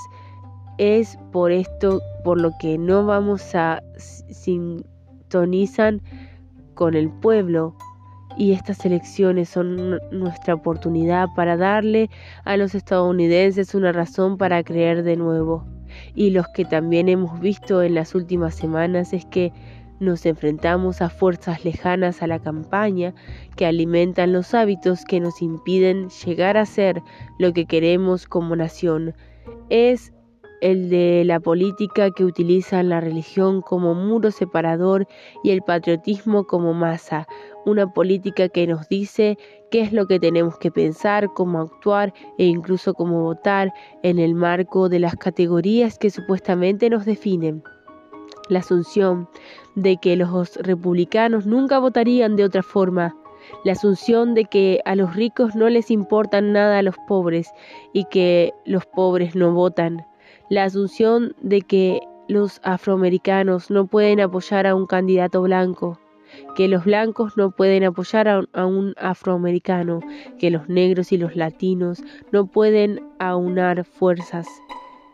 Es 0.76 1.18
por 1.32 1.50
esto 1.50 2.02
por 2.24 2.38
lo 2.38 2.50
que 2.60 2.76
no 2.76 3.06
vamos 3.06 3.54
a 3.54 3.82
sintonizar 3.96 5.98
con 6.74 6.92
el 6.92 7.08
pueblo. 7.08 7.74
Y 8.36 8.52
estas 8.52 8.84
elecciones 8.84 9.48
son 9.48 9.98
nuestra 10.10 10.52
oportunidad 10.52 11.28
para 11.34 11.56
darle 11.56 12.10
a 12.44 12.58
los 12.58 12.74
estadounidenses 12.74 13.74
una 13.74 13.92
razón 13.92 14.36
para 14.36 14.62
creer 14.62 15.04
de 15.04 15.16
nuevo 15.16 15.73
y 16.14 16.30
los 16.30 16.48
que 16.48 16.64
también 16.64 17.08
hemos 17.08 17.40
visto 17.40 17.82
en 17.82 17.94
las 17.94 18.14
últimas 18.14 18.54
semanas 18.54 19.12
es 19.12 19.24
que 19.26 19.52
nos 20.00 20.26
enfrentamos 20.26 21.00
a 21.02 21.08
fuerzas 21.08 21.64
lejanas 21.64 22.22
a 22.22 22.26
la 22.26 22.38
campaña 22.38 23.14
que 23.56 23.66
alimentan 23.66 24.32
los 24.32 24.54
hábitos 24.54 25.04
que 25.04 25.20
nos 25.20 25.40
impiden 25.40 26.08
llegar 26.24 26.56
a 26.56 26.66
ser 26.66 27.02
lo 27.38 27.52
que 27.52 27.66
queremos 27.66 28.26
como 28.26 28.56
nación. 28.56 29.14
Es 29.70 30.12
el 30.60 30.88
de 30.88 31.24
la 31.24 31.40
política 31.40 32.10
que 32.10 32.24
utiliza 32.24 32.82
la 32.82 33.00
religión 33.00 33.60
como 33.60 33.94
muro 33.94 34.30
separador 34.30 35.06
y 35.42 35.50
el 35.50 35.62
patriotismo 35.62 36.44
como 36.44 36.72
masa, 36.72 37.26
una 37.66 37.92
política 37.92 38.48
que 38.48 38.66
nos 38.66 38.88
dice 38.88 39.38
qué 39.70 39.80
es 39.80 39.92
lo 39.92 40.06
que 40.06 40.20
tenemos 40.20 40.58
que 40.58 40.70
pensar, 40.70 41.32
cómo 41.34 41.60
actuar 41.60 42.12
e 42.38 42.44
incluso 42.44 42.94
cómo 42.94 43.22
votar 43.22 43.72
en 44.02 44.18
el 44.18 44.34
marco 44.34 44.88
de 44.88 44.98
las 44.98 45.16
categorías 45.16 45.98
que 45.98 46.10
supuestamente 46.10 46.90
nos 46.90 47.04
definen. 47.04 47.62
La 48.48 48.60
asunción 48.60 49.28
de 49.74 49.96
que 49.96 50.16
los 50.16 50.56
republicanos 50.56 51.46
nunca 51.46 51.78
votarían 51.78 52.36
de 52.36 52.44
otra 52.44 52.62
forma, 52.62 53.16
la 53.64 53.72
asunción 53.72 54.34
de 54.34 54.44
que 54.44 54.80
a 54.84 54.94
los 54.94 55.14
ricos 55.14 55.54
no 55.54 55.68
les 55.68 55.90
importan 55.90 56.52
nada 56.52 56.78
a 56.78 56.82
los 56.82 56.96
pobres 57.08 57.50
y 57.92 58.04
que 58.04 58.52
los 58.64 58.86
pobres 58.86 59.34
no 59.34 59.52
votan, 59.52 60.06
la 60.50 60.64
asunción 60.64 61.34
de 61.40 61.62
que 61.62 62.00
los 62.28 62.60
afroamericanos 62.62 63.70
no 63.70 63.86
pueden 63.86 64.20
apoyar 64.20 64.66
a 64.66 64.74
un 64.74 64.86
candidato 64.86 65.42
blanco, 65.42 65.98
que 66.54 66.68
los 66.68 66.84
blancos 66.84 67.36
no 67.36 67.50
pueden 67.50 67.84
apoyar 67.84 68.28
a 68.28 68.66
un, 68.66 68.94
afroamericano, 68.96 70.00
que 70.38 70.50
los 70.50 70.68
negros 70.68 71.12
y 71.12 71.18
los 71.18 71.36
latinos 71.36 72.02
no 72.32 72.46
pueden 72.46 73.00
aunar 73.18 73.84
fuerzas. 73.84 74.46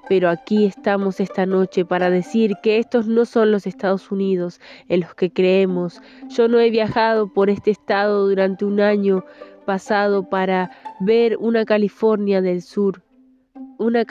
Pero 0.08 0.28
aquí 0.28 0.64
estamos 0.66 1.20
esta 1.20 1.46
noche 1.46 1.84
para 1.84 2.10
decir 2.10 2.54
que 2.62 2.78
estos 2.78 3.06
no 3.06 3.24
son 3.24 3.52
los 3.52 3.66
Estados 3.66 4.10
Unidos 4.10 4.60
en 4.88 5.00
los 5.00 5.14
que 5.14 5.32
creemos. 5.32 6.02
Yo 6.28 6.48
no 6.48 6.58
he 6.58 6.70
viajado 6.70 7.32
por 7.32 7.48
este 7.48 7.70
estado 7.70 8.28
durante 8.28 8.64
un 8.64 8.80
año 8.80 9.24
pasado 9.66 10.28
para 10.28 10.72
ver 10.98 11.36
una 11.36 11.64
California 11.64 12.42
del 12.42 12.60
Sur, 12.60 13.04
una, 13.78 14.04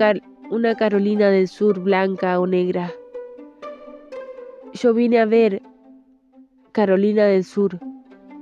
una 0.49 0.75
Carolina 0.75 1.29
del 1.29 1.49
Sur 1.49 1.81
blanca 1.81 2.39
o 2.39 2.47
negra. 2.47 2.93
Yo 4.73 4.93
vine 4.93 5.19
a 5.19 5.25
ver 5.25 5.61
Carolina 6.71 7.25
del 7.25 7.43
Sur, 7.43 7.79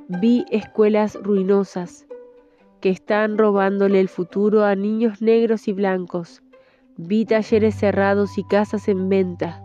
vi 0.09 0.45
escuelas 0.51 1.17
ruinosas 1.23 2.05
que 2.82 2.89
están 2.89 3.38
robándole 3.38 4.01
el 4.01 4.09
futuro 4.09 4.65
a 4.65 4.75
niños 4.75 5.21
negros 5.21 5.69
y 5.69 5.73
blancos. 5.73 6.43
Vi 6.97 7.23
talleres 7.23 7.75
cerrados 7.75 8.38
y 8.38 8.43
casas 8.43 8.89
en 8.89 9.07
venta 9.07 9.63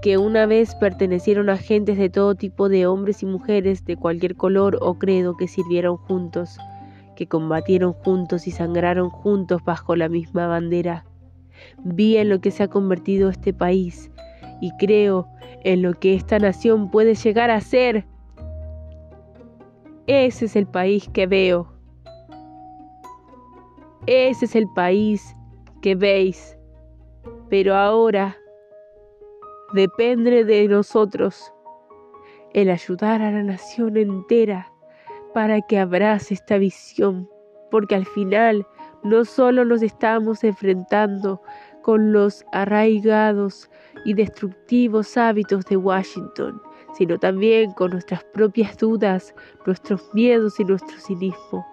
que 0.00 0.16
una 0.16 0.46
vez 0.46 0.76
pertenecieron 0.76 1.50
a 1.50 1.56
gentes 1.56 1.98
de 1.98 2.08
todo 2.08 2.36
tipo 2.36 2.68
de 2.68 2.86
hombres 2.86 3.22
y 3.24 3.26
mujeres 3.26 3.84
de 3.84 3.96
cualquier 3.96 4.36
color 4.36 4.78
o 4.80 4.94
credo 4.94 5.36
que 5.36 5.48
sirvieron 5.48 5.96
juntos, 5.96 6.56
que 7.16 7.26
combatieron 7.26 7.92
juntos 7.94 8.46
y 8.46 8.52
sangraron 8.52 9.10
juntos 9.10 9.62
bajo 9.64 9.96
la 9.96 10.08
misma 10.08 10.46
bandera. 10.46 11.04
Vi 11.82 12.16
en 12.16 12.28
lo 12.28 12.40
que 12.40 12.52
se 12.52 12.62
ha 12.62 12.68
convertido 12.68 13.28
este 13.28 13.52
país 13.52 14.10
y 14.60 14.70
creo 14.76 15.26
en 15.64 15.82
lo 15.82 15.94
que 15.94 16.14
esta 16.14 16.38
nación 16.38 16.90
puede 16.90 17.14
llegar 17.14 17.50
a 17.50 17.60
ser. 17.60 18.04
Ese 20.06 20.46
es 20.46 20.56
el 20.56 20.66
país 20.66 21.08
que 21.12 21.26
veo. 21.26 21.72
Ese 24.06 24.44
es 24.44 24.56
el 24.56 24.68
país 24.74 25.34
que 25.82 25.94
veis. 25.94 26.56
Pero 27.48 27.74
ahora 27.74 28.36
depende 29.72 30.44
de 30.44 30.68
nosotros 30.68 31.52
el 32.52 32.70
ayudar 32.70 33.22
a 33.22 33.30
la 33.30 33.42
nación 33.42 33.96
entera 33.96 34.72
para 35.32 35.60
que 35.60 35.78
abrace 35.78 36.34
esta 36.34 36.58
visión, 36.58 37.28
porque 37.70 37.94
al 37.94 38.06
final 38.06 38.66
no 39.04 39.24
solo 39.24 39.64
nos 39.64 39.82
estamos 39.82 40.42
enfrentando 40.42 41.40
con 41.82 42.12
los 42.12 42.44
arraigados 42.52 43.70
y 44.04 44.14
destructivos 44.14 45.16
hábitos 45.16 45.64
de 45.66 45.76
Washington, 45.76 46.60
sino 46.94 47.18
también 47.18 47.70
con 47.72 47.90
nuestras 47.90 48.24
propias 48.24 48.76
dudas, 48.76 49.34
nuestros 49.66 50.08
miedos 50.14 50.58
y 50.60 50.64
nuestro 50.64 50.98
cinismo. 50.98 51.66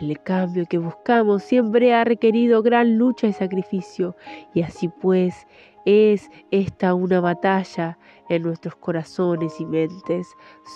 El 0.00 0.20
cambio 0.22 0.66
que 0.66 0.78
buscamos 0.78 1.42
siempre 1.42 1.92
ha 1.92 2.04
requerido 2.04 2.62
gran 2.62 2.96
lucha 2.96 3.26
y 3.26 3.32
sacrificio, 3.32 4.14
y 4.54 4.62
así 4.62 4.88
pues 4.88 5.46
es 5.84 6.30
esta 6.50 6.94
una 6.94 7.20
batalla 7.20 7.98
en 8.28 8.42
nuestros 8.42 8.74
corazones 8.76 9.60
y 9.60 9.66
mentes 9.66 10.28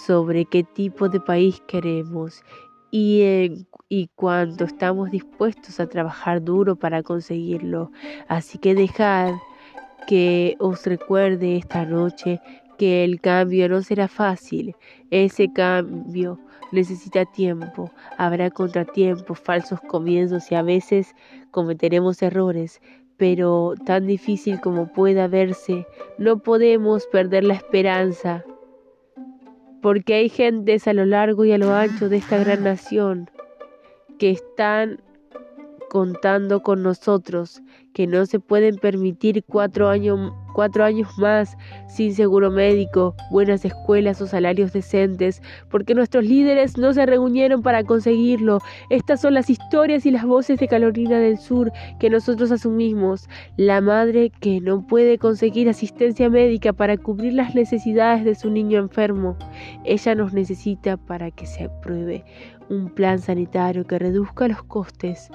sobre 0.05 0.45
qué 0.45 0.65
tipo 0.65 1.09
de 1.09 1.21
país 1.21 1.63
queremos 1.67 2.43
y, 2.91 3.23
en, 3.23 3.67
y 3.89 4.09
cuánto 4.15 4.65
estamos 4.65 5.11
dispuestos 5.11 5.81
a 5.81 5.89
trabajar 5.89 6.43
duro 6.43 6.77
para 6.77 7.03
conseguirlo. 7.03 7.91
Así 8.29 8.59
que 8.59 8.75
dejad 8.75 9.35
que 10.09 10.57
os 10.59 10.87
recuerde 10.87 11.59
esta 11.59 11.85
noche 11.85 12.41
que 12.79 13.05
el 13.05 13.21
cambio 13.21 13.69
no 13.69 13.83
será 13.83 14.09
fácil. 14.09 14.75
Ese 15.11 15.53
cambio 15.53 16.39
necesita 16.73 17.27
tiempo. 17.27 17.91
Habrá 18.17 18.51
contratiempos, 18.51 19.39
falsos 19.39 19.83
comienzos 19.83 20.51
y 20.51 20.55
a 20.55 20.63
veces 20.63 21.15
cometeremos 21.51 22.23
errores. 22.23 22.81
Pero 23.19 23.75
tan 23.85 24.07
difícil 24.07 24.59
como 24.63 24.91
pueda 24.91 25.29
verse, 25.29 25.87
no 26.17 26.39
podemos 26.39 27.07
perder 27.09 27.45
la 27.45 27.55
esperanza 27.55 28.47
porque 29.83 30.15
hay 30.15 30.31
gentes 30.31 30.89
a 30.89 30.95
lo 30.95 31.05
largo 31.05 31.45
y 31.45 31.53
a 31.53 31.59
lo 31.59 31.75
ancho 31.75 32.09
de 32.09 32.17
esta 32.17 32.39
gran 32.39 32.65
nación 32.65 33.31
que 34.19 34.31
están 34.31 35.03
contando 35.89 36.63
con 36.63 36.83
nosotros, 36.83 37.63
que 37.93 38.07
no 38.07 38.27
se 38.27 38.39
pueden 38.39 38.77
permitir 38.77 39.43
cuatro 39.45 39.89
años, 39.89 40.33
más 41.19 41.57
sin 41.89 42.15
seguro 42.15 42.51
médico, 42.51 43.15
buenas 43.31 43.65
escuelas 43.65 44.21
o 44.21 44.27
salarios 44.27 44.73
decentes, 44.73 45.43
porque 45.71 45.95
nuestros 45.95 46.25
líderes 46.25 46.77
no 46.77 46.93
se 46.93 47.07
reunieron 47.07 47.63
para 47.63 47.85
conseguirlo. 47.85 48.61
Estas 48.91 49.21
son 49.21 49.35
las 49.35 49.51
historias 49.51 50.05
y 50.07 50.11
las 50.11 50.25
voces 50.25 50.59
de 50.59 50.69
Carolina 50.69 51.19
del 51.19 51.39
Sur 51.39 51.73
que 51.99 52.11
nosotros 52.11 52.51
asumimos. 52.53 53.29
La 53.57 53.81
madre 53.81 54.31
que 54.41 54.61
no 54.61 54.87
puede 54.87 55.19
conseguir 55.19 55.69
asistencia 55.69 56.29
médica 56.29 56.73
para 56.73 56.97
cubrir 56.97 57.33
las 57.35 57.55
necesidades 57.55 58.25
de 58.25 58.35
su 58.35 58.51
niño 58.51 58.79
enfermo. 58.79 59.37
Ella 59.85 60.15
nos 60.15 60.33
necesita 60.33 60.97
para 60.97 61.31
que 61.31 61.47
se 61.47 61.65
apruebe 61.65 62.25
un 62.69 62.91
plan 62.91 63.19
sanitario 63.19 63.87
que 63.87 63.99
reduzca 63.99 64.47
los 64.47 64.63
costes 64.65 65.31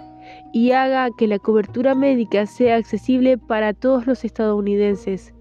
y 0.54 0.72
haga 0.72 1.10
que 1.18 1.28
la 1.28 1.40
cobertura 1.40 1.96
médica 1.96 2.46
sea 2.46 2.76
accesible 2.78 3.38
para 3.38 3.74
todos 3.74 4.08
los 4.08 4.24
estadounidenses. 4.24 5.34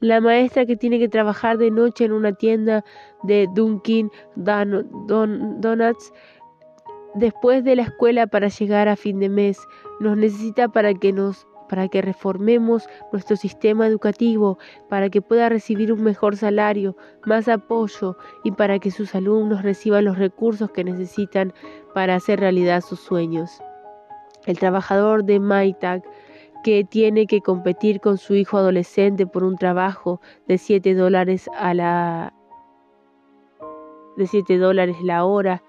la 0.00 0.22
maestra 0.22 0.64
que 0.64 0.76
tiene 0.76 0.98
que 0.98 1.08
trabajar 1.08 1.58
de 1.58 1.70
noche 1.70 2.06
en 2.06 2.12
una 2.12 2.32
tienda 2.32 2.82
de 3.24 3.46
Dunkin' 3.54 4.10
Donuts 4.36 6.12
después 7.16 7.64
de 7.64 7.76
la 7.76 7.82
escuela 7.82 8.26
para 8.26 8.48
llegar 8.48 8.88
a 8.88 8.96
fin 8.96 9.18
de 9.20 9.28
mes, 9.28 9.58
nos 10.00 10.16
necesita 10.16 10.68
para 10.68 10.94
que 10.94 11.12
nos 11.12 11.46
para 11.68 11.88
que 11.88 12.00
reformemos 12.00 12.88
nuestro 13.10 13.34
sistema 13.34 13.88
educativo, 13.88 14.56
para 14.88 15.10
que 15.10 15.20
pueda 15.20 15.48
recibir 15.48 15.92
un 15.92 16.02
mejor 16.04 16.36
salario, 16.36 16.96
más 17.24 17.48
apoyo 17.48 18.16
y 18.44 18.52
para 18.52 18.78
que 18.78 18.92
sus 18.92 19.16
alumnos 19.16 19.62
reciban 19.62 20.04
los 20.04 20.16
recursos 20.16 20.70
que 20.70 20.84
necesitan 20.84 21.52
para 21.92 22.14
hacer 22.14 22.38
realidad 22.38 22.82
sus 22.82 23.00
sueños. 23.00 23.50
El 24.46 24.58
trabajador 24.58 25.24
de 25.24 25.40
Maytag 25.40 26.02
que 26.64 26.84
tiene 26.84 27.26
que 27.26 27.40
competir 27.42 28.00
con 28.00 28.18
su 28.18 28.34
hijo 28.34 28.56
adolescente 28.56 29.26
por 29.26 29.44
un 29.44 29.56
trabajo 29.56 30.20
de 30.48 30.58
7 30.58 30.94
dólares 30.94 31.48
a 31.56 31.74
la 31.74 32.32
de 34.16 34.26
7 34.26 34.56
dólares 34.58 34.96
la 35.02 35.24
hora 35.24 35.62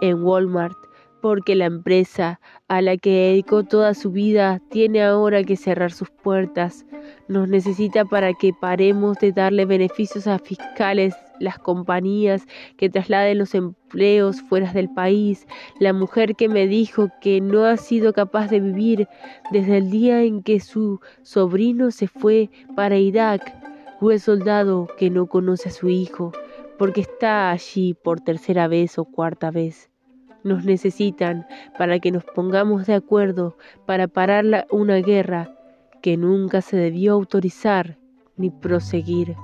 en 0.00 0.22
Walmart 0.22 0.76
porque 1.24 1.54
la 1.54 1.64
empresa 1.64 2.38
a 2.68 2.82
la 2.82 2.98
que 2.98 3.30
dedicó 3.30 3.64
toda 3.64 3.94
su 3.94 4.10
vida 4.10 4.60
tiene 4.68 5.02
ahora 5.02 5.42
que 5.42 5.56
cerrar 5.56 5.90
sus 5.90 6.10
puertas. 6.10 6.84
Nos 7.28 7.48
necesita 7.48 8.04
para 8.04 8.34
que 8.34 8.52
paremos 8.52 9.16
de 9.20 9.32
darle 9.32 9.64
beneficios 9.64 10.26
a 10.26 10.38
fiscales, 10.38 11.14
las 11.40 11.58
compañías 11.58 12.46
que 12.76 12.90
trasladen 12.90 13.38
los 13.38 13.54
empleos 13.54 14.40
fuera 14.42 14.72
del 14.72 14.88
país, 14.88 15.46
la 15.78 15.92
mujer 15.92 16.36
que 16.36 16.48
me 16.48 16.66
dijo 16.66 17.08
que 17.20 17.40
no 17.40 17.64
ha 17.64 17.76
sido 17.76 18.12
capaz 18.12 18.48
de 18.48 18.60
vivir 18.60 19.08
desde 19.50 19.78
el 19.78 19.90
día 19.90 20.22
en 20.22 20.42
que 20.42 20.60
su 20.60 21.00
sobrino 21.22 21.90
se 21.90 22.08
fue 22.08 22.50
para 22.76 22.96
Irak, 22.96 23.54
o 24.00 24.10
el 24.10 24.20
soldado 24.20 24.88
que 24.98 25.08
no 25.10 25.26
conoce 25.26 25.68
a 25.68 25.72
su 25.72 25.88
hijo, 25.88 26.32
porque 26.78 27.00
está 27.00 27.50
allí 27.50 27.94
por 27.94 28.20
tercera 28.20 28.68
vez 28.68 28.98
o 28.98 29.04
cuarta 29.04 29.50
vez 29.50 29.90
nos 30.44 30.64
necesitan 30.64 31.46
para 31.76 31.98
que 31.98 32.12
nos 32.12 32.22
pongamos 32.24 32.86
de 32.86 32.94
acuerdo 32.94 33.56
para 33.86 34.06
parar 34.06 34.66
una 34.70 34.96
guerra 34.96 35.50
que 36.02 36.16
nunca 36.16 36.60
se 36.60 36.76
debió 36.76 37.14
autorizar 37.14 37.98
ni 38.36 38.50
proseguir. 38.50 39.34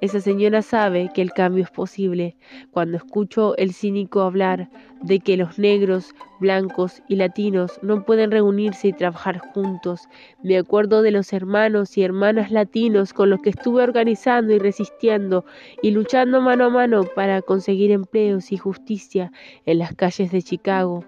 Esa 0.00 0.20
señora 0.20 0.62
sabe 0.62 1.10
que 1.14 1.22
el 1.22 1.32
cambio 1.32 1.64
es 1.64 1.70
posible. 1.70 2.36
Cuando 2.70 2.96
escucho 2.96 3.56
el 3.56 3.74
cínico 3.74 4.22
hablar 4.22 4.70
de 5.02 5.20
que 5.20 5.36
los 5.36 5.58
negros, 5.58 6.14
blancos 6.40 7.02
y 7.08 7.16
latinos 7.16 7.78
no 7.82 8.04
pueden 8.04 8.30
reunirse 8.30 8.88
y 8.88 8.92
trabajar 8.92 9.38
juntos, 9.38 10.08
me 10.42 10.56
acuerdo 10.56 11.02
de 11.02 11.10
los 11.10 11.32
hermanos 11.32 11.98
y 11.98 12.02
hermanas 12.02 12.50
latinos 12.50 13.12
con 13.12 13.30
los 13.30 13.40
que 13.40 13.50
estuve 13.50 13.82
organizando 13.82 14.54
y 14.54 14.58
resistiendo 14.58 15.44
y 15.82 15.90
luchando 15.90 16.40
mano 16.40 16.64
a 16.64 16.70
mano 16.70 17.04
para 17.14 17.42
conseguir 17.42 17.90
empleos 17.90 18.52
y 18.52 18.56
justicia 18.56 19.32
en 19.66 19.78
las 19.78 19.94
calles 19.94 20.32
de 20.32 20.42
Chicago. 20.42 21.04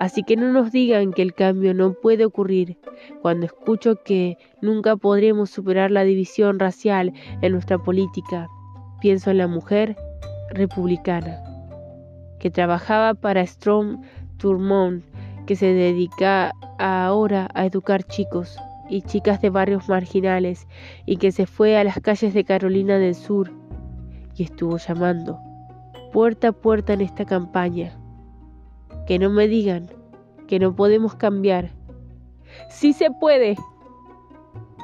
Así 0.00 0.22
que 0.22 0.36
no 0.36 0.52
nos 0.52 0.72
digan 0.72 1.12
que 1.12 1.22
el 1.22 1.34
cambio 1.34 1.74
no 1.74 1.94
puede 1.94 2.24
ocurrir. 2.24 2.78
Cuando 3.22 3.46
escucho 3.46 3.96
que 4.04 4.38
nunca 4.60 4.96
podremos 4.96 5.50
superar 5.50 5.90
la 5.90 6.04
división 6.04 6.58
racial 6.58 7.12
en 7.42 7.52
nuestra 7.52 7.78
política, 7.78 8.48
pienso 9.00 9.30
en 9.30 9.38
la 9.38 9.46
mujer 9.46 9.96
republicana 10.50 11.42
que 12.38 12.50
trabajaba 12.50 13.14
para 13.14 13.46
Strom 13.46 14.02
Turmont, 14.36 15.04
que 15.46 15.56
se 15.56 15.72
dedica 15.72 16.52
ahora 16.78 17.48
a 17.54 17.66
educar 17.66 18.02
chicos 18.04 18.58
y 18.88 19.02
chicas 19.02 19.40
de 19.40 19.50
barrios 19.50 19.88
marginales 19.88 20.66
y 21.06 21.16
que 21.16 21.32
se 21.32 21.46
fue 21.46 21.78
a 21.78 21.84
las 21.84 22.00
calles 22.00 22.34
de 22.34 22.44
Carolina 22.44 22.98
del 22.98 23.14
Sur 23.14 23.50
y 24.36 24.42
estuvo 24.42 24.76
llamando 24.76 25.38
puerta 26.12 26.48
a 26.48 26.52
puerta 26.52 26.92
en 26.92 27.00
esta 27.00 27.24
campaña 27.24 27.98
que 29.06 29.18
no 29.18 29.30
me 29.30 29.48
digan 29.48 29.88
que 30.46 30.58
no 30.58 30.74
podemos 30.74 31.14
cambiar. 31.14 31.70
Sí 32.68 32.92
se 32.92 33.10
puede. 33.10 33.56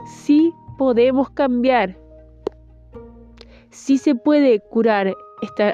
Sí 0.06 0.52
podemos 0.78 1.30
cambiar. 1.30 1.96
Sí 3.70 3.98
se 3.98 4.14
puede 4.14 4.60
curar 4.60 5.14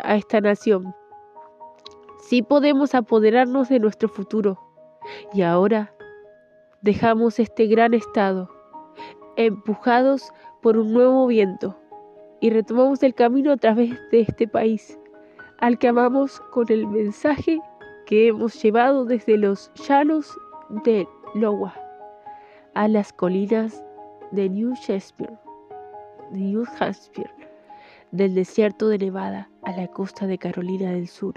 a 0.04 0.16
esta 0.16 0.40
nación. 0.40 0.94
Sí 2.20 2.42
podemos 2.42 2.94
apoderarnos 2.94 3.68
de 3.68 3.78
nuestro 3.78 4.08
futuro. 4.08 4.60
Y 5.32 5.42
ahora 5.42 5.94
dejamos 6.82 7.38
este 7.38 7.66
gran 7.66 7.94
estado, 7.94 8.50
empujados 9.36 10.32
por 10.60 10.76
un 10.76 10.92
nuevo 10.92 11.26
viento, 11.26 11.76
y 12.40 12.50
retomamos 12.50 13.02
el 13.02 13.14
camino 13.14 13.52
a 13.52 13.56
través 13.56 13.90
de 14.10 14.20
este 14.20 14.48
país, 14.48 14.98
al 15.58 15.78
que 15.78 15.88
amamos 15.88 16.40
con 16.52 16.70
el 16.70 16.86
mensaje 16.86 17.60
que 18.06 18.28
hemos 18.28 18.62
llevado 18.62 19.04
desde 19.04 19.36
los 19.36 19.70
llanos 19.74 20.38
de 20.84 21.08
Iowa 21.34 21.74
a 22.74 22.86
las 22.88 23.12
colinas 23.12 23.82
de 24.30 24.48
New 24.48 24.74
Hampshire, 24.88 25.36
New 26.30 26.64
Hampshire, 26.78 27.30
del 28.12 28.34
desierto 28.34 28.88
de 28.88 28.98
Nevada 28.98 29.50
a 29.64 29.72
la 29.72 29.88
costa 29.88 30.26
de 30.26 30.38
Carolina 30.38 30.92
del 30.92 31.08
Sur. 31.08 31.34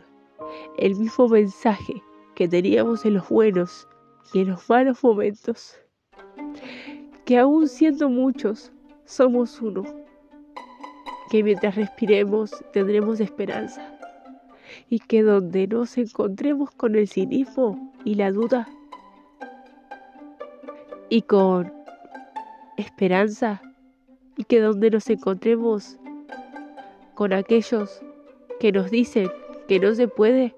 El 0.78 0.96
mismo 0.96 1.28
mensaje 1.28 2.04
que 2.36 2.48
teníamos 2.48 3.04
en 3.04 3.16
los 3.16 3.28
buenos 3.30 3.88
y 4.34 4.42
en 4.42 4.50
los 4.50 4.70
malos 4.70 5.04
momentos. 5.04 5.76
Que 7.26 7.40
aún 7.40 7.68
siendo 7.68 8.10
muchos, 8.10 8.72
somos 9.06 9.60
uno. 9.62 9.84
Que 11.32 11.44
mientras 11.44 11.76
respiremos 11.76 12.52
tendremos 12.74 13.20
esperanza 13.20 13.99
y 14.90 15.00
que 15.00 15.24
donde 15.24 15.68
nos 15.68 15.98
encontremos 15.98 16.72
con 16.72 16.96
el 16.96 17.08
cinismo 17.08 17.94
y 18.04 18.16
la 18.16 18.32
duda 18.32 18.68
y 21.10 21.24
con 21.24 21.74
esperanza 22.78 23.62
y 24.38 24.44
que 24.44 24.60
donde 24.60 24.90
nos 24.90 25.10
encontremos 25.10 25.98
con 27.16 27.34
aquellos 27.34 28.02
que 28.60 28.72
nos 28.72 28.90
dicen 28.92 29.30
que 29.68 29.80
no 29.80 29.94
se 29.94 30.08
puede, 30.08 30.56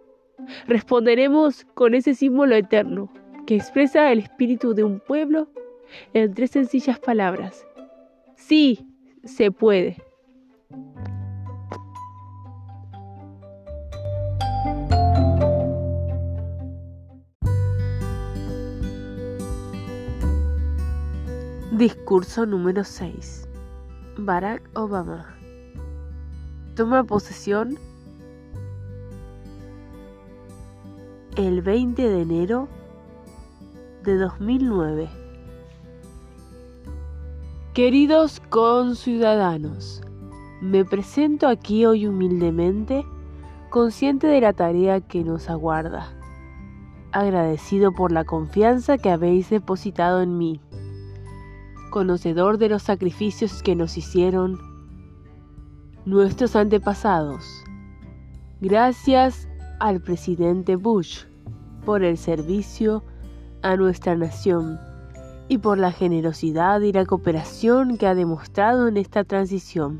responderemos 0.67 1.65
con 1.73 1.95
ese 1.95 2.13
símbolo 2.13 2.55
eterno 2.55 3.11
que 3.45 3.55
expresa 3.55 4.11
el 4.11 4.19
espíritu 4.19 4.73
de 4.73 4.83
un 4.83 4.99
pueblo 4.99 5.47
en 6.13 6.33
tres 6.33 6.51
sencillas 6.51 6.99
palabras. 6.99 7.65
Sí, 8.35 8.85
se 9.23 9.51
puede. 9.51 9.97
Discurso 21.81 22.45
número 22.45 22.83
6. 22.83 23.49
Barack 24.15 24.61
Obama. 24.75 25.35
Toma 26.75 27.03
posesión 27.03 27.75
el 31.37 31.63
20 31.63 32.07
de 32.07 32.21
enero 32.21 32.67
de 34.03 34.15
2009. 34.15 35.09
Queridos 37.73 38.39
conciudadanos, 38.51 40.03
me 40.61 40.85
presento 40.85 41.47
aquí 41.47 41.87
hoy 41.87 42.05
humildemente, 42.05 43.03
consciente 43.71 44.27
de 44.27 44.39
la 44.39 44.53
tarea 44.53 45.01
que 45.01 45.23
nos 45.23 45.49
aguarda, 45.49 46.13
agradecido 47.11 47.91
por 47.91 48.11
la 48.11 48.23
confianza 48.23 48.99
que 48.99 49.09
habéis 49.09 49.49
depositado 49.49 50.21
en 50.21 50.37
mí, 50.37 50.61
conocedor 51.91 52.57
de 52.57 52.69
los 52.69 52.81
sacrificios 52.81 53.61
que 53.61 53.75
nos 53.75 53.95
hicieron 53.97 54.59
nuestros 56.05 56.55
antepasados. 56.55 57.63
Gracias 58.61 59.47
al 59.79 60.01
presidente 60.01 60.75
Bush 60.75 61.25
por 61.85 62.03
el 62.03 62.17
servicio 62.17 63.03
a 63.61 63.75
nuestra 63.75 64.15
nación 64.15 64.79
y 65.47 65.59
por 65.59 65.77
la 65.77 65.91
generosidad 65.91 66.81
y 66.81 66.91
la 66.91 67.05
cooperación 67.05 67.97
que 67.97 68.07
ha 68.07 68.15
demostrado 68.15 68.87
en 68.87 68.97
esta 68.97 69.23
transición. 69.23 69.99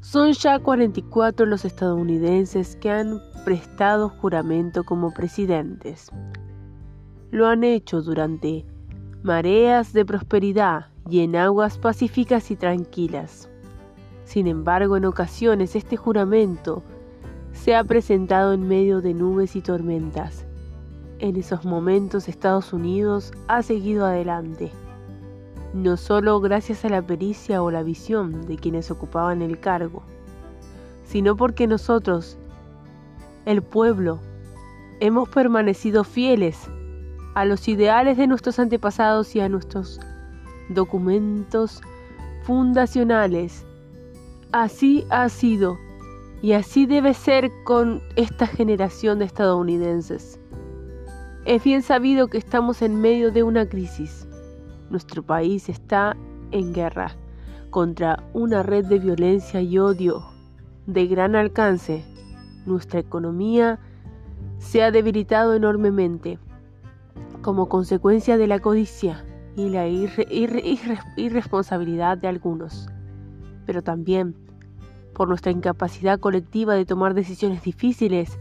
Son 0.00 0.32
ya 0.32 0.60
44 0.60 1.46
los 1.46 1.64
estadounidenses 1.64 2.76
que 2.76 2.90
han 2.90 3.20
prestado 3.44 4.08
juramento 4.08 4.84
como 4.84 5.12
presidentes. 5.12 6.10
Lo 7.32 7.48
han 7.48 7.64
hecho 7.64 8.02
durante 8.02 8.64
mareas 9.26 9.92
de 9.92 10.04
prosperidad 10.04 10.86
y 11.10 11.20
en 11.20 11.34
aguas 11.34 11.78
pacíficas 11.78 12.52
y 12.52 12.56
tranquilas. 12.56 13.48
Sin 14.24 14.46
embargo, 14.46 14.96
en 14.96 15.04
ocasiones 15.04 15.74
este 15.74 15.96
juramento 15.96 16.84
se 17.52 17.74
ha 17.74 17.82
presentado 17.82 18.52
en 18.52 18.68
medio 18.68 19.00
de 19.00 19.14
nubes 19.14 19.56
y 19.56 19.62
tormentas. 19.62 20.46
En 21.18 21.34
esos 21.34 21.64
momentos 21.64 22.28
Estados 22.28 22.72
Unidos 22.72 23.32
ha 23.48 23.62
seguido 23.62 24.06
adelante, 24.06 24.70
no 25.74 25.96
solo 25.96 26.40
gracias 26.40 26.84
a 26.84 26.88
la 26.88 27.02
pericia 27.02 27.64
o 27.64 27.72
la 27.72 27.82
visión 27.82 28.46
de 28.46 28.56
quienes 28.56 28.92
ocupaban 28.92 29.42
el 29.42 29.58
cargo, 29.58 30.04
sino 31.04 31.34
porque 31.36 31.66
nosotros, 31.66 32.38
el 33.44 33.60
pueblo, 33.60 34.20
hemos 35.00 35.28
permanecido 35.28 36.04
fieles 36.04 36.70
a 37.36 37.44
los 37.44 37.68
ideales 37.68 38.16
de 38.16 38.26
nuestros 38.26 38.58
antepasados 38.58 39.36
y 39.36 39.40
a 39.40 39.48
nuestros 39.50 40.00
documentos 40.70 41.82
fundacionales. 42.44 43.66
Así 44.52 45.04
ha 45.10 45.28
sido 45.28 45.76
y 46.40 46.52
así 46.52 46.86
debe 46.86 47.12
ser 47.12 47.50
con 47.64 48.00
esta 48.16 48.46
generación 48.46 49.18
de 49.18 49.26
estadounidenses. 49.26 50.40
Es 51.44 51.62
bien 51.62 51.82
sabido 51.82 52.28
que 52.28 52.38
estamos 52.38 52.80
en 52.80 53.02
medio 53.02 53.30
de 53.30 53.42
una 53.42 53.68
crisis. 53.68 54.26
Nuestro 54.88 55.22
país 55.22 55.68
está 55.68 56.16
en 56.52 56.72
guerra 56.72 57.16
contra 57.68 58.24
una 58.32 58.62
red 58.62 58.86
de 58.86 58.98
violencia 58.98 59.60
y 59.60 59.78
odio 59.78 60.24
de 60.86 61.06
gran 61.06 61.36
alcance. 61.36 62.02
Nuestra 62.64 62.98
economía 62.98 63.78
se 64.58 64.82
ha 64.82 64.90
debilitado 64.90 65.52
enormemente 65.52 66.38
como 67.46 67.68
consecuencia 67.68 68.36
de 68.38 68.48
la 68.48 68.58
codicia 68.58 69.24
y 69.54 69.68
la 69.68 69.86
irresponsabilidad 69.86 72.18
de 72.18 72.26
algunos, 72.26 72.88
pero 73.64 73.82
también 73.82 74.34
por 75.14 75.28
nuestra 75.28 75.52
incapacidad 75.52 76.18
colectiva 76.18 76.74
de 76.74 76.84
tomar 76.84 77.14
decisiones 77.14 77.62
difíciles 77.62 78.36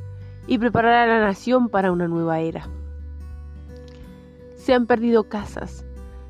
y 0.48 0.58
preparar 0.58 1.08
a 1.08 1.20
la 1.20 1.24
nación 1.24 1.70
para 1.70 1.92
una 1.92 2.08
nueva 2.08 2.40
era. 2.40 2.68
Se 4.56 4.74
han 4.74 4.88
perdido 4.88 5.26
casas, 5.26 5.86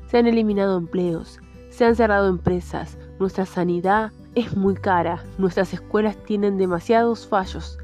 se 0.08 0.18
han 0.18 0.26
eliminado 0.26 0.76
empleos, 0.76 1.40
se 1.70 1.86
han 1.86 1.96
cerrado 1.96 2.28
empresas, 2.28 2.98
nuestra 3.18 3.46
sanidad 3.46 4.12
es 4.34 4.54
muy 4.54 4.74
cara, 4.74 5.24
nuestras 5.38 5.72
escuelas 5.72 6.22
tienen 6.24 6.58
demasiados 6.58 7.26
fallos 7.26 7.78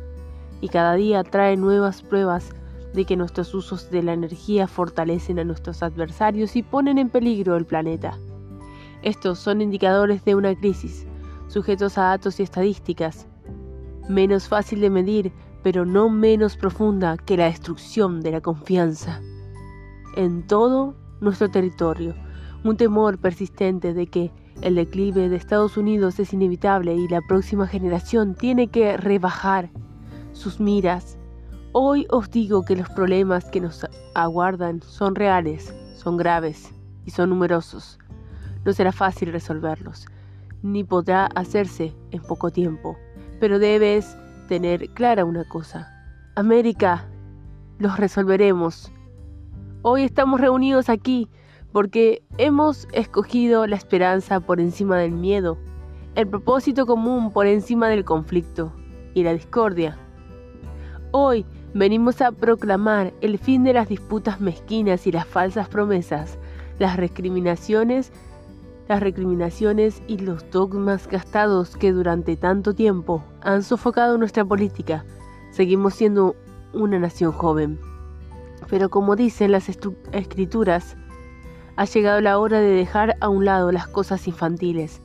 y 0.61 0.69
cada 0.69 0.97
día 0.97 1.25
trae 1.25 1.57
nuevas 1.57 2.03
pruebas 2.03 2.51
de 2.93 3.05
que 3.05 3.17
nuestros 3.17 3.55
usos 3.55 3.91
de 3.91 4.03
la 4.03 4.13
energía 4.13 4.67
fortalecen 4.67 5.39
a 5.39 5.45
nuestros 5.45 5.83
adversarios 5.83 6.57
y 6.57 6.63
ponen 6.63 6.99
en 6.99 7.09
peligro 7.09 7.57
el 7.57 7.67
planeta. 7.67 8.19
Estos 9.03 9.39
son 9.39 9.61
indicadores 9.61 10.25
de 10.25 10.35
una 10.35 10.55
crisis 10.55 11.07
sujetos 11.53 11.99
a 11.99 12.05
datos 12.05 12.41
y 12.41 12.45
estadísticas, 12.45 13.27
menos 14.09 14.49
fácil 14.49 14.81
de 14.81 14.89
medir, 14.89 15.33
pero 15.63 15.85
no 15.85 16.09
menos 16.09 16.57
profunda 16.57 17.19
que 17.19 17.37
la 17.37 17.45
destrucción 17.45 18.23
de 18.23 18.33
la 18.33 18.41
confianza. 18.41 19.21
En 20.17 20.47
todo 20.47 20.95
nuestro 21.21 21.51
territorio, 21.51 22.15
un 22.65 22.79
temor 22.79 23.19
persistente 23.19 23.93
de 23.93 24.07
que 24.07 24.33
el 24.63 24.77
declive 24.77 25.29
de 25.29 25.37
Estados 25.37 25.77
Unidos 25.77 26.19
es 26.21 26.33
inevitable 26.33 26.95
y 26.95 27.07
la 27.09 27.21
próxima 27.29 27.67
generación 27.67 28.35
tiene 28.35 28.69
que 28.69 28.97
rebajar 28.97 29.71
sus 30.33 30.59
miras. 30.59 31.19
Hoy 31.75 32.07
os 32.11 32.31
digo 32.31 32.67
que 32.67 32.77
los 32.77 32.91
problemas 32.91 33.47
que 33.47 33.59
nos 33.59 33.87
aguardan 34.13 34.83
son 34.83 35.15
reales, 35.15 35.75
son 35.97 36.19
graves 36.19 36.71
y 37.07 37.13
son 37.13 37.31
numerosos. 37.31 37.99
No 38.67 38.75
será 38.75 38.93
fácil 38.93 39.33
resolverlos, 39.33 40.07
ni 40.63 40.85
podrá 40.85 41.25
hacerse 41.35 41.95
en 42.11 42.21
poco 42.21 42.51
tiempo. 42.51 42.99
Pero 43.41 43.59
debes 43.59 44.19
tener 44.49 44.91
clara 44.91 45.25
una 45.25 45.49
cosa. 45.49 45.91
América, 46.37 47.09
los 47.79 47.97
resolveremos. 47.97 48.93
Hoy 49.81 50.03
estamos 50.03 50.43
reunidos 50.43 50.91
aquí 50.91 51.31
porque 51.73 52.23
hemos 52.37 52.87
escogido 52.93 53.67
la 53.67 53.77
esperanza 53.77 54.41
por 54.41 54.61
encima 54.61 54.99
del 54.99 55.13
miedo, 55.13 55.57
el 56.17 56.29
propósito 56.29 56.85
común 56.85 57.33
por 57.33 57.47
encima 57.47 57.89
del 57.89 58.05
conflicto 58.05 58.75
y 59.15 59.23
la 59.23 59.33
discordia. 59.33 59.97
Hoy 61.13 61.47
venimos 61.75 62.21
a 62.21 62.33
proclamar 62.33 63.13
el 63.21 63.39
fin 63.39 63.65
de 63.65 63.73
las 63.73 63.89
disputas 63.89 64.41
mezquinas 64.41 65.07
y 65.07 65.13
las 65.13 65.27
falsas 65.27 65.69
promesas, 65.69 66.39
las 66.79 66.97
recriminaciones 66.97 68.13
las 68.89 69.01
recriminaciones 69.01 70.03
y 70.07 70.19
los 70.19 70.51
dogmas 70.51 71.09
gastados 71.09 71.77
que 71.77 71.93
durante 71.93 72.37
tanto 72.37 72.75
tiempo 72.75 73.23
han 73.41 73.63
sofocado 73.63 74.19
nuestra 74.19 74.45
política. 74.45 75.05
Seguimos 75.51 75.95
siendo 75.95 76.37
una 76.73 76.99
nación 76.99 77.33
joven. 77.33 77.79
Pero 78.69 78.91
como 78.91 79.17
dicen 79.17 79.53
las 79.53 79.69
escrituras, 79.69 80.97
ha 81.77 81.85
llegado 81.85 82.21
la 82.21 82.39
hora 82.39 82.61
de 82.61 82.71
dejar 82.71 83.17
a 83.21 83.29
un 83.29 83.45
lado 83.45 83.73
las 83.73 83.87
cosas 83.87 84.27
infantiles. 84.29 85.01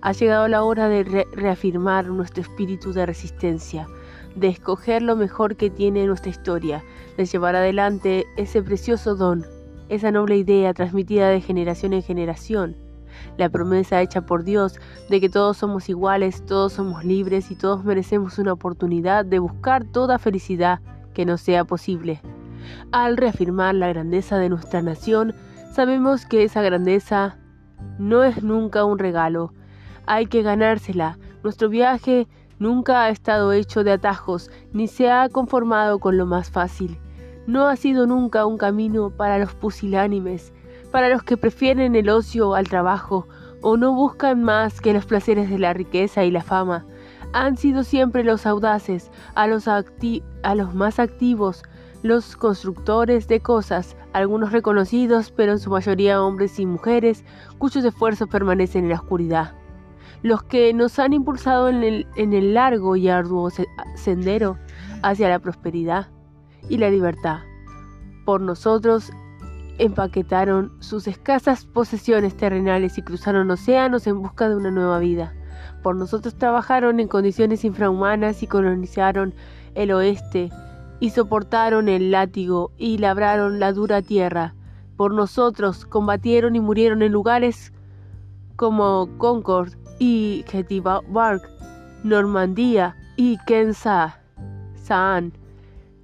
Ha 0.00 0.12
llegado 0.12 0.48
la 0.48 0.62
hora 0.62 0.88
de 0.88 1.26
reafirmar 1.32 2.06
nuestro 2.06 2.42
espíritu 2.42 2.92
de 2.92 3.06
resistencia, 3.06 3.86
de 4.36 4.48
escoger 4.48 5.02
lo 5.02 5.16
mejor 5.16 5.56
que 5.56 5.70
tiene 5.70 6.06
nuestra 6.06 6.30
historia, 6.30 6.84
de 7.16 7.24
llevar 7.24 7.56
adelante 7.56 8.26
ese 8.36 8.62
precioso 8.62 9.16
don, 9.16 9.44
esa 9.88 10.10
noble 10.10 10.36
idea 10.36 10.74
transmitida 10.74 11.28
de 11.30 11.40
generación 11.40 11.92
en 11.92 12.02
generación, 12.02 12.76
la 13.38 13.48
promesa 13.48 14.00
hecha 14.02 14.20
por 14.26 14.44
Dios 14.44 14.78
de 15.08 15.20
que 15.20 15.28
todos 15.28 15.56
somos 15.56 15.88
iguales, 15.88 16.44
todos 16.44 16.74
somos 16.74 17.04
libres 17.04 17.50
y 17.50 17.56
todos 17.56 17.84
merecemos 17.84 18.38
una 18.38 18.52
oportunidad 18.52 19.24
de 19.24 19.38
buscar 19.38 19.84
toda 19.84 20.18
felicidad 20.18 20.80
que 21.14 21.24
nos 21.24 21.40
sea 21.40 21.64
posible. 21.64 22.20
Al 22.92 23.16
reafirmar 23.16 23.74
la 23.74 23.88
grandeza 23.88 24.38
de 24.38 24.48
nuestra 24.48 24.82
nación, 24.82 25.34
sabemos 25.72 26.26
que 26.26 26.44
esa 26.44 26.62
grandeza 26.62 27.38
no 27.98 28.22
es 28.22 28.42
nunca 28.42 28.84
un 28.84 28.98
regalo, 28.98 29.52
hay 30.06 30.26
que 30.26 30.42
ganársela. 30.42 31.18
Nuestro 31.42 31.68
viaje 31.68 32.26
nunca 32.58 33.04
ha 33.04 33.10
estado 33.10 33.52
hecho 33.52 33.84
de 33.84 33.92
atajos, 33.92 34.50
ni 34.72 34.88
se 34.88 35.10
ha 35.10 35.28
conformado 35.28 35.98
con 35.98 36.16
lo 36.16 36.26
más 36.26 36.50
fácil. 36.50 36.98
No 37.46 37.66
ha 37.68 37.76
sido 37.76 38.06
nunca 38.06 38.46
un 38.46 38.58
camino 38.58 39.10
para 39.10 39.38
los 39.38 39.54
pusilánimes, 39.54 40.52
para 40.90 41.08
los 41.08 41.22
que 41.22 41.36
prefieren 41.36 41.94
el 41.94 42.08
ocio 42.08 42.54
al 42.54 42.68
trabajo 42.68 43.26
o 43.62 43.76
no 43.76 43.92
buscan 43.92 44.42
más 44.42 44.80
que 44.80 44.92
los 44.92 45.06
placeres 45.06 45.50
de 45.50 45.58
la 45.58 45.72
riqueza 45.72 46.24
y 46.24 46.30
la 46.30 46.42
fama. 46.42 46.86
Han 47.32 47.56
sido 47.56 47.84
siempre 47.84 48.24
los 48.24 48.46
audaces, 48.46 49.10
a 49.34 49.46
los, 49.46 49.66
más 50.74 50.98
activos, 50.98 51.62
los 52.02 52.36
constructores 52.36 53.28
de 53.28 53.40
cosas, 53.40 53.96
algunos 54.12 54.52
reconocidos, 54.52 55.32
pero 55.32 55.52
en 55.52 55.58
su 55.58 55.70
mayoría 55.70 56.22
hombres 56.22 56.58
y 56.58 56.66
mujeres, 56.66 57.24
cuyos 57.58 57.84
esfuerzos 57.84 58.28
permanecen 58.28 58.84
en 58.84 58.90
la 58.90 58.96
oscuridad. 58.96 59.54
Los 60.26 60.42
que 60.42 60.74
nos 60.74 60.98
han 60.98 61.12
impulsado 61.12 61.68
en 61.68 61.84
el, 62.16 62.52
largo 62.52 62.96
y 62.96 63.08
arduo 63.08 63.48
sendero 63.94 64.58
hacia 65.04 65.28
la 65.28 65.38
prosperidad 65.38 66.08
y 66.68 66.78
la 66.78 66.90
libertad. 66.90 67.42
Por 68.24 68.40
nosotros 68.40 69.12
empaquetaron 69.78 70.72
sus 70.80 71.06
escasas 71.06 71.64
posesiones 71.64 72.36
terrenales 72.36 72.98
y 72.98 73.02
cruzaron 73.02 73.48
océanos 73.52 74.08
en 74.08 74.20
busca 74.20 74.48
de 74.48 74.56
una 74.56 74.72
nueva 74.72 74.98
vida. 74.98 75.32
Por 75.84 75.94
nosotros 75.94 76.34
trabajaron 76.34 76.98
en 76.98 77.06
condiciones 77.06 77.64
infrahumanas 77.64 78.42
y 78.42 78.48
colonizaron 78.48 79.32
el 79.76 79.92
oeste, 79.92 80.50
y 80.98 81.10
soportaron 81.10 81.88
el 81.88 82.10
látigo 82.10 82.72
y 82.76 82.98
labraron 82.98 83.60
la 83.60 83.72
dura 83.72 84.02
tierra. 84.02 84.56
Por 84.96 85.14
nosotros 85.14 85.86
combatieron 85.86 86.56
y 86.56 86.60
murieron 86.60 87.02
en 87.02 87.12
lugares 87.12 87.72
como 88.56 89.08
Concord 89.18 89.85
y 89.98 90.44
Gettysburg, 90.48 91.42
Normandía 92.02 92.96
y 93.16 93.38
Kensa, 93.46 94.20
Saan. 94.74 95.32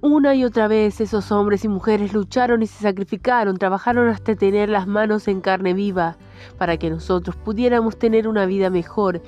Una 0.01 0.35
y 0.35 0.43
otra 0.43 0.67
vez 0.67 0.99
esos 0.99 1.31
hombres 1.31 1.63
y 1.63 1.69
mujeres 1.69 2.13
lucharon 2.13 2.61
y 2.61 2.67
se 2.67 2.83
sacrificaron, 2.83 3.57
trabajaron 3.57 4.09
hasta 4.09 4.35
tener 4.35 4.67
las 4.67 4.85
manos 4.85 5.29
en 5.29 5.39
carne 5.39 5.73
viva, 5.73 6.17
para 6.57 6.75
que 6.75 6.89
nosotros 6.89 7.37
pudiéramos 7.37 7.97
tener 7.97 8.27
una 8.27 8.45
vida 8.45 8.69
mejor. 8.69 9.21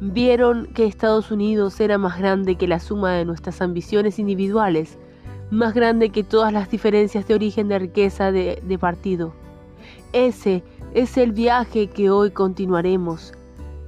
Vieron 0.00 0.66
que 0.74 0.84
Estados 0.84 1.30
Unidos 1.30 1.80
era 1.80 1.96
más 1.96 2.18
grande 2.18 2.56
que 2.56 2.68
la 2.68 2.78
suma 2.78 3.12
de 3.12 3.24
nuestras 3.24 3.62
ambiciones 3.62 4.18
individuales, 4.18 4.98
más 5.50 5.72
grande 5.72 6.10
que 6.10 6.24
todas 6.24 6.52
las 6.52 6.70
diferencias 6.70 7.26
de 7.26 7.34
origen 7.34 7.68
de 7.68 7.78
riqueza 7.78 8.30
de 8.30 8.78
partido. 8.78 9.32
Ese 10.12 10.62
es 10.92 11.16
el 11.16 11.32
viaje 11.32 11.86
que 11.88 12.10
hoy 12.10 12.32
continuaremos. 12.32 13.32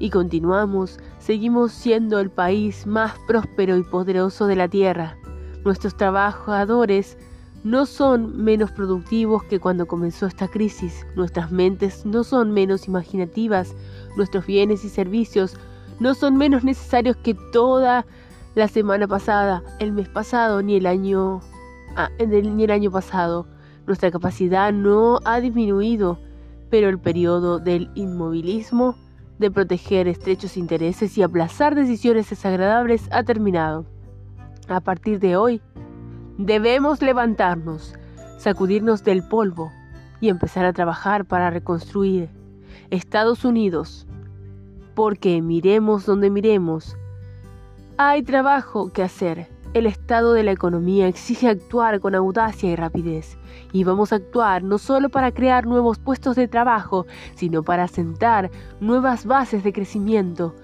Y 0.01 0.09
continuamos, 0.09 0.99
seguimos 1.19 1.73
siendo 1.73 2.21
el 2.21 2.31
país 2.31 2.87
más 2.87 3.13
próspero 3.27 3.77
y 3.77 3.83
poderoso 3.83 4.47
de 4.47 4.57
la 4.57 4.67
Tierra. 4.67 5.19
Nuestros 5.63 5.95
trabajadores 5.95 7.19
no 7.65 7.85
son 7.85 8.43
menos 8.43 8.73
productivos 8.73 9.45
que 9.45 9.61
cuando 9.61 9.87
comenzó 9.87 10.27
esta 10.27 10.49
crisis. 10.49 11.07
Nuestras 11.17 11.53
mentes 11.53 12.07
no 12.07 12.25
son 12.25 12.51
menos 12.53 12.89
imaginativas. 12.89 13.75
Nuestros 14.17 14.47
bienes 14.47 14.87
y 14.87 14.89
servicios 14.89 15.59
no 15.99 16.15
son 16.15 16.39
menos 16.39 16.65
necesarios 16.65 17.19
que 17.19 17.35
toda 17.53 18.07
la 18.55 18.69
semana 18.69 19.07
pasada, 19.07 19.63
el 19.81 19.93
mes 19.93 20.09
pasado, 20.09 20.63
ni 20.63 20.77
el 20.77 20.87
año, 20.87 21.43
ah, 21.95 22.09
ni 22.19 22.65
el 22.65 22.71
año 22.71 22.91
pasado. 22.91 23.47
Nuestra 23.87 24.11
capacidad 24.11 24.73
no 24.73 25.21
ha 25.27 25.41
disminuido, 25.41 26.19
pero 26.71 26.89
el 26.89 26.99
periodo 26.99 27.59
del 27.59 27.91
inmovilismo, 27.95 28.97
de 29.41 29.51
proteger 29.51 30.07
estrechos 30.07 30.59
intereses 30.59 31.17
y 31.17 31.23
aplazar 31.23 31.75
decisiones 31.75 32.29
desagradables 32.29 33.09
ha 33.11 33.23
terminado. 33.23 33.87
A 34.69 34.81
partir 34.81 35.19
de 35.19 35.35
hoy, 35.35 35.63
debemos 36.37 37.01
levantarnos, 37.01 37.95
sacudirnos 38.37 39.03
del 39.03 39.27
polvo 39.27 39.73
y 40.21 40.29
empezar 40.29 40.67
a 40.67 40.75
trabajar 40.75 41.25
para 41.25 41.49
reconstruir 41.49 42.29
Estados 42.91 43.47
Unidos. 43.47 44.07
Porque 44.95 45.41
miremos 45.41 46.05
donde 46.05 46.29
miremos, 46.29 46.99
hay 47.97 48.23
trabajo 48.23 48.93
que 48.93 49.03
hacer. 49.03 49.49
El 49.73 49.87
estado 49.87 50.33
de 50.33 50.43
la 50.43 50.51
economía 50.51 51.07
exige 51.07 51.49
actuar 51.49 52.01
con 52.01 52.15
audacia 52.17 52.71
y 52.71 52.77
rapidez. 52.77 53.39
Y 53.73 53.85
vamos 53.85 54.13
a 54.13 54.17
actuar 54.17 54.65
no 54.65 54.79
solo 54.79 55.11
para 55.11 55.33
crear 55.33 55.65
nuevos 55.65 55.99
puestos 55.99 56.35
de 56.35 56.49
trabajo, 56.49 57.07
sino 57.37 57.63
para 57.63 57.87
sentar 57.87 58.51
nuevas 58.81 59.27
bases 59.27 59.63
de 59.63 59.73
crecimiento 59.73 60.55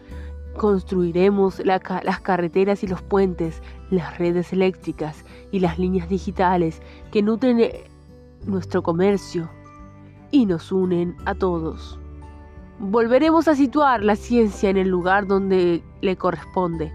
Construiremos 0.57 1.61
las 1.67 2.21
carreteras 2.23 2.83
y 2.83 2.87
los 2.87 3.03
puentes, 3.03 3.61
las 3.91 4.17
redes 4.17 4.55
eléctricas 4.55 5.23
y 5.53 5.61
las 5.61 5.79
líneas 5.79 6.09
digitales 6.09 6.81
que 7.13 7.21
nutren 7.21 7.61
eh, 7.61 7.85
nuestro 8.47 8.83
comercio 8.83 9.51
y 10.31 10.47
nos 10.47 10.73
unen 10.73 11.15
a 11.27 11.35
todos. 11.35 12.01
Volveremos 12.79 13.49
a 13.49 13.55
situar 13.55 14.03
la 14.03 14.17
ciencia 14.17 14.71
en 14.71 14.79
el 14.79 14.89
lugar 14.89 15.27
donde 15.27 15.83
le 16.01 16.17
corresponde 16.17 16.91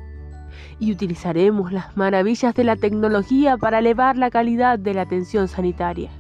y 0.82 0.92
utilizaremos 0.92 1.72
las 1.72 1.96
maravillas 1.96 2.54
de 2.54 2.66
la 2.66 2.76
tecnología 2.76 3.56
para 3.56 3.80
elevar 3.80 4.18
la 4.18 4.30
calidad 4.30 4.78
de 4.78 4.94
la 4.94 5.04
atención 5.04 5.48
sanitaria 5.48 6.12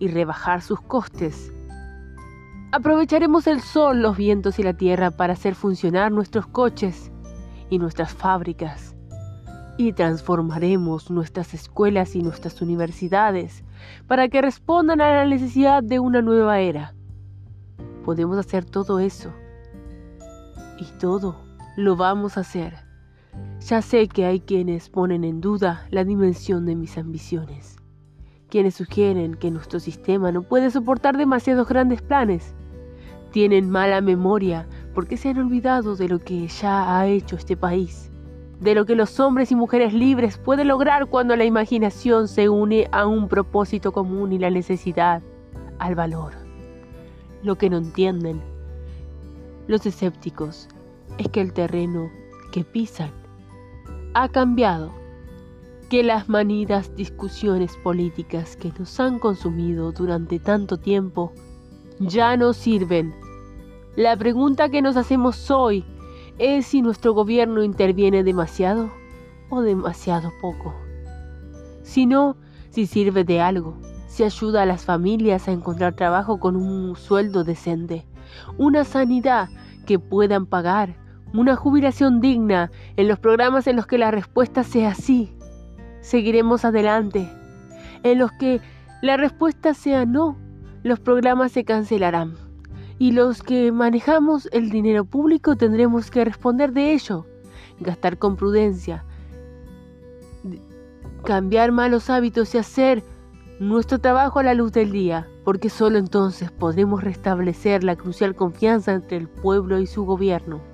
y 0.00 0.08
rebajar 0.08 0.60
sus 0.60 0.80
costes 0.80 1.54
Aprovecharemos 2.74 3.46
el 3.46 3.60
sol, 3.60 4.02
los 4.02 4.16
vientos 4.16 4.58
y 4.58 4.64
la 4.64 4.72
tierra 4.72 5.12
para 5.12 5.34
hacer 5.34 5.54
funcionar 5.54 6.10
nuestros 6.10 6.48
coches 6.48 7.12
y 7.70 7.78
nuestras 7.78 8.12
fábricas. 8.12 8.96
Y 9.78 9.92
transformaremos 9.92 11.08
nuestras 11.08 11.54
escuelas 11.54 12.16
y 12.16 12.22
nuestras 12.22 12.60
universidades 12.60 13.62
para 14.08 14.28
que 14.28 14.42
respondan 14.42 15.00
a 15.00 15.14
la 15.14 15.24
necesidad 15.24 15.84
de 15.84 16.00
una 16.00 16.20
nueva 16.20 16.58
era. 16.58 16.96
Podemos 18.04 18.38
hacer 18.38 18.64
todo 18.64 18.98
eso. 18.98 19.32
Y 20.80 20.86
todo 20.98 21.36
lo 21.76 21.94
vamos 21.94 22.36
a 22.36 22.40
hacer. 22.40 22.83
Ya 23.60 23.80
sé 23.80 24.08
que 24.08 24.26
hay 24.26 24.40
quienes 24.40 24.90
ponen 24.90 25.24
en 25.24 25.40
duda 25.40 25.86
la 25.90 26.04
dimensión 26.04 26.66
de 26.66 26.76
mis 26.76 26.98
ambiciones. 26.98 27.76
Quienes 28.50 28.74
sugieren 28.74 29.34
que 29.34 29.50
nuestro 29.50 29.80
sistema 29.80 30.30
no 30.32 30.42
puede 30.42 30.70
soportar 30.70 31.16
demasiados 31.16 31.66
grandes 31.66 32.02
planes 32.02 32.54
tienen 33.30 33.70
mala 33.70 34.00
memoria 34.00 34.68
porque 34.94 35.16
se 35.16 35.30
han 35.30 35.38
olvidado 35.38 35.96
de 35.96 36.08
lo 36.08 36.20
que 36.20 36.46
ya 36.46 36.98
ha 36.98 37.06
hecho 37.06 37.36
este 37.36 37.56
país, 37.56 38.12
de 38.60 38.74
lo 38.74 38.84
que 38.84 38.94
los 38.94 39.18
hombres 39.18 39.50
y 39.50 39.56
mujeres 39.56 39.92
libres 39.92 40.38
pueden 40.38 40.68
lograr 40.68 41.06
cuando 41.06 41.34
la 41.34 41.44
imaginación 41.44 42.28
se 42.28 42.48
une 42.48 42.86
a 42.92 43.06
un 43.06 43.28
propósito 43.28 43.92
común 43.92 44.32
y 44.32 44.38
la 44.38 44.50
necesidad 44.50 45.22
al 45.78 45.94
valor. 45.94 46.32
Lo 47.42 47.56
que 47.56 47.70
no 47.70 47.78
entienden 47.78 48.40
los 49.66 49.86
escépticos 49.86 50.68
es 51.16 51.28
que 51.30 51.40
el 51.40 51.52
terreno 51.52 52.10
que 52.52 52.62
pisan 52.62 53.23
ha 54.14 54.28
cambiado, 54.28 54.92
que 55.90 56.02
las 56.02 56.28
manidas 56.28 56.94
discusiones 56.96 57.76
políticas 57.76 58.56
que 58.56 58.72
nos 58.78 58.98
han 58.98 59.18
consumido 59.18 59.92
durante 59.92 60.38
tanto 60.38 60.78
tiempo 60.78 61.32
ya 62.00 62.36
no 62.36 62.52
sirven 62.52 63.14
la 63.96 64.16
pregunta 64.16 64.70
que 64.70 64.82
nos 64.82 64.96
hacemos 64.96 65.52
hoy 65.52 65.84
es 66.38 66.66
si 66.66 66.82
nuestro 66.82 67.14
gobierno 67.14 67.62
interviene 67.62 68.24
demasiado 68.24 68.90
o 69.50 69.62
demasiado 69.62 70.32
poco. 70.40 70.74
Si 71.84 72.04
no, 72.04 72.36
si 72.70 72.86
sirve 72.86 73.22
de 73.22 73.40
algo, 73.40 73.76
si 74.08 74.24
ayuda 74.24 74.62
a 74.62 74.66
las 74.66 74.84
familias 74.84 75.46
a 75.46 75.52
encontrar 75.52 75.94
trabajo 75.94 76.40
con 76.40 76.56
un 76.56 76.96
sueldo 76.96 77.44
decente, 77.44 78.04
una 78.58 78.82
sanidad 78.82 79.48
que 79.86 80.00
puedan 80.00 80.46
pagar, 80.46 80.96
una 81.40 81.56
jubilación 81.56 82.20
digna 82.20 82.70
en 82.96 83.08
los 83.08 83.18
programas 83.18 83.66
en 83.66 83.76
los 83.76 83.86
que 83.86 83.98
la 83.98 84.10
respuesta 84.10 84.62
sea 84.62 84.94
sí. 84.94 85.32
Seguiremos 86.00 86.64
adelante. 86.64 87.28
En 88.02 88.18
los 88.18 88.32
que 88.32 88.60
la 89.02 89.16
respuesta 89.16 89.74
sea 89.74 90.06
no, 90.06 90.38
los 90.82 91.00
programas 91.00 91.52
se 91.52 91.64
cancelarán 91.64 92.34
y 92.98 93.12
los 93.12 93.42
que 93.42 93.72
manejamos 93.72 94.48
el 94.52 94.70
dinero 94.70 95.04
público 95.04 95.56
tendremos 95.56 96.10
que 96.10 96.24
responder 96.24 96.72
de 96.72 96.92
ello, 96.92 97.26
gastar 97.80 98.18
con 98.18 98.36
prudencia, 98.36 99.04
cambiar 101.24 101.72
malos 101.72 102.10
hábitos 102.10 102.54
y 102.54 102.58
hacer 102.58 103.02
nuestro 103.58 103.98
trabajo 103.98 104.38
a 104.38 104.44
la 104.44 104.54
luz 104.54 104.72
del 104.72 104.92
día, 104.92 105.26
porque 105.44 105.70
solo 105.70 105.98
entonces 105.98 106.50
podremos 106.52 107.02
restablecer 107.02 107.82
la 107.82 107.96
crucial 107.96 108.34
confianza 108.34 108.92
entre 108.92 109.16
el 109.16 109.28
pueblo 109.28 109.80
y 109.80 109.86
su 109.86 110.04
gobierno. 110.04 110.73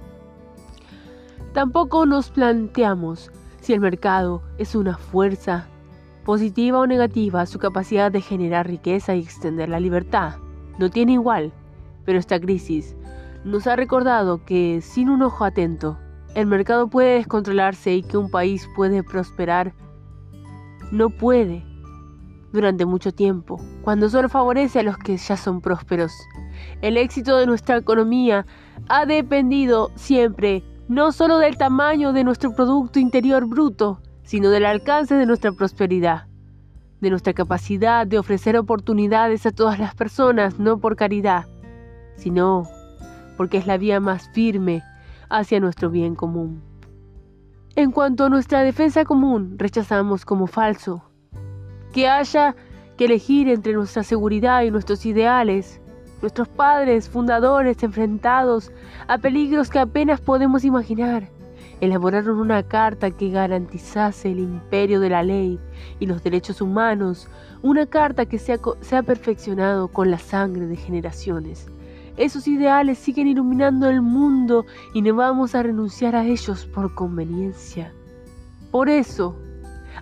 Tampoco 1.53 2.07
nos 2.07 2.31
planteamos 2.31 3.31
si 3.61 3.73
el 3.73 3.81
mercado 3.81 4.43
es 4.59 4.75
una 4.75 4.97
fuerza 4.97 5.67
positiva 6.25 6.79
o 6.79 6.87
negativa, 6.87 7.45
su 7.47 7.59
capacidad 7.59 8.13
de 8.13 8.21
generar 8.21 8.69
riqueza 8.69 9.17
y 9.17 9.21
extender 9.21 9.69
la 9.69 9.81
libertad. 9.81 10.37
No 10.79 10.91
tiene 10.91 11.13
igual. 11.13 11.53
Pero 12.05 12.19
esta 12.19 12.41
crisis 12.41 12.97
nos 13.45 13.67
ha 13.67 13.77
recordado 13.77 14.45
que 14.45 14.81
sin 14.81 15.11
un 15.11 15.23
ojo 15.23 15.45
atento, 15.45 15.99
el 16.35 16.47
mercado 16.47 16.89
puede 16.89 17.15
descontrolarse 17.15 17.95
y 17.95 18.03
que 18.03 18.17
un 18.17 18.31
país 18.31 18.69
puede 18.77 19.03
prosperar. 19.03 19.75
No 20.93 21.11
puede 21.11 21.65
durante 22.53 22.85
mucho 22.85 23.13
tiempo, 23.13 23.61
cuando 23.83 24.09
solo 24.09 24.29
favorece 24.29 24.81
a 24.81 24.83
los 24.83 24.97
que 24.99 25.17
ya 25.17 25.37
son 25.37 25.61
prósperos. 25.61 26.13
El 26.81 26.97
éxito 26.97 27.37
de 27.37 27.47
nuestra 27.47 27.77
economía 27.77 28.47
ha 28.89 29.07
dependido 29.07 29.91
siempre 29.95 30.65
no 30.91 31.13
solo 31.13 31.39
del 31.39 31.57
tamaño 31.57 32.13
de 32.13 32.25
nuestro 32.25 32.53
Producto 32.53 32.99
Interior 32.99 33.47
Bruto, 33.47 34.01
sino 34.25 34.51
del 34.51 34.67
alcance 34.67 35.15
de 35.15 35.25
nuestra 35.25 35.53
prosperidad, 35.53 36.27
de 37.01 37.11
nuestra 37.11 37.33
capacidad 37.33 38.09
de 38.09 38.19
ofrecer 38.19 38.57
oportunidades 38.57 39.47
a 39.47 39.53
todas 39.53 39.79
las 39.79 39.95
personas, 39.95 40.59
no 40.59 40.79
por 40.79 40.97
caridad, 40.97 41.47
sino 42.17 42.67
porque 43.37 43.59
es 43.59 43.69
la 43.69 43.79
vía 43.79 44.01
más 44.01 44.31
firme 44.31 44.83
hacia 45.29 45.61
nuestro 45.61 45.91
bien 45.91 46.17
común. 46.17 46.61
En 47.77 47.93
cuanto 47.93 48.25
a 48.25 48.29
nuestra 48.29 48.65
defensa 48.65 49.05
común, 49.05 49.55
rechazamos 49.59 50.25
como 50.25 50.49
falso 50.49 51.05
que 51.93 52.09
haya 52.09 52.57
que 52.97 53.05
elegir 53.05 53.49
entre 53.49 53.75
nuestra 53.75 54.03
seguridad 54.03 54.63
y 54.63 54.73
nuestros 54.73 55.07
ideales. 55.07 55.80
Nuestros 56.23 56.49
padres 56.49 57.09
fundadores 57.09 57.83
enfrentados 57.83 58.71
a 59.09 59.19
peligros 59.19 59.71
que 59.71 59.79
apenas 59.79 60.21
podemos 60.21 60.65
imaginar 60.65 61.29
elaboraron 61.81 62.39
una 62.39 62.63
carta 62.63 63.11
que 63.11 63.31
garantizase 63.31 64.31
el 64.31 64.41
imperio 64.41 65.01
de 65.01 65.11
la 65.11 65.23
ley 65.23 65.59
y 65.99 66.07
los 66.07 66.23
derechos 66.23 66.61
humanos, 66.61 67.29
una 67.63 67.87
carta 67.87 68.27
que 68.27 68.39
se 68.39 68.53
ha, 68.53 69.03
perfeccionado 69.03 69.89
con 69.89 70.11
la 70.11 70.19
sangre 70.19 70.67
de 70.67 70.77
generaciones. 70.77 71.69
Esos 72.17 72.47
ideales 72.47 72.99
siguen 72.99 73.29
iluminando 73.29 73.89
el 73.89 74.03
mundo 74.03 74.67
y 74.93 75.01
no 75.01 75.15
vamos 75.15 75.55
a 75.55 75.63
renunciar 75.63 76.15
a 76.15 76.25
ellos 76.27 76.67
por 76.67 76.95
conveniencia. 76.95 77.93
Por 78.71 78.91
eso, 78.91 79.37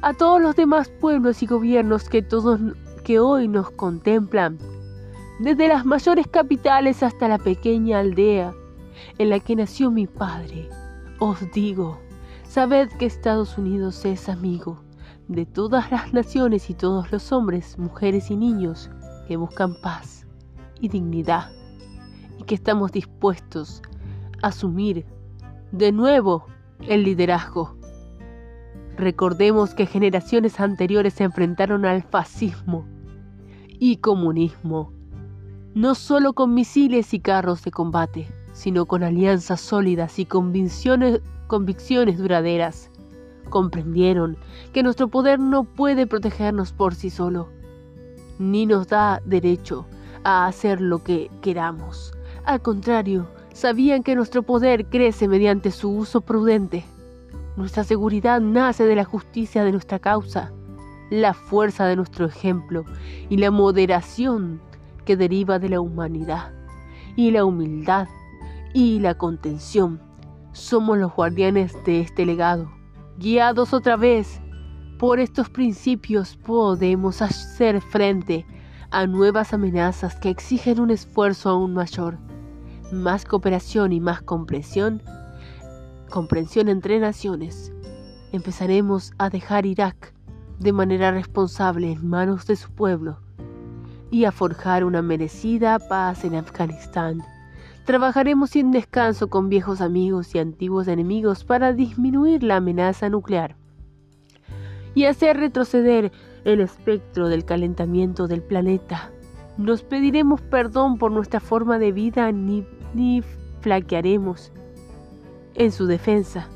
a 0.03 0.13
todos 0.15 0.41
los 0.41 0.57
demás 0.57 0.89
pueblos 0.89 1.43
y 1.43 1.47
gobiernos 1.47 2.09
que, 2.09 3.21
hoy 3.21 3.49
nos 3.49 3.71
contemplan, 3.71 4.59
desde 5.39 5.69
las 5.69 5.85
mayores 5.85 6.27
capitales 6.27 7.03
hasta 7.03 7.29
la 7.29 7.39
pequeña 7.39 8.01
aldea 8.01 8.55
en 9.19 9.31
la 9.31 9.41
que 9.41 9.55
nació 9.55 9.91
mi 9.91 10.07
padre, 10.07 10.69
os 11.21 11.51
digo, 11.53 11.99
sabed 12.45 12.89
que 12.99 13.07
Estados 13.07 13.57
Unidos 13.57 14.05
es 14.05 14.29
amigo 14.29 14.83
de 15.29 15.47
todas 15.47 15.91
las 15.91 16.13
naciones 16.13 16.71
y 16.71 16.75
todos 16.75 17.13
los 17.13 17.33
hombres, 17.33 17.79
mujeres 17.79 18.31
y 18.31 18.37
niños 18.37 18.91
que 19.29 19.37
buscan 19.37 19.75
paz 19.81 20.27
y 20.81 20.89
dignidad 20.89 21.51
y 22.39 22.45
que 22.45 22.55
estamos 22.55 22.93
dispuestos 22.93 23.83
a 24.43 24.49
asumir 24.49 25.07
de 25.71 25.93
nuevo 25.93 26.47
el 26.81 27.05
liderazgo. 27.05 27.77
Recordemos 28.97 29.75
que 29.75 29.87
generaciones 29.87 30.59
anteriores 30.59 31.15
se 31.15 31.25
enfrentaron 31.25 31.85
al 31.85 32.03
fascismo 32.03 32.87
y 33.79 33.99
comunismo, 33.99 34.93
no 35.79 35.95
solo 35.95 36.33
con 36.33 36.55
misiles 36.55 37.15
y 37.15 37.21
carros 37.21 37.63
de 37.63 37.71
combate, 37.71 38.27
sino 38.53 38.87
con 38.87 39.05
alianzas 39.05 39.61
sólidas 39.61 40.19
y 40.19 40.27
convicciones, 40.27 41.21
convicciones 41.47 42.19
duraderas. 42.19 42.91
Comprendieron 43.49 44.37
que 44.73 44.83
nuestro 44.83 45.07
poder 45.07 45.39
no 45.39 45.63
puede 45.63 46.09
protegernos 46.09 46.73
por 46.73 46.97
sí 46.97 47.11
solo, 47.11 47.49
ni 48.41 48.67
nos 48.67 48.89
da 48.89 49.23
derecho 49.25 49.87
a 50.25 50.49
hacer 50.49 50.81
lo 50.81 51.05
que 51.05 51.31
queramos. 51.43 52.13
Al 52.45 52.61
contrario, 52.61 53.29
sabían 53.53 54.03
que 54.03 54.17
nuestro 54.17 54.43
poder 54.43 54.87
crece 54.87 55.29
mediante 55.29 55.71
su 55.71 55.91
uso 55.91 56.23
prudente. 56.23 56.85
Nuestra 57.57 57.85
seguridad 57.85 58.41
nace 58.41 58.83
de 58.83 58.97
la 58.97 59.05
justicia 59.05 59.63
de 59.63 59.71
nuestra 59.71 60.01
causa, 60.01 60.51
la 61.09 61.35
fuerza 61.35 61.87
de 61.87 61.95
nuestro 61.95 62.27
ejemplo 62.27 62.85
y 63.29 63.37
la 63.37 63.53
moderación 63.53 64.61
que 65.09 65.17
deriva 65.17 65.59
de 65.59 65.71
la 65.71 65.81
humanidad 65.81 66.53
y 67.17 67.31
la 67.31 67.47
humildad 67.47 68.09
y 68.75 68.99
la 68.99 69.15
contención. 69.15 70.03
Somos 70.53 70.99
los 70.99 71.15
guardianes 71.15 71.75
de 71.87 72.03
este 72.03 72.27
legado. 72.27 72.71
Guiados 73.17 73.73
otra 73.73 73.97
vez 73.97 74.39
por 74.99 75.19
estos 75.19 75.49
principios 75.49 76.37
podemos 76.37 77.23
hacer 77.23 77.81
frente 77.81 78.45
a 78.91 79.07
nuevas 79.07 79.55
amenazas 79.55 80.15
que 80.17 80.29
exigen 80.29 80.79
un 80.79 80.91
esfuerzo 80.91 81.49
aún 81.49 81.73
mayor, 81.73 82.19
más 82.93 83.25
cooperación 83.25 83.95
y 83.95 84.01
más 84.01 84.21
comprensión, 84.21 85.03
comprensión 86.11 86.69
entre 86.69 87.01
naciones. 87.01 87.73
Empezaremos 88.31 89.15
a 89.17 89.31
dejar 89.31 89.65
Irak 89.65 90.13
de 90.59 90.75
manera 90.75 91.13
responsable 91.13 91.93
en 91.93 92.07
manos 92.07 92.45
de 92.47 92.57
su 92.57 92.71
pueblo 92.71 93.21
y 94.11 94.25
a 94.25 94.33
forjar 94.33 94.85
una 94.85 95.03
merecida 95.03 95.79
paz 95.79 96.25
en 96.25 96.35
Afganistán. 96.35 97.23
Trabajaremos 97.85 98.51
sin 98.51 98.71
descanso 98.71 99.29
con 99.29 99.49
viejos 99.49 99.81
amigos 99.81 100.35
y 100.35 100.39
antiguos 100.39 100.89
enemigos 100.89 101.45
para 101.45 101.73
disminuir 101.73 102.43
la 102.43 102.57
amenaza 102.57 103.09
nuclear 103.09 103.57
y 104.95 105.05
hacer 105.05 105.37
retroceder 105.37 106.13
el 106.45 106.61
espectro 106.61 107.29
del 107.29 107.45
calentamiento 107.45 108.27
del 108.27 108.43
planeta. 108.43 109.11
Nos 109.57 109.83
pediremos 109.83 110.41
perdón 110.41 110.99
por 110.99 111.13
nuestra 111.13 111.41
forma 111.41 111.79
de 111.79 111.93
vida 111.93 112.31
ni, 112.33 112.67
ni 112.95 113.23
flaquearemos 113.61 114.53
en 115.55 115.73
su 115.73 115.87
defensa. 115.87 116.49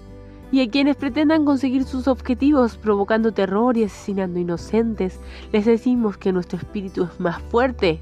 Y 0.52 0.60
a 0.60 0.70
quienes 0.70 0.96
pretendan 0.96 1.46
conseguir 1.46 1.84
sus 1.84 2.06
objetivos 2.06 2.76
provocando 2.76 3.32
terror 3.32 3.76
y 3.76 3.84
asesinando 3.84 4.38
inocentes, 4.38 5.18
les 5.50 5.64
decimos 5.64 6.18
que 6.18 6.30
nuestro 6.30 6.58
espíritu 6.58 7.04
es 7.04 7.18
más 7.18 7.42
fuerte 7.42 8.00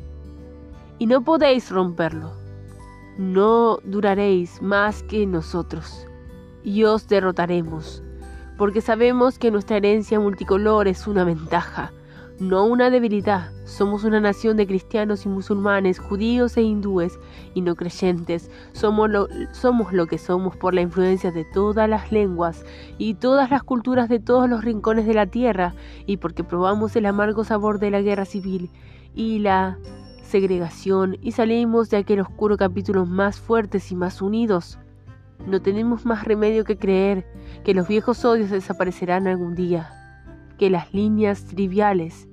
y 0.98 1.06
no 1.06 1.22
podéis 1.22 1.70
romperlo. 1.70 2.32
No 3.18 3.78
duraréis 3.84 4.60
más 4.60 5.02
que 5.04 5.26
nosotros, 5.26 6.06
y 6.64 6.84
os 6.84 7.06
derrotaremos, 7.06 8.02
porque 8.58 8.80
sabemos 8.80 9.38
que 9.38 9.50
nuestra 9.50 9.76
herencia 9.76 10.18
multicolor 10.18 10.88
es 10.88 11.06
una 11.06 11.24
ventaja, 11.24 11.92
no 12.40 12.64
una 12.64 12.88
debilidad. 12.88 13.52
Somos 13.66 14.02
una 14.02 14.18
nación 14.18 14.56
de 14.56 14.66
cristianos 14.66 15.26
y 15.26 15.28
musulmanes, 15.28 15.98
judíos 15.98 16.56
e 16.56 16.62
hindúes 16.62 17.20
y 17.52 17.60
no 17.60 17.76
creyentes. 17.76 18.50
Somos 18.72 19.10
lo, 19.10 19.28
somos 19.52 19.92
lo 19.92 20.06
que 20.06 20.16
somos 20.16 20.56
por 20.56 20.72
la 20.72 20.80
influencia 20.80 21.30
de 21.30 21.44
todas 21.44 21.88
las 21.88 22.10
lenguas 22.10 22.64
y 22.96 23.14
todas 23.14 23.50
las 23.50 23.62
culturas 23.62 24.08
de 24.08 24.20
todos 24.20 24.48
los 24.48 24.64
rincones 24.64 25.06
de 25.06 25.12
la 25.12 25.26
tierra 25.26 25.74
y 26.06 26.16
porque 26.16 26.42
probamos 26.42 26.96
el 26.96 27.04
amargo 27.04 27.44
sabor 27.44 27.78
de 27.78 27.90
la 27.90 28.00
guerra 28.00 28.24
civil 28.24 28.70
y 29.14 29.40
la 29.40 29.76
segregación 30.22 31.18
y 31.20 31.32
salimos 31.32 31.90
de 31.90 31.98
aquel 31.98 32.20
oscuro 32.20 32.56
capítulo 32.56 33.04
más 33.04 33.38
fuertes 33.38 33.92
y 33.92 33.96
más 33.96 34.22
unidos. 34.22 34.78
No 35.46 35.60
tenemos 35.60 36.06
más 36.06 36.24
remedio 36.24 36.64
que 36.64 36.78
creer 36.78 37.26
que 37.64 37.74
los 37.74 37.86
viejos 37.86 38.24
odios 38.24 38.48
desaparecerán 38.48 39.26
algún 39.26 39.54
día, 39.54 39.90
que 40.58 40.70
las 40.70 40.92
líneas 40.94 41.44
triviales 41.44 42.29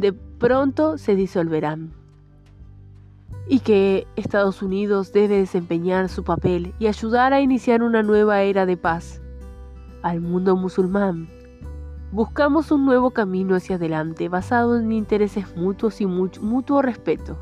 de 0.00 0.12
pronto 0.12 0.98
se 0.98 1.14
disolverán 1.14 1.92
y 3.48 3.60
que 3.60 4.06
Estados 4.16 4.62
Unidos 4.62 5.12
debe 5.12 5.38
desempeñar 5.38 6.08
su 6.08 6.24
papel 6.24 6.74
y 6.78 6.86
ayudar 6.86 7.32
a 7.32 7.40
iniciar 7.40 7.82
una 7.82 8.02
nueva 8.02 8.42
era 8.42 8.66
de 8.66 8.76
paz 8.76 9.20
al 10.02 10.20
mundo 10.20 10.56
musulmán 10.56 11.28
Buscamos 12.12 12.72
un 12.72 12.86
nuevo 12.86 13.12
camino 13.12 13.54
hacia 13.54 13.76
adelante 13.76 14.28
basado 14.28 14.76
en 14.76 14.90
intereses 14.90 15.56
mutuos 15.56 16.00
y 16.00 16.06
mutuo 16.06 16.82
respeto. 16.82 17.38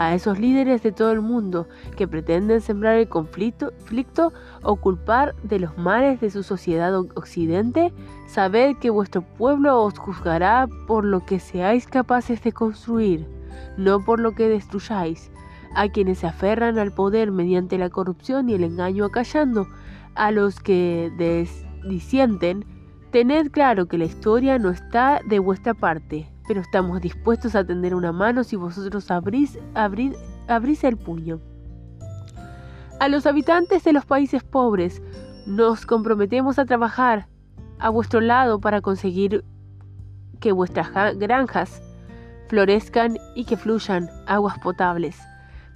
A 0.00 0.14
esos 0.14 0.38
líderes 0.38 0.82
de 0.82 0.92
todo 0.92 1.12
el 1.12 1.20
mundo 1.20 1.68
que 1.94 2.08
pretenden 2.08 2.62
sembrar 2.62 2.94
el 2.94 3.06
conflicto, 3.06 4.32
o 4.62 4.76
culpar 4.76 5.34
de 5.42 5.58
los 5.58 5.76
males 5.76 6.22
de 6.22 6.30
su 6.30 6.42
sociedad 6.42 6.98
occidente, 6.98 7.92
sabed 8.26 8.76
que 8.78 8.88
vuestro 8.88 9.20
pueblo 9.20 9.82
os 9.82 9.98
juzgará 9.98 10.66
por 10.86 11.04
lo 11.04 11.26
que 11.26 11.38
seáis 11.38 11.86
capaces 11.86 12.42
de 12.42 12.50
construir, 12.50 13.28
no 13.76 14.02
por 14.02 14.20
lo 14.20 14.32
que 14.32 14.48
destruyáis. 14.48 15.30
A 15.74 15.90
quienes 15.90 16.20
se 16.20 16.28
aferran 16.28 16.78
al 16.78 16.92
poder 16.92 17.30
mediante 17.30 17.76
la 17.76 17.90
corrupción 17.90 18.48
y 18.48 18.54
el 18.54 18.64
engaño 18.64 19.04
acallando, 19.04 19.66
a 20.14 20.30
los 20.30 20.60
que 20.60 21.12
disienten, 21.84 22.64
Tened 23.10 23.50
claro 23.50 23.86
que 23.86 23.98
la 23.98 24.04
historia 24.04 24.58
no 24.58 24.70
está 24.70 25.20
de 25.26 25.40
vuestra 25.40 25.74
parte, 25.74 26.28
pero 26.50 26.62
estamos 26.62 27.00
dispuestos 27.00 27.54
a 27.54 27.62
tender 27.62 27.94
una 27.94 28.10
mano 28.10 28.42
si 28.42 28.56
vosotros 28.56 29.08
abrís, 29.12 29.56
abrís 29.76 30.82
el 30.82 30.96
puño. 30.96 31.38
A 32.98 33.06
los 33.06 33.24
habitantes 33.26 33.84
de 33.84 33.92
los 33.92 34.04
países 34.04 34.42
pobres, 34.42 35.00
nos 35.46 35.86
comprometemos 35.86 36.58
a 36.58 36.64
trabajar 36.64 37.28
a 37.78 37.88
vuestro 37.88 38.20
lado 38.20 38.58
para 38.60 38.80
conseguir 38.80 39.44
que 40.40 40.50
vuestras 40.50 40.90
granjas 41.18 41.80
florezcan 42.48 43.16
y 43.36 43.44
que 43.44 43.56
fluyan 43.56 44.08
aguas 44.26 44.58
potables, 44.58 45.20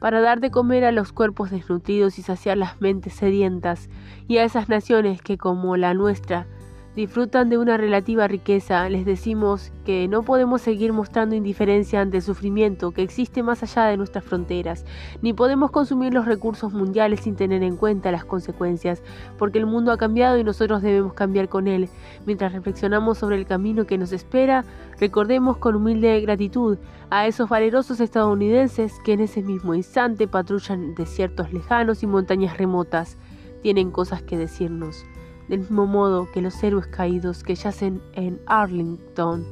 para 0.00 0.20
dar 0.20 0.40
de 0.40 0.50
comer 0.50 0.84
a 0.84 0.90
los 0.90 1.12
cuerpos 1.12 1.52
desnutridos 1.52 2.18
y 2.18 2.22
saciar 2.22 2.56
las 2.56 2.80
mentes 2.80 3.12
sedientas, 3.12 3.88
y 4.26 4.38
a 4.38 4.44
esas 4.44 4.68
naciones 4.68 5.22
que, 5.22 5.38
como 5.38 5.76
la 5.76 5.94
nuestra, 5.94 6.48
disfrutan 6.96 7.48
de 7.48 7.58
una 7.58 7.76
relativa 7.76 8.28
riqueza, 8.28 8.88
les 8.88 9.04
decimos 9.04 9.72
que 9.84 10.06
no 10.06 10.22
podemos 10.22 10.62
seguir 10.62 10.92
mostrando 10.92 11.34
indiferencia 11.34 12.00
ante 12.00 12.18
el 12.18 12.22
sufrimiento 12.22 12.92
que 12.92 13.02
existe 13.02 13.42
más 13.42 13.62
allá 13.62 13.86
de 13.86 13.96
nuestras 13.96 14.24
fronteras, 14.24 14.84
ni 15.20 15.32
podemos 15.32 15.72
consumir 15.72 16.14
los 16.14 16.24
recursos 16.24 16.72
mundiales 16.72 17.20
sin 17.20 17.34
tener 17.34 17.62
en 17.62 17.76
cuenta 17.76 18.12
las 18.12 18.24
consecuencias, 18.24 19.02
porque 19.38 19.58
el 19.58 19.66
mundo 19.66 19.90
ha 19.90 19.96
cambiado 19.96 20.38
y 20.38 20.44
nosotros 20.44 20.82
debemos 20.82 21.14
cambiar 21.14 21.48
con 21.48 21.66
él. 21.66 21.88
Mientras 22.26 22.52
reflexionamos 22.52 23.18
sobre 23.18 23.36
el 23.36 23.46
camino 23.46 23.86
que 23.86 23.98
nos 23.98 24.12
espera, 24.12 24.64
recordemos 25.00 25.56
con 25.56 25.74
humilde 25.74 26.20
gratitud 26.20 26.78
a 27.10 27.26
esos 27.26 27.48
valerosos 27.48 28.00
estadounidenses 28.00 28.94
que 29.04 29.14
en 29.14 29.20
ese 29.20 29.42
mismo 29.42 29.74
instante 29.74 30.28
patrullan 30.28 30.94
desiertos 30.94 31.52
lejanos 31.52 32.02
y 32.02 32.06
montañas 32.06 32.56
remotas. 32.56 33.16
Tienen 33.62 33.90
cosas 33.90 34.22
que 34.22 34.36
decirnos 34.36 35.04
del 35.48 35.60
mismo 35.60 35.86
modo 35.86 36.30
que 36.32 36.40
los 36.40 36.62
héroes 36.62 36.86
caídos 36.86 37.42
que 37.42 37.54
yacen 37.54 38.00
en 38.14 38.40
Arlington 38.46 39.44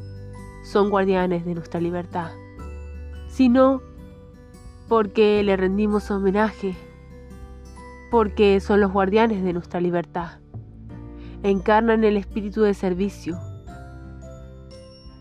son 0.64 0.90
guardianes 0.90 1.44
de 1.44 1.54
nuestra 1.54 1.80
libertad, 1.80 2.30
sino 3.28 3.82
porque 4.88 5.42
le 5.42 5.56
rendimos 5.56 6.10
homenaje, 6.10 6.76
porque 8.10 8.60
son 8.60 8.80
los 8.80 8.92
guardianes 8.92 9.42
de 9.42 9.52
nuestra 9.52 9.80
libertad. 9.80 10.38
Encarnan 11.42 12.04
el 12.04 12.16
espíritu 12.16 12.62
de 12.62 12.74
servicio, 12.74 13.38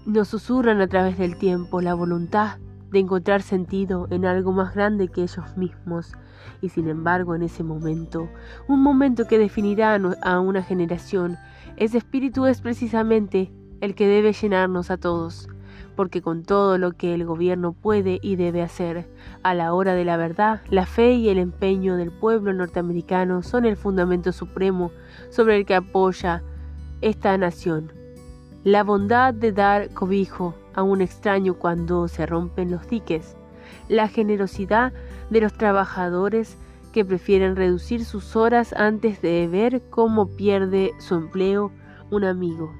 nos 0.05 0.29
susurran 0.29 0.81
a 0.81 0.87
través 0.87 1.17
del 1.17 1.37
tiempo 1.37 1.81
la 1.81 1.93
voluntad 1.93 2.57
de 2.91 2.99
encontrar 2.99 3.41
sentido 3.41 4.07
en 4.09 4.25
algo 4.25 4.51
más 4.51 4.75
grande 4.75 5.07
que 5.07 5.23
ellos 5.23 5.55
mismos. 5.55 6.13
Y 6.61 6.69
sin 6.69 6.87
embargo, 6.87 7.35
en 7.35 7.43
ese 7.43 7.63
momento, 7.63 8.29
un 8.67 8.81
momento 8.81 9.27
que 9.27 9.37
definirá 9.37 9.99
a 10.21 10.39
una 10.39 10.63
generación, 10.63 11.37
ese 11.77 11.97
espíritu 11.97 12.45
es 12.45 12.61
precisamente 12.61 13.51
el 13.81 13.95
que 13.95 14.07
debe 14.07 14.33
llenarnos 14.33 14.91
a 14.91 14.97
todos, 14.97 15.49
porque 15.95 16.21
con 16.21 16.43
todo 16.43 16.77
lo 16.77 16.93
que 16.93 17.13
el 17.13 17.25
gobierno 17.25 17.73
puede 17.73 18.19
y 18.21 18.35
debe 18.35 18.61
hacer, 18.61 19.09
a 19.43 19.53
la 19.53 19.73
hora 19.73 19.93
de 19.93 20.05
la 20.05 20.17
verdad, 20.17 20.61
la 20.69 20.85
fe 20.85 21.13
y 21.13 21.29
el 21.29 21.37
empeño 21.37 21.97
del 21.97 22.11
pueblo 22.11 22.53
norteamericano 22.53 23.43
son 23.43 23.65
el 23.65 23.77
fundamento 23.77 24.31
supremo 24.31 24.91
sobre 25.29 25.57
el 25.57 25.65
que 25.65 25.75
apoya 25.75 26.43
esta 27.01 27.37
nación. 27.37 27.91
La 28.63 28.83
bondad 28.83 29.33
de 29.33 29.51
dar 29.51 29.89
cobijo 29.93 30.53
a 30.75 30.83
un 30.83 31.01
extraño 31.01 31.55
cuando 31.55 32.07
se 32.07 32.25
rompen 32.25 32.71
los 32.71 32.87
diques, 32.87 33.35
la 33.89 34.07
generosidad 34.07 34.93
de 35.31 35.41
los 35.41 35.53
trabajadores 35.53 36.57
que 36.91 37.05
prefieren 37.05 37.55
reducir 37.55 38.05
sus 38.05 38.35
horas 38.35 38.73
antes 38.73 39.21
de 39.21 39.47
ver 39.47 39.81
cómo 39.89 40.35
pierde 40.35 40.91
su 40.99 41.15
empleo 41.15 41.71
un 42.11 42.25
amigo. 42.25 42.71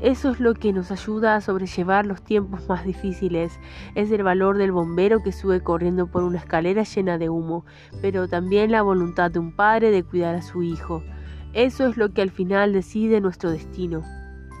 Eso 0.00 0.30
es 0.30 0.40
lo 0.40 0.54
que 0.54 0.72
nos 0.72 0.92
ayuda 0.92 1.34
a 1.34 1.40
sobrellevar 1.40 2.06
los 2.06 2.22
tiempos 2.22 2.68
más 2.68 2.84
difíciles. 2.84 3.58
Es 3.94 4.10
el 4.12 4.22
valor 4.22 4.56
del 4.56 4.70
bombero 4.70 5.22
que 5.22 5.32
sube 5.32 5.62
corriendo 5.62 6.06
por 6.06 6.22
una 6.22 6.38
escalera 6.38 6.84
llena 6.84 7.18
de 7.18 7.28
humo, 7.28 7.64
pero 8.02 8.28
también 8.28 8.70
la 8.70 8.82
voluntad 8.82 9.30
de 9.30 9.40
un 9.40 9.56
padre 9.56 9.90
de 9.90 10.04
cuidar 10.04 10.36
a 10.36 10.42
su 10.42 10.62
hijo. 10.62 11.02
Eso 11.54 11.86
es 11.86 11.96
lo 11.96 12.12
que 12.12 12.22
al 12.22 12.30
final 12.30 12.72
decide 12.72 13.20
nuestro 13.20 13.50
destino. 13.50 14.02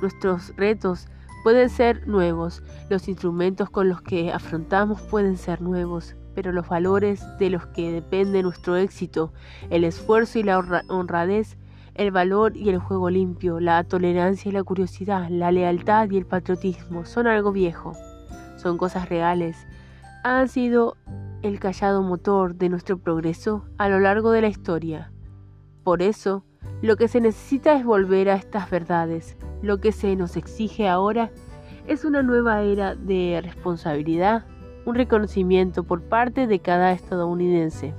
Nuestros 0.00 0.52
retos 0.56 1.06
pueden 1.44 1.68
ser 1.68 2.08
nuevos, 2.08 2.62
los 2.90 3.06
instrumentos 3.06 3.70
con 3.70 3.88
los 3.88 4.02
que 4.02 4.32
afrontamos 4.32 5.00
pueden 5.02 5.36
ser 5.36 5.60
nuevos, 5.60 6.16
pero 6.36 6.52
los 6.52 6.68
valores 6.68 7.24
de 7.38 7.48
los 7.48 7.66
que 7.68 7.90
depende 7.90 8.42
nuestro 8.42 8.76
éxito, 8.76 9.32
el 9.70 9.84
esfuerzo 9.84 10.38
y 10.38 10.42
la 10.42 10.58
honradez, 10.88 11.56
el 11.94 12.10
valor 12.10 12.54
y 12.58 12.68
el 12.68 12.78
juego 12.78 13.08
limpio, 13.08 13.58
la 13.58 13.82
tolerancia 13.84 14.50
y 14.50 14.52
la 14.52 14.62
curiosidad, 14.62 15.30
la 15.30 15.50
lealtad 15.50 16.10
y 16.10 16.18
el 16.18 16.26
patriotismo 16.26 17.06
son 17.06 17.26
algo 17.26 17.52
viejo, 17.52 17.94
son 18.58 18.76
cosas 18.76 19.08
reales, 19.08 19.56
han 20.24 20.48
sido 20.48 20.98
el 21.40 21.58
callado 21.58 22.02
motor 22.02 22.54
de 22.54 22.68
nuestro 22.68 22.98
progreso 22.98 23.64
a 23.78 23.88
lo 23.88 23.98
largo 23.98 24.30
de 24.30 24.42
la 24.42 24.48
historia. 24.48 25.10
Por 25.84 26.02
eso, 26.02 26.44
lo 26.82 26.96
que 26.96 27.08
se 27.08 27.22
necesita 27.22 27.78
es 27.78 27.84
volver 27.86 28.28
a 28.28 28.34
estas 28.34 28.68
verdades. 28.68 29.38
Lo 29.62 29.78
que 29.78 29.90
se 29.90 30.16
nos 30.16 30.36
exige 30.36 30.86
ahora 30.86 31.30
es 31.86 32.04
una 32.04 32.22
nueva 32.22 32.60
era 32.60 32.94
de 32.94 33.40
responsabilidad, 33.42 34.44
un 34.86 34.94
reconocimiento 34.94 35.84
por 35.84 36.00
parte 36.00 36.46
de 36.46 36.60
cada 36.60 36.92
estadounidense 36.92 37.92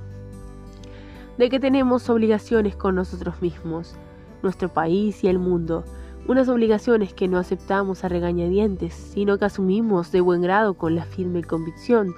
de 1.36 1.48
que 1.48 1.60
tenemos 1.60 2.10
obligaciones 2.10 2.74
con 2.74 2.96
nosotros 2.96 3.40
mismos, 3.40 3.94
nuestro 4.42 4.68
país 4.68 5.22
y 5.22 5.28
el 5.28 5.38
mundo, 5.38 5.84
unas 6.26 6.48
obligaciones 6.48 7.14
que 7.14 7.28
no 7.28 7.38
aceptamos 7.38 8.02
a 8.02 8.08
regañadientes, 8.08 8.92
sino 8.92 9.38
que 9.38 9.44
asumimos 9.44 10.10
de 10.10 10.20
buen 10.20 10.42
grado 10.42 10.74
con 10.74 10.96
la 10.96 11.04
firme 11.04 11.44
convicción 11.44 12.12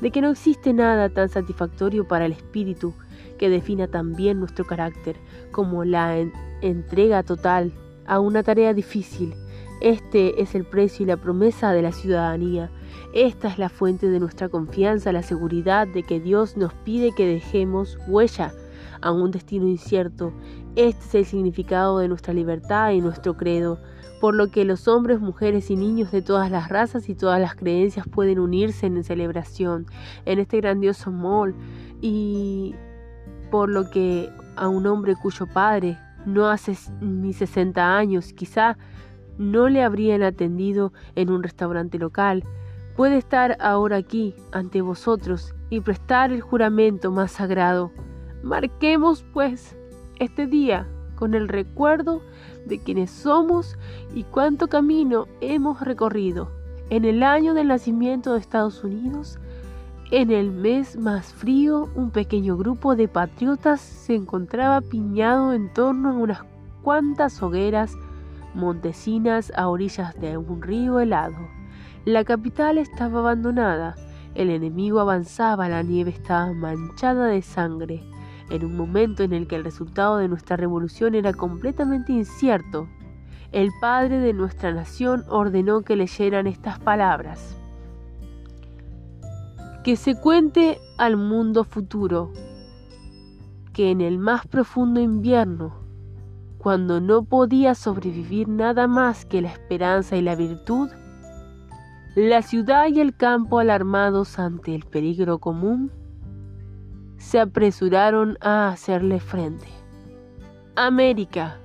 de 0.00 0.10
que 0.10 0.20
no 0.20 0.30
existe 0.30 0.72
nada 0.72 1.08
tan 1.08 1.28
satisfactorio 1.28 2.06
para 2.06 2.26
el 2.26 2.32
espíritu 2.32 2.94
que 3.38 3.48
defina 3.48 3.88
también 3.88 4.40
nuestro 4.40 4.64
carácter 4.64 5.16
como 5.52 5.84
la 5.84 6.16
entrega 6.60 7.22
total 7.22 7.72
a 8.06 8.20
una 8.20 8.42
tarea 8.42 8.74
difícil. 8.74 9.34
Este 9.80 10.40
es 10.40 10.54
el 10.54 10.64
precio 10.64 11.04
y 11.04 11.06
la 11.06 11.16
promesa 11.16 11.72
de 11.72 11.82
la 11.82 11.92
ciudadanía. 11.92 12.70
Esta 13.16 13.48
es 13.48 13.58
la 13.58 13.70
fuente 13.70 14.10
de 14.10 14.20
nuestra 14.20 14.50
confianza, 14.50 15.10
la 15.10 15.22
seguridad 15.22 15.88
de 15.88 16.02
que 16.02 16.20
Dios 16.20 16.58
nos 16.58 16.74
pide 16.74 17.12
que 17.12 17.26
dejemos 17.26 17.96
huella 18.06 18.52
a 19.00 19.10
un 19.10 19.30
destino 19.30 19.66
incierto. 19.66 20.34
Este 20.74 21.02
es 21.02 21.14
el 21.14 21.24
significado 21.24 21.98
de 21.98 22.08
nuestra 22.08 22.34
libertad 22.34 22.90
y 22.90 23.00
nuestro 23.00 23.34
credo, 23.34 23.80
por 24.20 24.34
lo 24.34 24.48
que 24.48 24.66
los 24.66 24.86
hombres, 24.86 25.18
mujeres 25.18 25.70
y 25.70 25.76
niños 25.76 26.12
de 26.12 26.20
todas 26.20 26.50
las 26.50 26.68
razas 26.68 27.08
y 27.08 27.14
todas 27.14 27.40
las 27.40 27.54
creencias 27.54 28.06
pueden 28.06 28.38
unirse 28.38 28.84
en 28.84 29.02
celebración 29.02 29.86
en 30.26 30.38
este 30.38 30.58
grandioso 30.58 31.10
mall 31.10 31.54
y 32.02 32.74
por 33.50 33.70
lo 33.70 33.88
que 33.88 34.28
a 34.56 34.68
un 34.68 34.86
hombre 34.86 35.16
cuyo 35.16 35.46
padre 35.46 35.98
no 36.26 36.50
hace 36.50 36.76
ni 37.00 37.32
60 37.32 37.96
años 37.96 38.34
quizá 38.34 38.76
no 39.38 39.70
le 39.70 39.82
habrían 39.82 40.22
atendido 40.22 40.92
en 41.14 41.30
un 41.30 41.42
restaurante 41.42 41.98
local, 41.98 42.44
puede 42.96 43.18
estar 43.18 43.56
ahora 43.60 43.96
aquí 43.96 44.34
ante 44.52 44.80
vosotros 44.80 45.54
y 45.70 45.80
prestar 45.80 46.32
el 46.32 46.40
juramento 46.40 47.10
más 47.12 47.32
sagrado. 47.32 47.92
Marquemos, 48.42 49.24
pues, 49.32 49.76
este 50.18 50.46
día 50.46 50.88
con 51.16 51.34
el 51.34 51.48
recuerdo 51.48 52.22
de 52.66 52.78
quienes 52.78 53.10
somos 53.10 53.76
y 54.14 54.24
cuánto 54.24 54.68
camino 54.68 55.26
hemos 55.40 55.80
recorrido. 55.80 56.50
En 56.90 57.04
el 57.04 57.22
año 57.22 57.54
del 57.54 57.68
nacimiento 57.68 58.32
de 58.32 58.40
Estados 58.40 58.84
Unidos, 58.84 59.38
en 60.12 60.30
el 60.30 60.52
mes 60.52 60.96
más 60.96 61.32
frío, 61.32 61.88
un 61.96 62.10
pequeño 62.10 62.56
grupo 62.56 62.94
de 62.94 63.08
patriotas 63.08 63.80
se 63.80 64.14
encontraba 64.14 64.80
piñado 64.80 65.52
en 65.52 65.72
torno 65.72 66.10
a 66.10 66.14
unas 66.14 66.40
cuantas 66.82 67.42
hogueras 67.42 67.92
montesinas 68.54 69.52
a 69.56 69.68
orillas 69.68 70.18
de 70.20 70.36
un 70.36 70.62
río 70.62 71.00
helado. 71.00 71.55
La 72.06 72.22
capital 72.22 72.78
estaba 72.78 73.18
abandonada, 73.18 73.96
el 74.36 74.50
enemigo 74.50 75.00
avanzaba, 75.00 75.68
la 75.68 75.82
nieve 75.82 76.10
estaba 76.10 76.52
manchada 76.52 77.26
de 77.26 77.42
sangre, 77.42 78.04
en 78.48 78.64
un 78.64 78.76
momento 78.76 79.24
en 79.24 79.32
el 79.32 79.48
que 79.48 79.56
el 79.56 79.64
resultado 79.64 80.18
de 80.18 80.28
nuestra 80.28 80.56
revolución 80.56 81.16
era 81.16 81.32
completamente 81.32 82.12
incierto. 82.12 82.86
El 83.50 83.72
padre 83.80 84.20
de 84.20 84.32
nuestra 84.34 84.72
nación 84.72 85.24
ordenó 85.28 85.82
que 85.82 85.96
leyeran 85.96 86.46
estas 86.46 86.78
palabras 86.78 87.56
que 89.82 89.96
se 89.96 90.14
cuente 90.14 90.78
al 90.98 91.16
mundo 91.16 91.64
futuro 91.64 92.30
que 93.72 93.90
en 93.90 94.00
el 94.00 94.18
más 94.18 94.46
profundo 94.46 95.00
invierno, 95.00 95.74
cuando 96.58 97.00
no 97.00 97.24
podía 97.24 97.74
sobrevivir 97.74 98.46
nada 98.46 98.86
más 98.86 99.24
que 99.24 99.42
la 99.42 99.48
esperanza 99.48 100.16
y 100.16 100.22
la 100.22 100.36
virtud, 100.36 100.88
la 102.16 102.42
ciudad 102.42 102.88
y 102.88 102.98
el 102.98 103.14
campo 103.14 103.60
alarmados 103.60 104.40
ante 104.40 104.74
el 104.74 104.84
peligro 104.84 105.38
común, 105.38 105.92
se 107.18 107.38
apresuraron 107.38 108.36
a 108.40 108.70
hacerle 108.70 109.20
frente. 109.20 109.68
América, 110.74 111.58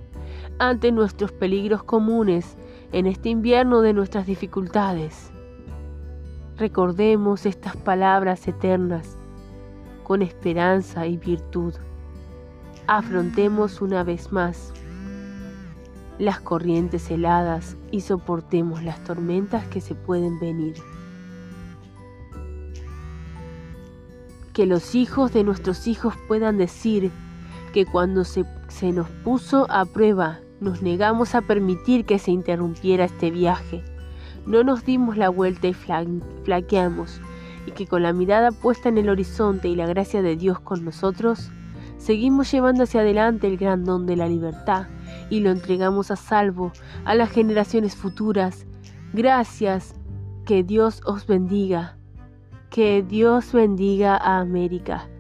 ante 0.59 0.91
nuestros 0.91 1.31
peligros 1.31 1.81
comunes 1.83 2.55
en 2.91 3.07
este 3.07 3.29
invierno 3.29 3.81
de 3.81 3.93
nuestras 3.93 4.27
dificultades, 4.27 5.31
Recordemos 6.61 7.47
estas 7.47 7.75
palabras 7.75 8.47
eternas 8.47 9.17
con 10.03 10.21
esperanza 10.21 11.07
y 11.07 11.17
virtud. 11.17 11.73
Afrontemos 12.85 13.81
una 13.81 14.03
vez 14.03 14.31
más 14.31 14.71
las 16.21 16.39
corrientes 16.39 17.11
heladas 17.11 17.75
y 17.91 18.01
soportemos 18.01 18.83
las 18.83 19.03
tormentas 19.03 19.65
que 19.67 19.81
se 19.81 19.95
pueden 19.95 20.39
venir. 20.39 20.75
Que 24.53 24.65
los 24.65 24.95
hijos 24.95 25.33
de 25.33 25.43
nuestros 25.43 25.87
hijos 25.87 26.13
puedan 26.27 26.57
decir 26.57 27.11
que 27.73 27.85
cuando 27.85 28.23
se, 28.23 28.45
se 28.69 28.93
nos 28.93 29.09
puso 29.23 29.69
a 29.69 29.83
prueba 29.85 30.39
nos 30.59 30.81
negamos 30.81 31.35
a 31.35 31.41
permitir 31.41 32.05
que 32.05 32.19
se 32.19 32.31
interrumpiera 32.31 33.05
este 33.05 33.31
viaje 33.31 33.83
no 34.45 34.63
nos 34.63 34.85
dimos 34.85 35.17
la 35.17 35.29
vuelta 35.29 35.67
y 35.67 35.73
flaqueamos, 35.73 37.21
y 37.67 37.71
que 37.71 37.85
con 37.85 38.03
la 38.03 38.13
mirada 38.13 38.51
puesta 38.51 38.89
en 38.89 38.97
el 38.97 39.09
horizonte 39.09 39.67
y 39.67 39.75
la 39.75 39.85
gracia 39.85 40.21
de 40.21 40.35
Dios 40.35 40.59
con 40.59 40.83
nosotros, 40.83 41.51
seguimos 42.01 42.51
llevando 42.51 42.83
hacia 42.83 43.01
adelante 43.01 43.47
el 43.47 43.57
gran 43.57 43.85
don 43.85 44.07
de 44.07 44.15
la 44.15 44.27
libertad 44.27 44.87
y 45.29 45.39
lo 45.39 45.51
entregamos 45.51 46.09
a 46.09 46.15
salvo 46.15 46.71
a 47.05 47.13
las 47.13 47.29
generaciones 47.29 47.95
futuras. 47.95 48.65
Gracias, 49.13 49.93
que 50.45 50.63
Dios 50.63 51.01
os 51.05 51.27
bendiga, 51.27 51.97
que 52.71 53.03
Dios 53.03 53.53
bendiga 53.53 54.17
a 54.17 54.39
América. 54.39 55.10